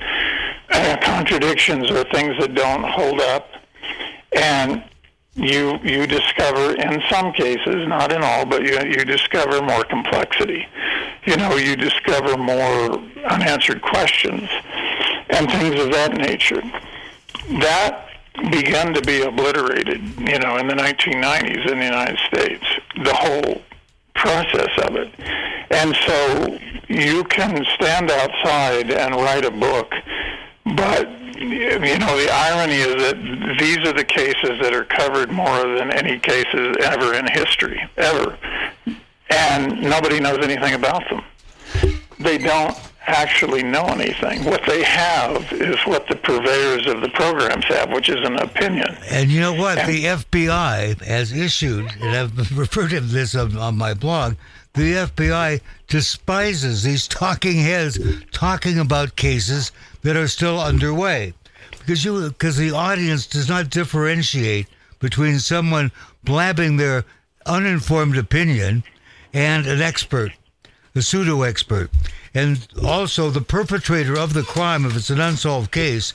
uh, 0.71 0.97
contradictions 1.01 1.91
or 1.91 2.03
things 2.05 2.35
that 2.39 2.55
don't 2.55 2.83
hold 2.83 3.19
up. 3.21 3.49
And 4.35 4.83
you 5.35 5.79
you 5.83 6.05
discover 6.05 6.75
in 6.75 7.01
some 7.09 7.33
cases 7.33 7.87
not 7.87 8.11
in 8.11 8.21
all 8.21 8.45
but 8.45 8.61
you 8.63 8.79
you 8.85 9.03
discover 9.03 9.61
more 9.63 9.83
complexity. 9.83 10.65
You 11.25 11.37
know 11.37 11.55
you 11.55 11.75
discover 11.75 12.37
more 12.37 12.99
unanswered 13.29 13.81
questions 13.81 14.47
and 15.29 15.49
things 15.49 15.79
of 15.79 15.91
that 15.91 16.13
nature 16.13 16.61
that 17.49 18.09
began 18.51 18.93
to 18.93 19.01
be 19.01 19.21
obliterated, 19.21 20.01
you 20.19 20.39
know, 20.39 20.57
in 20.57 20.67
the 20.67 20.75
1990s 20.75 21.71
in 21.71 21.79
the 21.79 21.85
United 21.85 22.17
States, 22.27 22.65
the 23.03 23.13
whole 23.13 23.61
process 24.15 24.69
of 24.87 24.95
it. 24.95 25.13
And 25.69 25.95
so 26.05 26.59
you 26.87 27.23
can 27.25 27.65
stand 27.75 28.11
outside 28.11 28.91
and 28.91 29.15
write 29.15 29.45
a 29.45 29.51
book, 29.51 29.93
but 30.75 31.09
you 31.37 31.97
know 31.97 32.17
the 32.17 32.29
irony 32.31 32.75
is 32.75 32.95
that 33.03 33.57
these 33.59 33.79
are 33.79 33.93
the 33.93 34.03
cases 34.03 34.59
that 34.61 34.73
are 34.73 34.85
covered 34.85 35.31
more 35.31 35.75
than 35.75 35.91
any 35.91 36.19
cases 36.19 36.77
ever 36.81 37.13
in 37.15 37.27
history, 37.27 37.81
ever, 37.97 38.37
and 39.29 39.81
nobody 39.81 40.19
knows 40.19 40.39
anything 40.39 40.73
about 40.73 41.03
them. 41.09 41.23
They 42.19 42.37
don't 42.37 42.77
actually 43.05 43.63
know 43.63 43.85
anything. 43.85 44.43
What 44.43 44.61
they 44.65 44.83
have 44.83 45.51
is 45.53 45.77
what 45.85 46.07
the 46.07 46.15
purveyors 46.15 46.87
of 46.87 47.01
the 47.01 47.09
programs 47.09 47.65
have, 47.65 47.91
which 47.91 48.09
is 48.09 48.25
an 48.25 48.37
opinion. 48.37 48.97
And 49.09 49.29
you 49.29 49.39
know 49.41 49.53
what? 49.53 49.75
The 49.87 50.05
FBI 50.05 51.01
has 51.01 51.33
issued, 51.33 51.91
and 52.01 52.15
I've 52.15 52.57
referred 52.57 52.91
to 52.91 53.01
this 53.01 53.35
on, 53.35 53.57
on 53.57 53.77
my 53.77 53.93
blog, 53.93 54.35
the 54.73 54.93
FBI 54.93 55.61
despises 55.87 56.83
these 56.83 57.07
talking 57.07 57.57
heads 57.57 57.99
talking 58.31 58.79
about 58.79 59.15
cases 59.15 59.71
that 60.01 60.17
are 60.17 60.27
still 60.27 60.59
underway. 60.59 61.33
Because 61.79 62.03
you 62.03 62.29
because 62.29 62.57
the 62.57 62.71
audience 62.71 63.27
does 63.27 63.49
not 63.49 63.69
differentiate 63.69 64.67
between 64.99 65.39
someone 65.39 65.91
blabbing 66.23 66.77
their 66.77 67.05
uninformed 67.45 68.17
opinion 68.17 68.83
and 69.33 69.67
an 69.67 69.81
expert, 69.81 70.31
a 70.95 71.01
pseudo 71.01 71.41
expert. 71.41 71.91
And 72.35 72.67
also 72.83 73.29
the 73.29 73.41
perpetrator 73.41 74.17
of 74.17 74.33
the 74.33 74.43
crime, 74.43 74.85
if 74.85 74.95
it's 74.95 75.09
an 75.09 75.19
unsolved 75.21 75.71
case, 75.71 76.13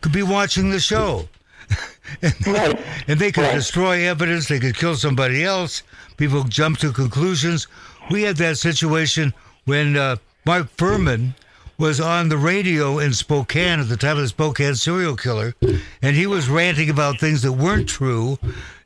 could 0.00 0.12
be 0.12 0.22
watching 0.22 0.70
the 0.70 0.80
show. 0.80 1.28
and, 2.22 2.34
Right. 2.46 2.80
and 3.06 3.18
they 3.20 3.30
could 3.32 3.44
Right. 3.44 3.54
destroy 3.54 4.06
evidence, 4.08 4.48
they 4.48 4.60
could 4.60 4.76
kill 4.76 4.96
somebody 4.96 5.44
else. 5.44 5.82
People 6.16 6.44
jump 6.44 6.78
to 6.78 6.92
conclusions. 6.92 7.66
We 8.10 8.22
had 8.22 8.36
that 8.38 8.56
situation 8.58 9.34
when 9.66 9.96
uh, 9.96 10.16
Mark 10.46 10.74
Fuhrman 10.76 11.34
was 11.76 12.00
on 12.00 12.28
the 12.28 12.38
radio 12.38 12.98
in 12.98 13.12
Spokane 13.12 13.78
at 13.80 13.88
the 13.88 13.96
time 13.96 14.16
of 14.16 14.22
the 14.22 14.28
Spokane 14.28 14.74
serial 14.74 15.14
killer, 15.16 15.54
and 16.02 16.16
he 16.16 16.26
was 16.26 16.48
ranting 16.48 16.88
about 16.90 17.20
things 17.20 17.42
that 17.42 17.52
weren't 17.52 17.88
true, 17.88 18.38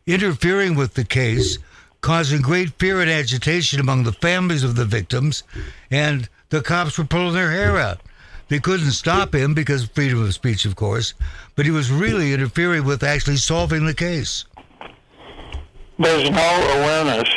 interfering 0.06 0.74
with 0.74 0.94
the 0.94 1.04
case, 1.04 1.58
causing 2.02 2.42
great 2.42 2.70
fear 2.78 3.00
and 3.00 3.08
agitation 3.10 3.80
among 3.80 4.02
the 4.02 4.12
families 4.12 4.64
of 4.64 4.74
the 4.76 4.84
victims, 4.84 5.42
and 5.90 6.28
the 6.52 6.60
cops 6.62 6.98
were 6.98 7.04
pulling 7.04 7.32
their 7.32 7.50
hair 7.50 7.78
out. 7.78 8.00
They 8.48 8.60
couldn't 8.60 8.90
stop 8.90 9.34
him 9.34 9.54
because 9.54 9.86
freedom 9.86 10.22
of 10.22 10.34
speech, 10.34 10.66
of 10.66 10.76
course, 10.76 11.14
but 11.56 11.64
he 11.64 11.70
was 11.70 11.90
really 11.90 12.34
interfering 12.34 12.84
with 12.84 13.02
actually 13.02 13.38
solving 13.38 13.86
the 13.86 13.94
case. 13.94 14.44
There's 15.98 16.30
no 16.30 16.76
awareness. 16.76 17.28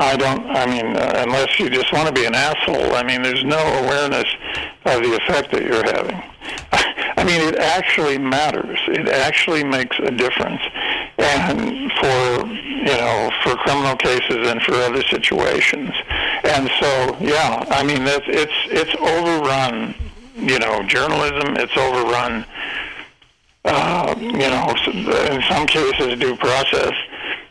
I 0.00 0.16
don't, 0.16 0.44
I 0.50 0.66
mean, 0.66 0.96
uh, 0.96 1.24
unless 1.24 1.60
you 1.60 1.70
just 1.70 1.92
want 1.92 2.08
to 2.08 2.12
be 2.12 2.24
an 2.24 2.34
asshole, 2.34 2.96
I 2.96 3.04
mean, 3.04 3.22
there's 3.22 3.44
no 3.44 3.58
awareness 3.58 4.26
of 4.86 5.02
the 5.02 5.14
effect 5.14 5.52
that 5.52 5.62
you're 5.62 5.84
having. 5.84 6.20
I 7.16 7.22
mean, 7.22 7.40
it 7.42 7.58
actually 7.58 8.18
matters. 8.18 8.80
It 8.88 9.08
actually 9.08 9.62
makes 9.62 9.96
a 10.00 10.10
difference. 10.10 10.62
And 11.18 11.92
for, 11.92 12.46
you 12.46 12.86
know, 12.86 13.30
for 13.44 13.54
criminal 13.56 13.94
cases 13.96 14.48
and 14.48 14.60
for 14.62 14.74
other 14.74 15.02
situations. 15.02 15.90
And 16.52 16.70
so, 16.80 17.16
yeah, 17.20 17.64
I 17.70 17.82
mean, 17.84 18.04
that's, 18.04 18.24
it's, 18.26 18.52
it's 18.66 18.94
overrun, 18.96 19.94
you 20.34 20.58
know, 20.58 20.82
journalism, 20.82 21.56
it's 21.56 21.76
overrun 21.76 22.44
uh, 23.64 24.14
you 24.18 24.32
know, 24.32 24.74
in 25.32 25.42
some 25.48 25.66
cases 25.66 26.18
due 26.18 26.36
process. 26.36 26.92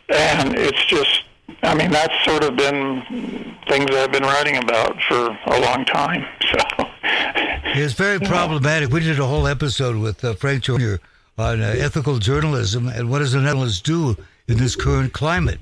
And 0.08 0.56
it's 0.58 0.84
just, 0.86 1.22
I 1.62 1.74
mean, 1.74 1.90
that's 1.90 2.14
sort 2.24 2.42
of 2.44 2.56
been 2.56 3.02
things 3.68 3.90
I've 3.92 4.12
been 4.12 4.24
writing 4.24 4.56
about 4.56 5.00
for 5.02 5.38
a 5.46 5.60
long 5.60 5.84
time. 5.84 6.26
So, 7.72 7.82
It's 7.82 7.94
very 7.94 8.18
problematic. 8.18 8.90
We 8.90 9.00
did 9.00 9.20
a 9.20 9.26
whole 9.26 9.46
episode 9.46 9.96
with 9.96 10.24
uh, 10.24 10.34
Frank 10.34 10.64
Jr. 10.64 10.96
on 11.38 11.62
uh, 11.62 11.74
ethical 11.78 12.18
journalism 12.18 12.88
and 12.88 13.08
what 13.08 13.20
does 13.20 13.34
an 13.34 13.44
journalist 13.44 13.84
do 13.84 14.16
in 14.48 14.58
this 14.58 14.74
current 14.74 15.12
climate. 15.12 15.60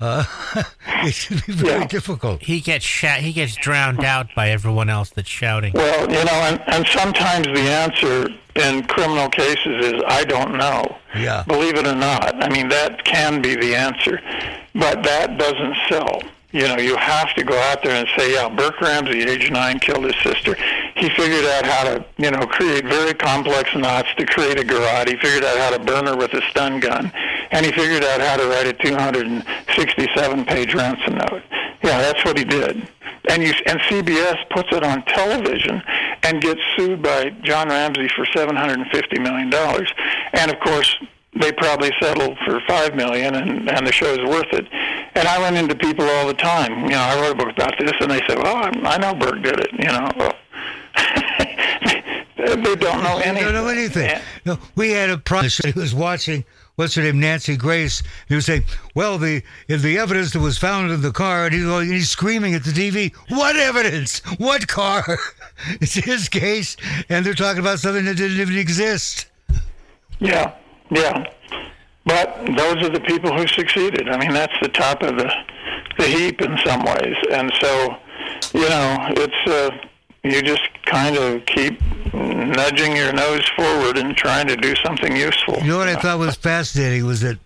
Uh, 0.00 0.24
it 1.04 1.12
should 1.14 1.44
be 1.46 1.52
very 1.52 1.80
Yeah. 1.80 1.86
difficult. 1.86 2.42
He 2.42 2.60
gets 2.60 2.84
shat. 2.84 3.20
He 3.20 3.32
gets 3.32 3.56
drowned 3.56 4.04
out 4.04 4.28
by 4.36 4.50
everyone 4.50 4.90
else 4.90 5.10
that's 5.10 5.28
shouting. 5.28 5.72
well, 5.74 6.02
you 6.10 6.22
know, 6.24 6.32
and, 6.32 6.60
and 6.66 6.86
sometimes 6.88 7.46
the 7.46 7.60
answer 7.60 8.28
in 8.56 8.82
criminal 8.84 9.28
cases 9.30 9.84
is, 9.86 10.02
I 10.06 10.24
don't 10.24 10.56
know. 10.56 10.96
Yeah. 11.16 11.44
Believe 11.46 11.76
it 11.78 11.86
or 11.86 11.94
not. 11.94 12.42
I 12.42 12.48
mean, 12.50 12.68
that 12.68 13.04
can 13.04 13.40
be 13.40 13.54
the 13.56 13.74
answer. 13.74 14.20
But 14.74 15.02
that 15.04 15.38
doesn't 15.38 15.76
sell. 15.88 16.20
You 16.56 16.66
know, 16.68 16.78
you 16.78 16.96
have 16.96 17.34
to 17.34 17.44
go 17.44 17.58
out 17.68 17.82
there 17.82 17.92
and 17.92 18.08
say, 18.16 18.32
yeah, 18.32 18.48
Burke 18.48 18.80
Ramsey, 18.80 19.24
age 19.24 19.50
nine, 19.50 19.78
killed 19.78 20.04
his 20.04 20.16
sister. 20.22 20.54
He 20.94 21.10
figured 21.10 21.44
out 21.44 21.66
how 21.66 21.84
to, 21.84 22.02
you 22.16 22.30
know, 22.30 22.46
create 22.46 22.86
very 22.86 23.12
complex 23.12 23.76
knots 23.76 24.08
to 24.16 24.24
create 24.24 24.58
a 24.58 24.64
garrote. 24.64 25.06
He 25.06 25.16
figured 25.16 25.44
out 25.44 25.58
how 25.58 25.68
to 25.76 25.84
burn 25.84 26.06
her 26.06 26.16
with 26.16 26.32
a 26.32 26.40
stun 26.48 26.80
gun. 26.80 27.12
And 27.50 27.66
he 27.66 27.72
figured 27.72 28.04
out 28.04 28.22
how 28.22 28.38
to 28.38 28.48
write 28.48 28.68
a 28.68 28.72
267-page 28.72 30.72
ransom 30.72 31.16
note. 31.16 31.42
Yeah, 31.82 32.00
that's 32.00 32.24
what 32.24 32.38
he 32.38 32.44
did. 32.44 32.88
And 33.28 33.42
you 33.42 33.52
and 33.66 33.78
CBS 33.80 34.48
puts 34.48 34.72
it 34.72 34.82
on 34.82 35.04
television 35.04 35.82
and 36.22 36.40
gets 36.40 36.62
sued 36.74 37.02
by 37.02 37.36
John 37.42 37.68
Ramsey 37.68 38.08
for 38.16 38.24
750 38.24 39.18
million 39.18 39.50
dollars. 39.50 39.92
And 40.32 40.50
of 40.50 40.58
course, 40.60 40.96
they 41.40 41.52
probably 41.52 41.92
settled 42.00 42.36
for 42.44 42.60
five 42.68 42.94
million, 42.94 43.34
and 43.34 43.68
and 43.70 43.86
the 43.86 43.92
show's 43.92 44.18
worth 44.28 44.52
it. 44.52 44.66
And 45.14 45.26
I 45.28 45.40
run 45.40 45.56
into 45.56 45.74
people 45.76 46.04
all 46.08 46.26
the 46.26 46.34
time. 46.34 46.84
You 46.84 46.90
know, 46.90 46.98
I 47.00 47.20
wrote 47.20 47.32
a 47.32 47.34
book 47.34 47.50
about 47.50 47.74
this, 47.78 47.92
and 48.00 48.10
they 48.10 48.20
say, 48.26 48.36
"Well, 48.36 48.56
I, 48.56 48.70
I 48.84 48.98
know 48.98 49.14
Burke 49.14 49.42
did 49.42 49.58
it." 49.60 49.72
You 49.72 49.86
know, 49.88 50.08
well, 50.16 50.34
they 52.64 52.76
don't 52.76 53.02
know 53.02 53.18
They 53.18 53.24
anything. 53.24 53.44
don't 53.44 53.54
know 53.54 53.68
anything. 53.68 54.20
No, 54.44 54.58
we 54.74 54.90
had 54.90 55.10
a 55.10 55.18
project. 55.18 55.66
He 55.74 55.78
was 55.80 55.94
watching. 55.94 56.44
What's 56.76 56.94
her 56.96 57.02
name? 57.02 57.18
Nancy 57.20 57.56
Grace. 57.56 58.02
He 58.28 58.34
was 58.34 58.44
saying, 58.44 58.64
"Well, 58.94 59.16
the 59.18 59.42
the 59.68 59.98
evidence 59.98 60.32
that 60.32 60.40
was 60.40 60.58
found 60.58 60.90
in 60.90 61.00
the 61.00 61.10
car," 61.12 61.46
and 61.46 61.54
he's, 61.54 61.64
going- 61.64 61.88
he's 61.90 62.10
screaming 62.10 62.54
at 62.54 62.64
the 62.64 62.70
TV, 62.70 63.14
"What 63.30 63.56
evidence? 63.56 64.18
What 64.38 64.68
car?" 64.68 65.18
it's 65.80 65.94
his 65.94 66.28
case, 66.28 66.76
and 67.08 67.24
they're 67.24 67.32
talking 67.34 67.60
about 67.60 67.78
something 67.80 68.04
that 68.04 68.16
didn't 68.18 68.38
even 68.40 68.58
exist. 68.58 69.26
Yeah, 70.18 70.52
yeah. 70.90 71.24
But 72.04 72.46
those 72.56 72.82
are 72.84 72.88
the 72.88 73.00
people 73.00 73.36
who 73.36 73.46
succeeded. 73.48 74.08
I 74.08 74.16
mean, 74.18 74.32
that's 74.32 74.54
the 74.62 74.68
top 74.68 75.02
of 75.02 75.16
the 75.16 75.30
the 75.98 76.04
heap 76.04 76.40
in 76.42 76.56
some 76.64 76.84
ways. 76.84 77.16
And 77.32 77.50
so, 77.60 77.96
you 78.52 78.68
know, 78.68 79.08
it's 79.16 79.50
uh, 79.50 79.70
you 80.22 80.42
just 80.42 80.68
kind 80.84 81.16
of 81.16 81.44
keep 81.46 81.80
nudging 82.12 82.96
your 82.96 83.12
nose 83.12 83.48
forward 83.56 83.98
and 83.98 84.16
trying 84.16 84.46
to 84.48 84.56
do 84.56 84.74
something 84.84 85.16
useful. 85.16 85.58
You 85.60 85.68
know 85.68 85.78
what 85.78 85.88
I 85.88 85.96
thought 85.96 86.18
was 86.18 86.36
fascinating 86.36 87.06
was 87.06 87.20
that 87.22 87.38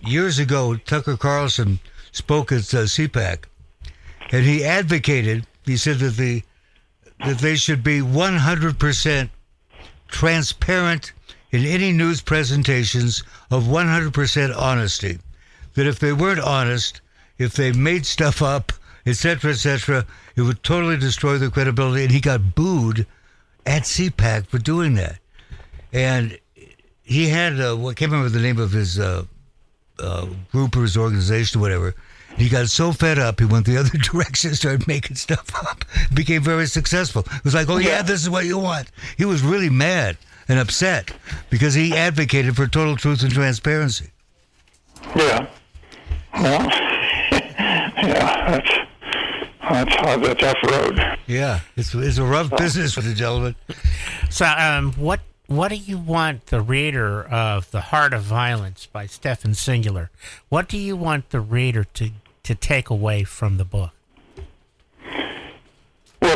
years 0.00 0.38
ago 0.38 0.76
Tucker 0.76 1.16
Carlson 1.16 1.78
spoke 2.12 2.52
at 2.52 2.72
uh, 2.74 2.84
CPAC, 2.86 3.44
and 4.32 4.44
he 4.44 4.64
advocated. 4.64 5.46
He 5.64 5.76
said 5.76 5.98
that 5.98 6.16
the 6.16 6.42
that 7.24 7.38
they 7.38 7.56
should 7.56 7.82
be 7.82 8.00
100% 8.00 9.30
transparent 10.08 11.12
in 11.52 11.64
any 11.64 11.92
news 11.92 12.20
presentations 12.20 13.22
of 13.50 13.64
100% 13.64 14.56
honesty. 14.56 15.18
That 15.74 15.86
if 15.86 15.98
they 15.98 16.12
weren't 16.12 16.40
honest, 16.40 17.00
if 17.38 17.52
they 17.54 17.72
made 17.72 18.06
stuff 18.06 18.42
up, 18.42 18.72
etc., 19.04 19.50
etc. 19.52 20.06
It 20.34 20.42
would 20.42 20.62
totally 20.62 20.96
destroy 20.96 21.38
the 21.38 21.50
credibility, 21.50 22.02
and 22.04 22.12
he 22.12 22.20
got 22.20 22.54
booed 22.54 23.06
at 23.64 23.82
CPAC 23.82 24.46
for 24.48 24.58
doing 24.58 24.94
that. 24.94 25.18
And 25.92 26.38
he 27.02 27.28
had 27.28 27.60
uh, 27.60 27.76
what 27.76 27.90
I 27.90 27.94
can't 27.94 28.10
remember 28.10 28.30
the 28.30 28.40
name 28.42 28.58
of 28.58 28.72
his 28.72 28.98
uh, 28.98 29.24
uh, 29.98 30.26
group 30.50 30.76
or 30.76 30.82
his 30.82 30.96
organization 30.96 31.58
or 31.60 31.62
whatever. 31.62 31.94
He 32.36 32.48
got 32.48 32.68
so 32.68 32.92
fed 32.92 33.18
up, 33.18 33.38
he 33.38 33.46
went 33.46 33.64
the 33.66 33.76
other 33.80 33.96
direction, 33.98 34.54
started 34.54 34.86
making 34.88 35.16
stuff 35.16 35.54
up, 35.54 35.84
became 36.12 36.42
very 36.42 36.66
successful. 36.66 37.22
It 37.32 37.44
was 37.44 37.54
like, 37.54 37.68
oh 37.68 37.76
yeah, 37.78 37.88
Yeah. 37.88 38.02
this 38.02 38.22
is 38.22 38.28
what 38.30 38.44
you 38.44 38.58
want. 38.58 38.90
He 39.16 39.24
was 39.24 39.42
really 39.42 39.70
mad 39.70 40.16
and 40.48 40.58
upset 40.58 41.12
because 41.50 41.74
he 41.74 41.94
advocated 41.94 42.56
for 42.56 42.66
total 42.66 42.96
truth 42.96 43.22
and 43.22 43.32
transparency. 43.32 44.10
Yeah. 45.14 45.48
Well, 46.34 46.62
yeah, 47.32 48.50
that's 48.50 48.70
that's 49.68 49.94
hard. 49.96 50.22
That's 50.22 50.42
off 50.42 50.56
road. 50.70 51.18
Yeah, 51.26 51.60
it's, 51.76 51.94
it's 51.94 52.18
a 52.18 52.24
rough 52.24 52.56
business 52.56 52.94
for 52.94 53.00
the 53.00 53.14
gentleman. 53.14 53.56
So, 54.30 54.46
um, 54.46 54.92
what 54.94 55.20
what 55.46 55.68
do 55.68 55.76
you 55.76 55.98
want 55.98 56.46
the 56.46 56.60
reader 56.60 57.22
of 57.24 57.70
The 57.70 57.80
Heart 57.80 58.14
of 58.14 58.22
Violence 58.22 58.86
by 58.86 59.06
Stephen 59.06 59.54
Singular? 59.54 60.10
What 60.48 60.68
do 60.68 60.76
you 60.78 60.96
want 60.96 61.30
the 61.30 61.40
reader 61.40 61.84
to 61.84 62.10
to 62.42 62.54
take 62.54 62.90
away 62.90 63.24
from 63.24 63.56
the 63.56 63.64
book? 63.64 63.90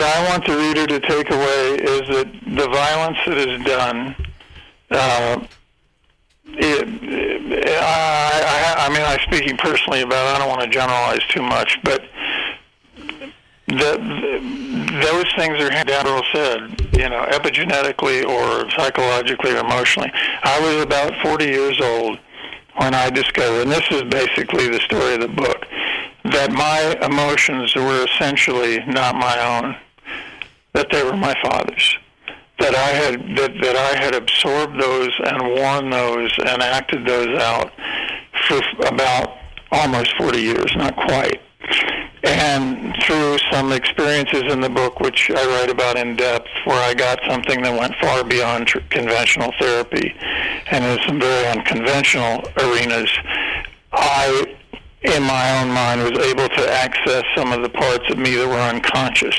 What 0.01 0.17
I 0.17 0.31
want 0.31 0.47
the 0.47 0.57
reader 0.57 0.87
to 0.87 0.99
take 1.01 1.31
away 1.31 1.75
is 1.77 2.09
that 2.09 2.33
the 2.57 2.69
violence 2.69 3.19
that 3.27 3.37
is 3.37 3.63
done. 3.67 4.17
Uh, 4.91 5.47
it, 6.47 6.89
it, 7.03 7.79
I, 7.83 8.77
I, 8.79 8.87
I 8.87 8.89
mean, 8.89 9.03
I'm 9.03 9.21
speaking 9.21 9.59
personally 9.59 10.01
about. 10.01 10.25
it. 10.25 10.37
I 10.37 10.39
don't 10.39 10.49
want 10.49 10.63
to 10.63 10.69
generalize 10.69 11.21
too 11.29 11.43
much, 11.43 11.79
but 11.85 12.01
the, 13.67 13.77
the, 13.77 15.01
those 15.03 15.27
things 15.37 15.61
are 15.61 15.69
down 15.69 16.07
Earl 16.07 16.25
said, 16.33 16.81
you 16.97 17.11
know, 17.11 17.27
epigenetically 17.29 18.25
or 18.25 18.71
psychologically 18.71 19.53
or 19.53 19.59
emotionally. 19.59 20.11
I 20.15 20.59
was 20.61 20.83
about 20.83 21.15
40 21.21 21.45
years 21.45 21.79
old 21.79 22.19
when 22.77 22.95
I 22.95 23.11
discovered, 23.11 23.65
and 23.65 23.71
this 23.71 23.87
is 23.91 24.05
basically 24.05 24.71
the 24.71 24.81
story 24.81 25.13
of 25.13 25.21
the 25.21 25.29
book, 25.29 25.67
that 26.25 26.53
my 26.53 26.97
emotions 27.05 27.75
were 27.75 28.07
essentially 28.07 28.83
not 28.87 29.15
my 29.15 29.39
own, 29.59 29.77
that 30.75 30.89
they 30.91 31.03
were 31.03 31.17
my 31.17 31.35
father's. 31.43 31.99
That 32.59 32.75
I 32.75 32.89
had 32.89 33.37
that, 33.37 33.53
that 33.63 33.77
I 33.77 34.03
had 34.03 34.15
absorbed 34.15 34.79
those 34.79 35.11
and 35.25 35.43
worn 35.55 35.91
those 35.91 36.31
and 36.39 36.63
acted 36.63 37.07
those 37.07 37.39
out 37.41 37.73
for 38.47 38.61
about 38.87 39.39
almost 39.73 40.15
40 40.19 40.41
years, 40.41 40.73
not 40.77 40.95
quite. 40.97 41.41
And 42.23 42.95
through 43.03 43.39
some 43.51 43.73
experiences 43.73 44.45
in 44.53 44.61
the 44.61 44.69
book, 44.69 45.01
which 45.01 45.31
I 45.31 45.47
write 45.47 45.71
about 45.71 45.97
in 45.97 46.17
depth, 46.17 46.49
where 46.65 46.83
I 46.83 46.93
got 46.93 47.19
something 47.27 47.63
that 47.63 47.79
went 47.79 47.95
far 47.97 48.25
beyond 48.25 48.67
tr- 48.67 48.81
conventional 48.91 49.53
therapy 49.59 50.15
and 50.71 50.85
in 50.85 50.99
some 51.07 51.19
very 51.19 51.47
unconventional 51.47 52.43
arenas, 52.59 53.11
I, 53.93 54.57
in 55.03 55.23
my 55.23 55.61
own 55.61 55.71
mind, 55.73 56.03
was 56.03 56.19
able 56.27 56.49
to 56.49 56.73
access 56.73 57.25
some 57.35 57.53
of 57.53 57.63
the 57.63 57.71
parts 57.71 58.05
of 58.11 58.19
me 58.19 58.37
that 58.37 58.47
were 58.47 58.55
unconscious. 58.55 59.39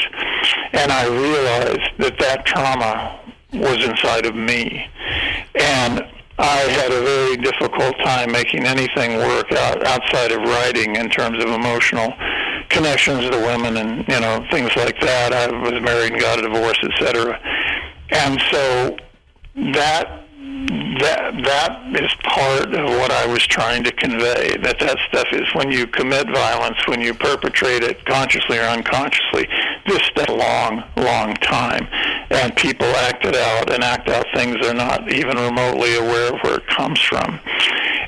And 0.74 0.92
I 0.92 1.06
realized 1.08 1.92
that 2.00 2.18
that 2.20 2.46
trauma 2.46 3.20
was 3.54 3.84
inside 3.86 4.26
of 4.26 4.36
me. 4.36 4.90
And 5.56 6.08
I 6.40 6.58
had 6.58 6.92
a 6.92 7.02
very 7.02 7.38
difficult 7.38 7.98
time 8.00 8.32
making 8.32 8.66
anything 8.66 9.18
work 9.18 9.52
out, 9.52 9.86
outside 9.86 10.32
of 10.32 10.40
writing 10.42 10.96
in 10.96 11.10
terms 11.10 11.44
of 11.44 11.52
emotional 11.52 12.12
connections 12.70 13.30
to 13.30 13.38
women 13.38 13.78
and 13.78 14.08
you 14.08 14.20
know 14.20 14.44
things 14.50 14.76
like 14.76 15.00
that. 15.02 15.34
I 15.34 15.52
was 15.52 15.80
married 15.82 16.14
and 16.14 16.22
got 16.22 16.40
a 16.40 16.42
divorce, 16.42 16.80
etc. 16.82 17.40
And 18.10 18.42
so 18.50 18.98
that 19.74 20.21
that 21.02 21.34
that 21.44 22.02
is 22.02 22.14
part 22.24 22.74
of 22.74 22.90
what 23.00 23.12
I 23.12 23.26
was 23.26 23.46
trying 23.46 23.84
to 23.84 23.92
convey. 23.92 24.58
That 24.58 24.80
that 24.80 24.98
stuff 25.08 25.28
is 25.32 25.48
when 25.54 25.72
you 25.72 25.88
commit 25.88 26.28
violence, 26.30 26.78
when 26.88 27.02
you 27.02 27.14
perpetrate 27.14 27.84
it 27.84 28.06
consciously 28.06 28.58
or 28.58 28.64
unconsciously. 28.64 29.48
This 29.88 30.02
stuff 30.04 30.30
a 30.30 30.34
long, 30.34 30.84
long 30.98 31.34
time, 31.36 31.88
and 32.30 32.56
people 32.56 32.88
act 32.88 33.26
it 33.26 33.36
out 33.36 33.72
and 33.74 33.84
act 33.84 34.10
out 34.10 34.26
things 34.34 34.58
they're 34.62 34.74
not 34.74 35.12
even 35.12 35.38
remotely 35.38 35.96
aware 35.96 36.34
of 36.34 36.40
where 36.42 36.56
it 36.56 36.68
comes 36.68 37.00
from. 37.00 37.40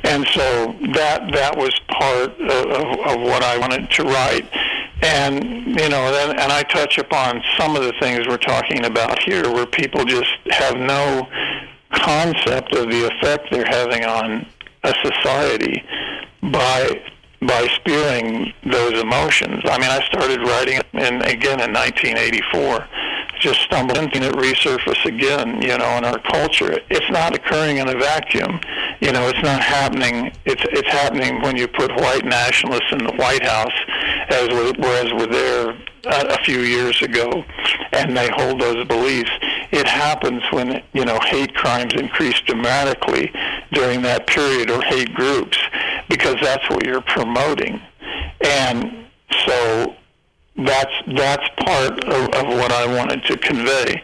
And 0.03 0.25
so 0.33 0.75
that 0.93 1.31
that 1.33 1.57
was 1.57 1.77
part 1.87 2.31
of, 2.39 2.99
of, 3.07 3.21
what 3.21 3.43
I 3.43 3.57
wanted 3.57 3.89
to 3.91 4.03
write. 4.03 4.45
And 5.01 5.43
you 5.79 5.89
know, 5.89 6.11
then, 6.11 6.31
and 6.39 6.51
I 6.51 6.63
touch 6.63 6.97
upon 6.97 7.41
some 7.57 7.75
of 7.75 7.83
the 7.83 7.93
things 7.99 8.27
we're 8.27 8.37
talking 8.37 8.85
about 8.85 9.21
here, 9.23 9.43
where 9.51 9.65
people 9.65 10.05
just 10.05 10.31
have 10.51 10.77
no 10.77 11.27
concept 11.93 12.75
of 12.75 12.89
the 12.89 13.07
effect 13.07 13.47
they're 13.51 13.65
having 13.65 14.03
on 14.05 14.45
a 14.83 14.93
society 15.03 15.83
by 16.51 17.01
by 17.47 17.67
spewing 17.75 18.53
those 18.65 18.99
emotions. 19.01 19.61
I 19.65 19.77
mean, 19.77 19.89
I 19.89 20.01
started 20.05 20.39
writing 20.41 20.81
in 20.93 21.21
again 21.23 21.59
in 21.59 21.73
1984. 21.73 22.87
Just 23.39 23.61
stumbled 23.61 23.97
into 23.97 24.23
it, 24.23 24.33
resurface 24.35 25.03
again, 25.03 25.61
you 25.61 25.77
know, 25.77 25.97
in 25.97 26.05
our 26.05 26.19
culture. 26.19 26.79
It's 26.89 27.11
not 27.11 27.35
occurring 27.35 27.77
in 27.77 27.89
a 27.89 27.97
vacuum. 27.97 28.61
You 29.01 29.11
know, 29.11 29.27
it's 29.27 29.43
not 29.43 29.61
happening. 29.61 30.31
It's 30.45 30.63
it's 30.71 30.87
happening 30.87 31.41
when 31.41 31.57
you 31.57 31.67
put 31.67 31.91
white 31.97 32.25
nationalists 32.25 32.91
in 32.91 32.99
the 32.99 33.13
White 33.13 33.43
House, 33.43 33.73
as 34.29 34.47
we, 34.49 34.71
whereas 34.79 35.11
we're 35.13 35.27
there 35.27 35.69
a, 36.05 36.33
a 36.33 36.43
few 36.43 36.59
years 36.59 37.01
ago, 37.01 37.43
and 37.91 38.15
they 38.15 38.29
hold 38.29 38.61
those 38.61 38.85
beliefs. 38.87 39.31
It 39.71 39.87
happens 39.87 40.43
when 40.51 40.83
you 40.93 41.05
know 41.05 41.19
hate 41.25 41.53
crimes 41.55 41.93
increase 41.93 42.39
dramatically 42.41 43.31
during 43.71 44.01
that 44.03 44.27
period, 44.27 44.69
or 44.69 44.81
hate 44.81 45.13
groups, 45.13 45.57
because 46.09 46.35
that's 46.41 46.67
what 46.69 46.85
you're 46.85 47.01
promoting, 47.01 47.81
and 48.45 49.07
so 49.45 49.95
that's 50.57 50.93
that's 51.15 51.47
part 51.57 52.03
of, 52.05 52.29
of 52.29 52.47
what 52.47 52.71
I 52.71 52.85
wanted 52.85 53.23
to 53.25 53.37
convey. 53.37 54.01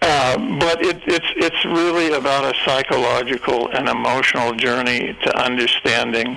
Uh, 0.00 0.58
but 0.58 0.84
it, 0.84 1.00
it's 1.06 1.26
it's 1.36 1.64
really 1.64 2.12
about 2.12 2.44
a 2.44 2.54
psychological 2.64 3.70
and 3.70 3.88
emotional 3.88 4.52
journey 4.52 5.16
to 5.24 5.36
understanding, 5.36 6.36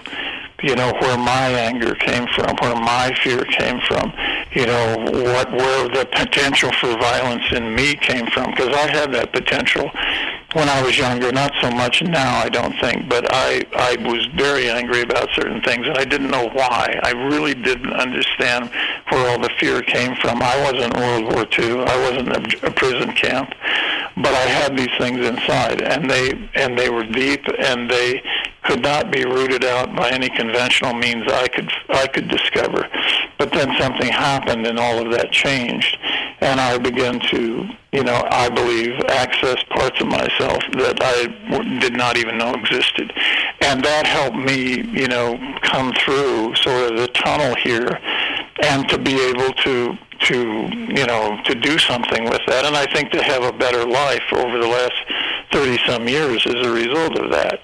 you 0.63 0.75
know, 0.75 0.91
where 1.01 1.17
my 1.17 1.49
anger 1.49 1.93
came 1.95 2.27
from, 2.35 2.55
where 2.61 2.75
my 2.75 3.13
fear 3.23 3.43
came 3.45 3.79
from, 3.81 4.11
you 4.53 4.65
know, 4.65 4.97
what 5.33 5.51
where 5.51 5.87
the 5.89 6.07
potential 6.11 6.71
for 6.79 6.97
violence 6.97 7.43
in 7.51 7.75
me 7.75 7.95
came 7.95 8.25
from, 8.27 8.51
because 8.51 8.75
I 8.75 8.89
had 8.89 9.11
that 9.13 9.31
potential 9.33 9.91
when 10.57 10.69
I 10.69 10.81
was 10.81 10.97
younger. 10.97 11.31
Not 11.31 11.53
so 11.61 11.69
much 11.69 12.01
now, 12.01 12.39
I 12.39 12.49
don't 12.49 12.73
think, 12.79 13.07
but 13.07 13.25
I 13.29 13.63
I 13.75 13.95
was 14.09 14.25
very 14.35 14.69
angry 14.69 15.01
about 15.01 15.29
certain 15.35 15.61
things, 15.61 15.85
and 15.87 15.95
I 15.97 16.03
didn't 16.03 16.31
know 16.31 16.49
why. 16.49 16.99
I 17.03 17.11
really 17.11 17.53
didn't 17.53 17.93
understand 17.93 18.71
where 19.09 19.29
all 19.29 19.39
the 19.39 19.51
fear 19.59 19.83
came 19.83 20.15
from. 20.15 20.41
I 20.41 20.55
wasn't 20.63 20.97
World 20.97 21.25
War 21.31 21.45
II. 21.57 21.83
I 21.85 21.97
wasn't 22.09 22.35
in 22.35 22.65
a 22.65 22.71
prison 22.71 23.13
camp, 23.13 23.53
but 24.17 24.33
I 24.33 24.47
had 24.59 24.75
these 24.75 24.95
things 24.97 25.19
inside, 25.25 25.81
and 25.83 26.09
they 26.09 26.49
and 26.55 26.77
they 26.77 26.89
were 26.89 27.05
deep, 27.05 27.43
and 27.59 27.87
they 27.87 28.23
could 28.63 28.81
not 28.81 29.11
be 29.11 29.25
rooted 29.25 29.63
out 29.63 29.95
by 29.95 30.09
any 30.09 30.29
conventional 30.29 30.93
means 30.93 31.31
I 31.31 31.47
could 31.49 31.71
I 31.89 32.07
could 32.07 32.29
discover. 32.29 32.89
But 33.37 33.51
then 33.51 33.77
something 33.79 34.09
happened, 34.09 34.65
and 34.65 34.79
all 34.79 35.05
of 35.05 35.11
that 35.11 35.31
changed, 35.31 35.97
and 36.41 36.59
I 36.59 36.79
began 36.79 37.19
to, 37.29 37.69
you 37.91 38.03
know, 38.03 38.21
I 38.31 38.49
believe, 38.49 38.99
access 39.07 39.63
parts 39.69 39.99
of 40.01 40.07
myself 40.07 40.61
that 40.73 40.97
I 41.01 41.79
did 41.79 41.93
not 41.93 42.17
even 42.17 42.37
know 42.37 42.53
existed, 42.53 43.13
and 43.61 43.83
that 43.83 44.05
helped 44.05 44.37
me, 44.37 44.81
you 44.91 45.07
know, 45.07 45.37
come 45.61 45.93
through 45.93 46.55
sort 46.55 46.91
of 46.91 46.97
the 46.97 47.07
tunnel 47.09 47.55
here, 47.55 47.99
and 48.63 48.87
to 48.89 48.97
be 48.97 49.19
able 49.29 49.53
to 49.63 49.97
to 50.19 50.69
you 50.73 51.05
know 51.05 51.39
to 51.45 51.55
do 51.55 51.77
something 51.77 52.25
with 52.25 52.41
that, 52.47 52.65
and 52.65 52.75
I 52.75 52.91
think 52.93 53.11
to 53.11 53.23
have 53.23 53.43
a 53.43 53.51
better 53.51 53.85
life 53.85 54.23
over 54.33 54.57
the 54.57 54.67
last 54.67 54.95
thirty 55.51 55.77
some 55.85 56.07
years 56.07 56.45
as 56.45 56.55
a 56.55 56.71
result 56.71 57.17
of 57.17 57.31
that. 57.31 57.59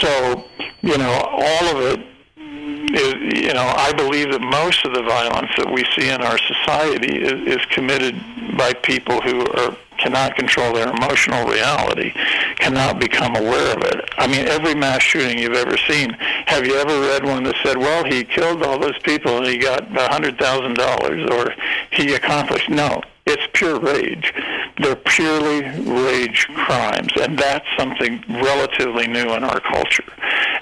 So 0.00 0.44
you 0.82 0.96
know 0.96 1.10
all 1.10 1.76
of 1.76 1.98
it 1.98 2.07
you 2.92 3.52
know 3.52 3.72
I 3.76 3.92
believe 3.92 4.32
that 4.32 4.40
most 4.40 4.84
of 4.84 4.94
the 4.94 5.02
violence 5.02 5.50
that 5.56 5.70
we 5.70 5.84
see 5.96 6.08
in 6.08 6.20
our 6.22 6.38
society 6.38 7.18
is, 7.18 7.58
is 7.58 7.64
committed 7.66 8.14
by 8.56 8.72
people 8.74 9.20
who 9.20 9.46
are 9.46 9.76
cannot 9.98 10.36
control 10.36 10.72
their 10.72 10.88
emotional 10.88 11.44
reality, 11.46 12.12
cannot 12.56 13.00
become 13.00 13.34
aware 13.34 13.76
of 13.76 13.82
it. 13.82 14.08
I 14.16 14.26
mean, 14.28 14.46
every 14.46 14.74
mass 14.74 15.02
shooting 15.02 15.38
you've 15.38 15.54
ever 15.54 15.76
seen. 15.76 16.10
Have 16.46 16.64
you 16.66 16.76
ever 16.76 17.00
read 17.00 17.24
one 17.24 17.42
that 17.44 17.56
said, 17.64 17.76
"Well, 17.76 18.04
he 18.04 18.24
killed 18.24 18.62
all 18.62 18.78
those 18.78 18.98
people 19.00 19.38
and 19.38 19.46
he 19.46 19.58
got 19.58 19.82
a 19.96 20.08
hundred 20.08 20.38
thousand 20.38 20.74
dollars," 20.74 21.28
or 21.30 21.52
he 21.90 22.14
accomplished? 22.14 22.70
No, 22.70 23.02
it's 23.28 23.46
pure 23.52 23.78
rage. 23.78 24.32
They're 24.78 24.96
purely 24.96 25.62
rage 25.62 26.46
crimes, 26.54 27.12
and 27.20 27.38
that's 27.38 27.66
something 27.76 28.24
relatively 28.28 29.06
new 29.06 29.34
in 29.34 29.44
our 29.44 29.60
culture. 29.60 30.04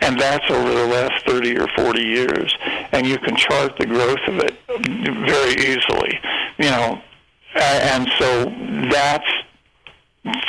And 0.00 0.18
that's 0.18 0.48
over 0.50 0.72
the 0.72 0.86
last 0.86 1.26
30 1.26 1.58
or 1.58 1.68
40 1.76 2.02
years. 2.02 2.56
and 2.92 3.06
you 3.06 3.18
can 3.18 3.36
chart 3.36 3.76
the 3.78 3.86
growth 3.86 4.20
of 4.26 4.38
it 4.38 4.54
very 4.66 5.52
easily. 5.52 6.18
You 6.58 6.70
know, 6.70 7.02
and 7.54 8.08
so 8.18 8.44
that's 8.90 9.30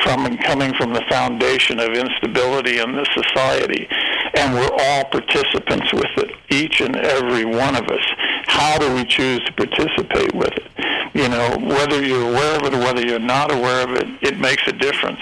from 0.03 0.37
coming 0.37 0.73
from 0.73 0.93
the 0.93 1.03
foundation 1.09 1.79
of 1.79 1.91
instability 1.91 2.79
in 2.79 2.93
the 2.93 3.05
society, 3.13 3.87
and 4.35 4.53
we're 4.55 4.71
all 4.79 5.05
participants 5.05 5.91
with 5.93 6.17
it, 6.17 6.31
each 6.49 6.81
and 6.81 6.95
every 6.95 7.45
one 7.45 7.75
of 7.75 7.85
us. 7.87 8.05
How 8.47 8.77
do 8.77 8.93
we 8.95 9.05
choose 9.05 9.39
to 9.45 9.53
participate 9.53 10.33
with 10.33 10.53
it? 10.53 10.71
You 11.17 11.29
know, 11.29 11.57
whether 11.59 12.05
you're 12.05 12.29
aware 12.29 12.59
of 12.59 12.65
it 12.67 12.75
or 12.75 12.77
whether 12.77 13.01
you're 13.01 13.17
not 13.17 13.51
aware 13.51 13.83
of 13.83 13.95
it, 13.95 14.07
it 14.21 14.39
makes 14.39 14.61
a 14.67 14.71
difference. 14.71 15.19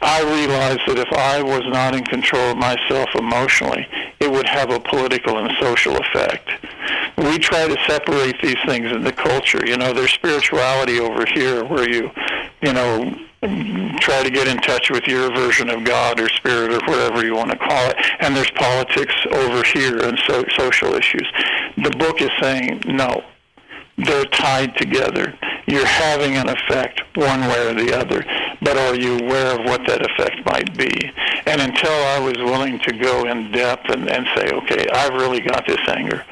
I 0.00 0.22
realized 0.22 0.82
that 0.86 0.96
if 0.96 1.12
I 1.12 1.42
was 1.42 1.64
not 1.72 1.92
in 1.92 2.04
control 2.04 2.52
of 2.52 2.56
myself 2.56 3.08
emotionally, 3.16 3.84
it 4.20 4.30
would 4.30 4.46
have 4.46 4.70
a 4.70 4.78
political 4.78 5.38
and 5.38 5.50
social 5.60 5.96
effect. 5.96 6.50
We 7.18 7.40
try 7.40 7.66
to 7.66 7.76
separate 7.84 8.40
these 8.42 8.58
things 8.64 8.92
in 8.92 9.02
the 9.02 9.10
culture. 9.10 9.66
You 9.66 9.76
know, 9.76 9.92
there's 9.92 10.12
spirituality 10.12 11.00
over 11.00 11.26
here 11.26 11.64
where 11.64 11.90
you, 11.90 12.12
you 12.62 12.72
know, 12.72 13.18
try 13.98 14.22
to 14.22 14.30
get 14.30 14.46
in 14.46 14.58
touch 14.58 14.88
with 14.90 15.08
your 15.08 15.34
version 15.34 15.68
of 15.68 15.82
God 15.82 16.20
or 16.20 16.28
spirit 16.28 16.70
or 16.70 16.86
whatever 16.86 17.26
you 17.26 17.34
want 17.34 17.50
to 17.50 17.58
call 17.58 17.90
it. 17.90 17.96
And 18.20 18.36
there's 18.36 18.52
politics 18.52 19.14
over 19.32 19.64
here 19.64 19.98
and 19.98 20.16
so, 20.28 20.44
social 20.56 20.94
issues. 20.94 21.26
The 21.76 21.90
book 21.98 22.22
is 22.22 22.30
saying 22.40 22.84
no. 22.86 23.24
They're 23.96 24.24
tied 24.26 24.76
together. 24.76 25.38
You're 25.66 25.86
having 25.86 26.34
an 26.34 26.48
effect 26.48 27.00
one 27.16 27.40
way 27.40 27.68
or 27.68 27.74
the 27.74 27.96
other, 27.96 28.24
but 28.60 28.76
are 28.76 28.94
you 28.94 29.18
aware 29.18 29.58
of 29.58 29.64
what 29.64 29.86
that 29.86 30.02
effect 30.04 30.44
might 30.46 30.76
be? 30.76 31.12
And 31.46 31.60
until 31.60 31.92
I 31.92 32.18
was 32.18 32.36
willing 32.38 32.78
to 32.80 32.92
go 32.92 33.26
in 33.26 33.52
depth 33.52 33.88
and, 33.90 34.08
and 34.10 34.26
say, 34.34 34.50
okay, 34.50 34.86
I've 34.92 35.14
really 35.14 35.40
got 35.40 35.66
this 35.66 35.80
anger. 35.88 36.24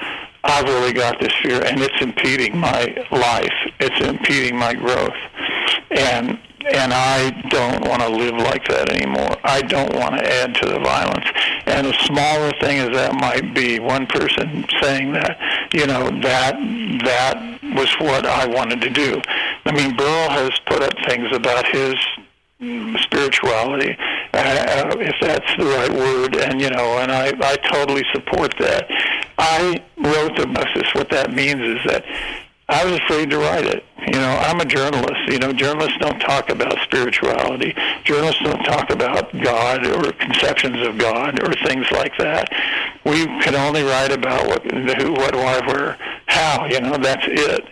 I've 0.45 0.65
really 0.65 0.93
got 0.93 1.21
this 1.21 1.33
fear, 1.41 1.63
and 1.65 1.81
it's 1.81 2.01
impeding 2.01 2.59
my 2.59 3.07
life. 3.13 3.53
It's 3.79 4.07
impeding 4.07 4.57
my 4.57 4.75
growth. 4.75 5.15
And 5.91 6.39
and 6.71 6.93
I 6.95 7.31
don't 7.49 7.89
want 7.89 8.03
to 8.03 8.09
live 8.09 8.35
like 8.35 8.67
that 8.69 8.91
anymore. 8.91 9.37
I 9.43 9.63
don't 9.63 9.93
want 9.97 10.15
to 10.15 10.33
add 10.33 10.55
to 10.57 10.67
the 10.69 10.79
violence. 10.79 11.27
And 11.67 11.89
as 11.89 11.97
smaller 12.07 12.53
thing 12.61 12.79
as 12.79 12.91
that 12.91 13.15
might 13.15 13.53
be, 13.53 13.81
one 13.81 14.07
person 14.07 14.65
saying 14.81 15.13
that, 15.13 15.39
you 15.75 15.87
know, 15.87 16.11
that 16.21 16.55
that 17.05 17.52
was 17.75 17.93
what 18.01 18.27
I 18.27 18.47
wanted 18.47 18.81
to 18.83 18.91
do. 18.91 19.21
I 19.65 19.73
mean, 19.73 19.97
Burl 19.97 20.31
has 20.31 20.51
put 20.67 20.83
up 20.83 20.95
things 21.07 21.29
about 21.33 21.67
his 21.67 21.95
spirituality, 23.03 23.97
uh, 24.35 24.95
if 25.01 25.15
that's 25.21 25.57
the 25.57 25.65
right 25.65 25.93
word, 25.93 26.37
and 26.37 26.61
you 26.61 26.71
know, 26.71 26.99
and 26.99 27.11
I, 27.11 27.33
I 27.41 27.57
totally 27.57 28.05
support 28.13 28.55
that. 28.61 28.87
I 29.39 29.83
wrote 29.99 30.37
the 30.37 30.47
message. 30.47 30.87
What 30.95 31.11
that 31.11 31.33
means 31.33 31.61
is 31.61 31.79
that 31.87 32.05
I 32.69 32.85
was 32.85 32.95
afraid 33.01 33.31
to 33.31 33.39
write 33.39 33.67
it. 33.67 33.85
You 34.07 34.19
know, 34.19 34.39
I'm 34.43 34.61
a 34.61 34.65
journalist. 34.65 35.21
You 35.29 35.39
know, 35.39 35.53
journalists 35.53 35.99
don't 35.99 36.19
talk 36.19 36.51
about 36.51 36.79
spirituality. 36.83 37.75
Journalists 38.05 38.43
don't 38.43 38.63
talk 38.65 38.91
about 38.91 39.33
God 39.41 39.87
or 39.87 40.13
conceptions 40.13 40.87
of 40.87 40.99
God 40.99 41.41
or 41.43 41.53
things 41.67 41.87
like 41.93 42.17
that. 42.19 42.51
We 43.05 43.27
can 43.43 43.55
only 43.55 43.83
write 43.83 44.13
about 44.13 44.47
what, 44.47 44.65
who, 44.65 45.13
what, 45.13 45.35
why, 45.35 45.61
where, 45.67 45.99
how. 46.27 46.67
You 46.67 46.81
know, 46.81 46.97
that's 46.99 47.27
it. 47.27 47.65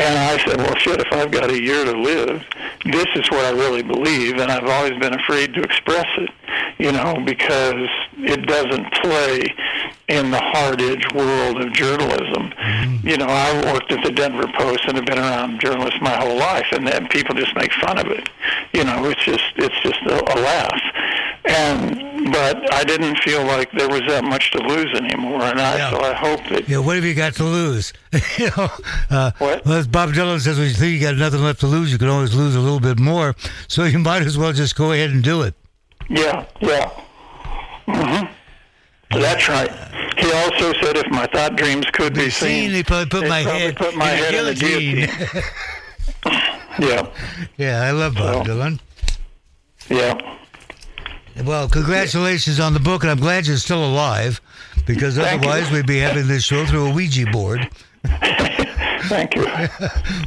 And 0.00 0.18
I 0.18 0.42
said, 0.46 0.56
well, 0.56 0.74
shit, 0.76 0.98
if 0.98 1.12
I've 1.12 1.30
got 1.30 1.50
a 1.50 1.62
year 1.62 1.84
to 1.84 1.92
live, 1.92 2.42
this 2.86 3.06
is 3.16 3.30
what 3.30 3.44
I 3.44 3.50
really 3.50 3.82
believe, 3.82 4.38
and 4.38 4.50
I've 4.50 4.64
always 4.64 4.98
been 4.98 5.12
afraid 5.12 5.52
to 5.52 5.62
express 5.62 6.06
it, 6.16 6.30
you 6.78 6.90
know, 6.90 7.22
because 7.22 7.86
it 8.16 8.46
doesn't 8.46 8.90
play 8.94 9.44
in 10.08 10.30
the 10.30 10.40
hard-edged 10.40 11.12
world 11.14 11.60
of 11.60 11.74
journalism. 11.74 12.50
Mm-hmm. 12.50 13.08
You 13.08 13.18
know, 13.18 13.26
I 13.28 13.72
worked 13.74 13.92
at 13.92 14.02
the 14.02 14.10
Denver 14.10 14.50
Post 14.56 14.84
and 14.86 14.96
have 14.96 15.04
been 15.04 15.18
around 15.18 15.59
journalists 15.60 16.00
my 16.00 16.16
whole 16.16 16.36
life, 16.36 16.66
and 16.72 16.86
then 16.86 17.06
people 17.08 17.34
just 17.34 17.54
make 17.54 17.72
fun 17.74 17.98
of 17.98 18.06
it. 18.08 18.28
You 18.72 18.84
know, 18.84 19.04
it's 19.06 19.24
just 19.24 19.44
it's 19.56 19.80
just 19.82 20.00
a, 20.06 20.16
a 20.16 20.36
laugh. 20.40 20.80
And 21.44 22.32
but 22.32 22.72
I 22.74 22.84
didn't 22.84 23.16
feel 23.18 23.44
like 23.44 23.70
there 23.72 23.88
was 23.88 24.02
that 24.08 24.24
much 24.24 24.50
to 24.52 24.58
lose 24.58 24.92
anymore, 24.94 25.42
and 25.42 25.60
I 25.60 25.76
Yeah. 25.78 25.90
so 25.90 26.00
I 26.00 26.12
hope 26.12 26.40
that 26.50 26.68
Yeah, 26.68 26.78
what 26.78 26.96
have 26.96 27.04
you 27.04 27.14
got 27.14 27.34
to 27.36 27.44
lose? 27.44 27.92
you 28.38 28.46
know, 28.56 28.68
uh, 29.10 29.30
What? 29.38 29.64
well, 29.64 29.78
as 29.78 29.86
Bob 29.86 30.10
Dylan 30.10 30.40
says, 30.40 30.58
when 30.58 30.68
you 30.68 30.74
think 30.74 30.92
you 30.94 31.00
got 31.00 31.16
nothing 31.16 31.42
left 31.42 31.60
to 31.60 31.66
lose, 31.66 31.90
you 31.92 31.98
can 31.98 32.08
always 32.08 32.34
lose 32.34 32.54
a 32.54 32.60
little 32.60 32.80
bit 32.80 32.98
more. 32.98 33.34
So 33.68 33.84
you 33.84 33.98
might 34.00 34.22
as 34.22 34.36
well 34.36 34.52
just 34.52 34.76
go 34.76 34.92
ahead 34.92 35.10
and 35.10 35.22
do 35.22 35.42
it. 35.42 35.54
Yeah, 36.08 36.44
yeah. 36.60 36.90
hmm 37.86 38.26
That's 39.10 39.48
right. 39.48 39.70
He 40.18 40.30
also 40.32 40.72
said 40.80 40.96
if 40.96 41.08
my 41.10 41.26
thought 41.26 41.56
dreams 41.56 41.86
could 41.92 42.14
be, 42.14 42.24
Be 42.24 42.30
seen, 42.30 42.48
seen, 42.70 42.72
they 42.72 42.82
probably 42.82 43.06
put 43.06 43.28
my 43.28 43.40
head 43.40 43.76
put 43.76 43.94
my 43.96 44.12
in 44.12 44.18
a 44.18 44.22
head 44.22 44.34
in 44.34 44.54
guillotine. 44.54 45.08
yeah, 46.78 47.06
yeah, 47.56 47.82
I 47.82 47.90
love 47.92 48.14
Bob 48.14 48.46
Well, 48.46 48.56
Dylan. 48.56 48.80
yeah. 49.88 50.36
Well, 51.44 51.68
congratulations 51.68 52.60
on 52.60 52.74
the 52.74 52.80
book, 52.80 53.02
and 53.02 53.10
I'm 53.10 53.18
glad 53.18 53.46
you're 53.46 53.56
still 53.56 53.84
alive, 53.84 54.40
because 54.86 55.16
Thank 55.16 55.42
you. 55.42 55.48
otherwise 55.50 55.70
we'd 55.72 55.86
be 55.86 55.98
having 55.98 56.26
this 56.28 56.44
show 56.44 56.66
through 56.66 56.88
a 56.90 56.94
Ouija 56.94 57.26
board 57.30 57.68
Thank 58.04 59.34
you. 59.36 59.46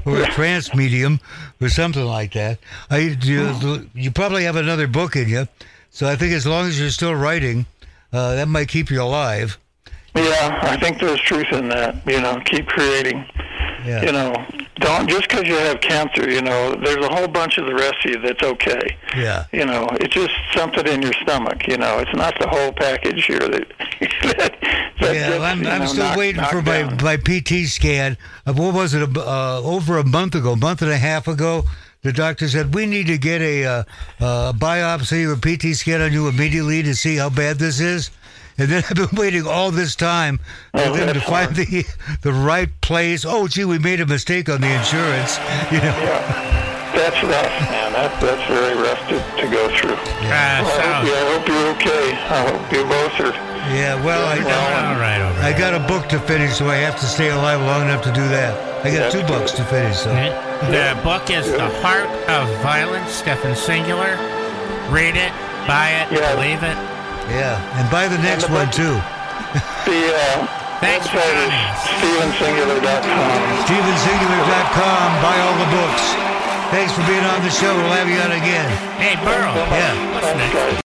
or 0.06 0.24
a 0.24 0.26
trance 0.32 0.74
medium 0.74 1.20
or 1.62 1.70
something 1.70 2.04
like 2.04 2.34
that. 2.34 2.58
I, 2.90 3.16
you, 3.22 3.88
you 3.94 4.12
probably 4.12 4.44
have 4.46 4.56
another 4.56 4.88
book 4.88 5.16
in 5.16 5.30
you, 5.30 5.48
so 5.92 6.08
I 6.08 6.16
think 6.16 6.34
as 6.34 6.48
long 6.48 6.68
as 6.68 6.80
you're 6.80 6.90
still 6.90 7.14
writing, 7.14 7.66
uh, 8.14 8.36
that 8.36 8.48
might 8.48 8.68
keep 8.70 8.90
you 8.90 9.02
alive. 9.02 9.58
Yeah, 10.16 10.60
I 10.62 10.78
think 10.78 11.00
there's 11.00 11.20
truth 11.22 11.52
in 11.52 11.70
that. 11.70 11.96
You 12.08 12.22
know, 12.22 12.40
keep 12.46 12.68
creating. 12.68 13.26
Yeah. 13.84 14.04
You 14.04 14.12
know, 14.14 14.46
don't 14.76 15.10
just 15.10 15.28
because 15.28 15.46
you 15.48 15.56
have 15.56 15.82
cancer. 15.82 16.30
You 16.30 16.42
know, 16.42 16.76
there's 16.76 17.04
a 17.04 17.14
whole 17.14 17.28
bunch 17.28 17.58
of 17.58 17.66
the 17.66 17.74
rest 17.74 17.96
of 18.06 18.12
you 18.12 18.22
that's 18.22 18.44
okay. 18.44 18.96
Yeah. 19.18 19.46
You 19.52 19.66
know, 19.66 19.88
it's 20.00 20.14
just 20.14 20.32
something 20.54 20.88
in 20.88 21.02
your 21.02 21.14
stomach. 21.14 21.68
You 21.68 21.78
know, 21.78 21.98
it's 22.00 22.14
not 22.16 22.38
the 22.40 22.48
whole 22.48 22.72
package 22.72 23.26
here 23.26 23.40
that. 23.40 23.68
that, 24.00 24.58
that 25.02 25.16
Yeah, 25.16 25.30
gets, 25.30 25.44
I'm, 25.44 25.66
I'm 25.68 25.80
know, 25.80 25.86
still 25.88 26.04
knocked- 26.06 26.18
waiting 26.20 26.44
for 26.46 26.62
knocked 26.62 27.02
my, 27.02 27.04
my 27.04 27.18
PET 27.18 27.50
scan. 27.68 28.16
What 28.46 28.74
was 28.74 28.94
it? 28.94 29.18
Uh, 29.18 29.62
over 29.64 29.98
a 29.98 30.06
month 30.06 30.36
ago, 30.36 30.56
month 30.56 30.82
and 30.82 30.92
a 30.92 30.98
half 30.98 31.28
ago, 31.28 31.64
the 32.04 32.14
doctor 32.14 32.48
said 32.48 32.74
we 32.76 32.86
need 32.86 33.08
to 33.08 33.18
get 33.18 33.42
a 33.42 33.66
uh, 33.66 33.84
uh, 34.20 34.54
biopsy 34.54 35.26
or 35.26 35.36
PET 35.38 35.76
scan 35.76 36.02
on 36.02 36.14
you 36.14 36.28
immediately 36.28 36.84
to 36.84 36.94
see 36.96 37.16
how 37.16 37.30
bad 37.30 37.58
this 37.60 37.80
is. 37.80 38.12
And 38.58 38.70
then 38.70 38.84
I've 38.90 38.96
been 38.96 39.08
waiting 39.20 39.48
all 39.48 39.72
this 39.72 39.96
time 39.96 40.38
for 40.72 40.82
Oh, 40.82 40.94
them 40.96 41.14
to 41.14 41.22
find 41.22 41.56
hard. 41.56 41.56
the 41.56 41.86
the 42.22 42.34
right 42.34 42.70
place. 42.82 43.26
Oh, 43.26 43.48
gee, 43.48 43.66
we 43.66 43.80
made 43.80 44.00
a 44.02 44.06
mistake 44.06 44.48
on 44.50 44.62
the 44.62 44.72
insurance. 44.72 45.38
You 45.72 45.80
know. 45.80 45.96
Yeah, 45.98 46.92
that's 46.94 47.24
rough, 47.24 47.70
man. 47.72 47.94
That, 47.94 48.22
that's 48.22 48.46
very 48.48 48.76
rough 48.78 49.02
to, 49.10 49.18
to 49.42 49.48
go 49.50 49.68
through. 49.76 49.94
Uh, 49.98 50.62
Well, 50.62 50.80
I, 50.80 50.94
hope, 50.94 51.08
yeah, 51.08 51.18
I 51.18 51.26
hope 51.34 51.48
you're 51.48 51.70
okay. 51.82 52.06
I 52.14 52.40
hope 52.52 52.72
you 52.72 52.84
both 52.86 53.20
are. 53.26 53.34
Yeah. 53.74 53.96
Well, 54.06 54.22
I, 54.28 54.38
all 54.38 55.00
right, 55.00 55.22
over 55.22 55.42
I 55.42 55.58
got 55.58 55.74
a 55.74 55.80
book 55.88 56.08
to 56.10 56.20
finish, 56.20 56.56
so 56.58 56.68
I 56.68 56.76
have 56.76 57.00
to 57.00 57.06
stay 57.08 57.30
alive 57.30 57.62
long 57.62 57.82
enough 57.84 58.04
to 58.04 58.12
do 58.12 58.28
that. 58.28 58.54
I 58.86 58.92
got 58.92 59.12
That's 59.12 59.16
two 59.16 59.24
books 59.26 59.54
to 59.54 59.64
finish. 59.64 59.98
So. 59.98 60.12
The 60.72 60.96
book 61.04 61.30
is 61.30 61.52
The 61.52 61.70
Heart 61.84 62.10
of 62.30 62.48
Violence, 62.64 63.12
Stephen 63.12 63.56
Singular. 63.56 64.16
Read 64.90 65.16
it, 65.16 65.32
buy 65.68 65.92
it, 66.02 66.08
Yeah. 66.12 66.34
believe 66.36 66.64
it. 66.64 66.78
Yeah, 67.30 67.60
and 67.80 67.90
buy 67.92 68.08
the 68.08 68.18
next 68.20 68.48
the 68.48 68.54
one 68.54 68.66
book- 68.68 68.76
too. 68.76 68.96
The 69.86 70.16
uh, 70.16 70.48
Thanks 70.80 71.08
for 71.08 71.20
website 71.20 71.30
joining 71.36 71.52
is 71.52 71.68
us. 71.70 71.88
StephenSingular.com. 72.00 73.30
StephenSingular.com. 73.68 75.08
Buy 75.22 75.36
all 75.44 75.56
the 75.60 75.70
books. 75.78 76.04
Thanks 76.72 76.92
for 76.94 77.04
being 77.06 77.24
on 77.24 77.44
the 77.44 77.52
show. 77.52 77.76
We'll 77.76 77.94
have 77.94 78.10
you 78.10 78.18
on 78.18 78.32
again. 78.32 78.68
Hey, 78.98 79.16
Burl. 79.24 79.54
Yeah. 79.70 79.94
What's 80.16 80.34
next? 80.36 80.54
guys. 80.56 80.80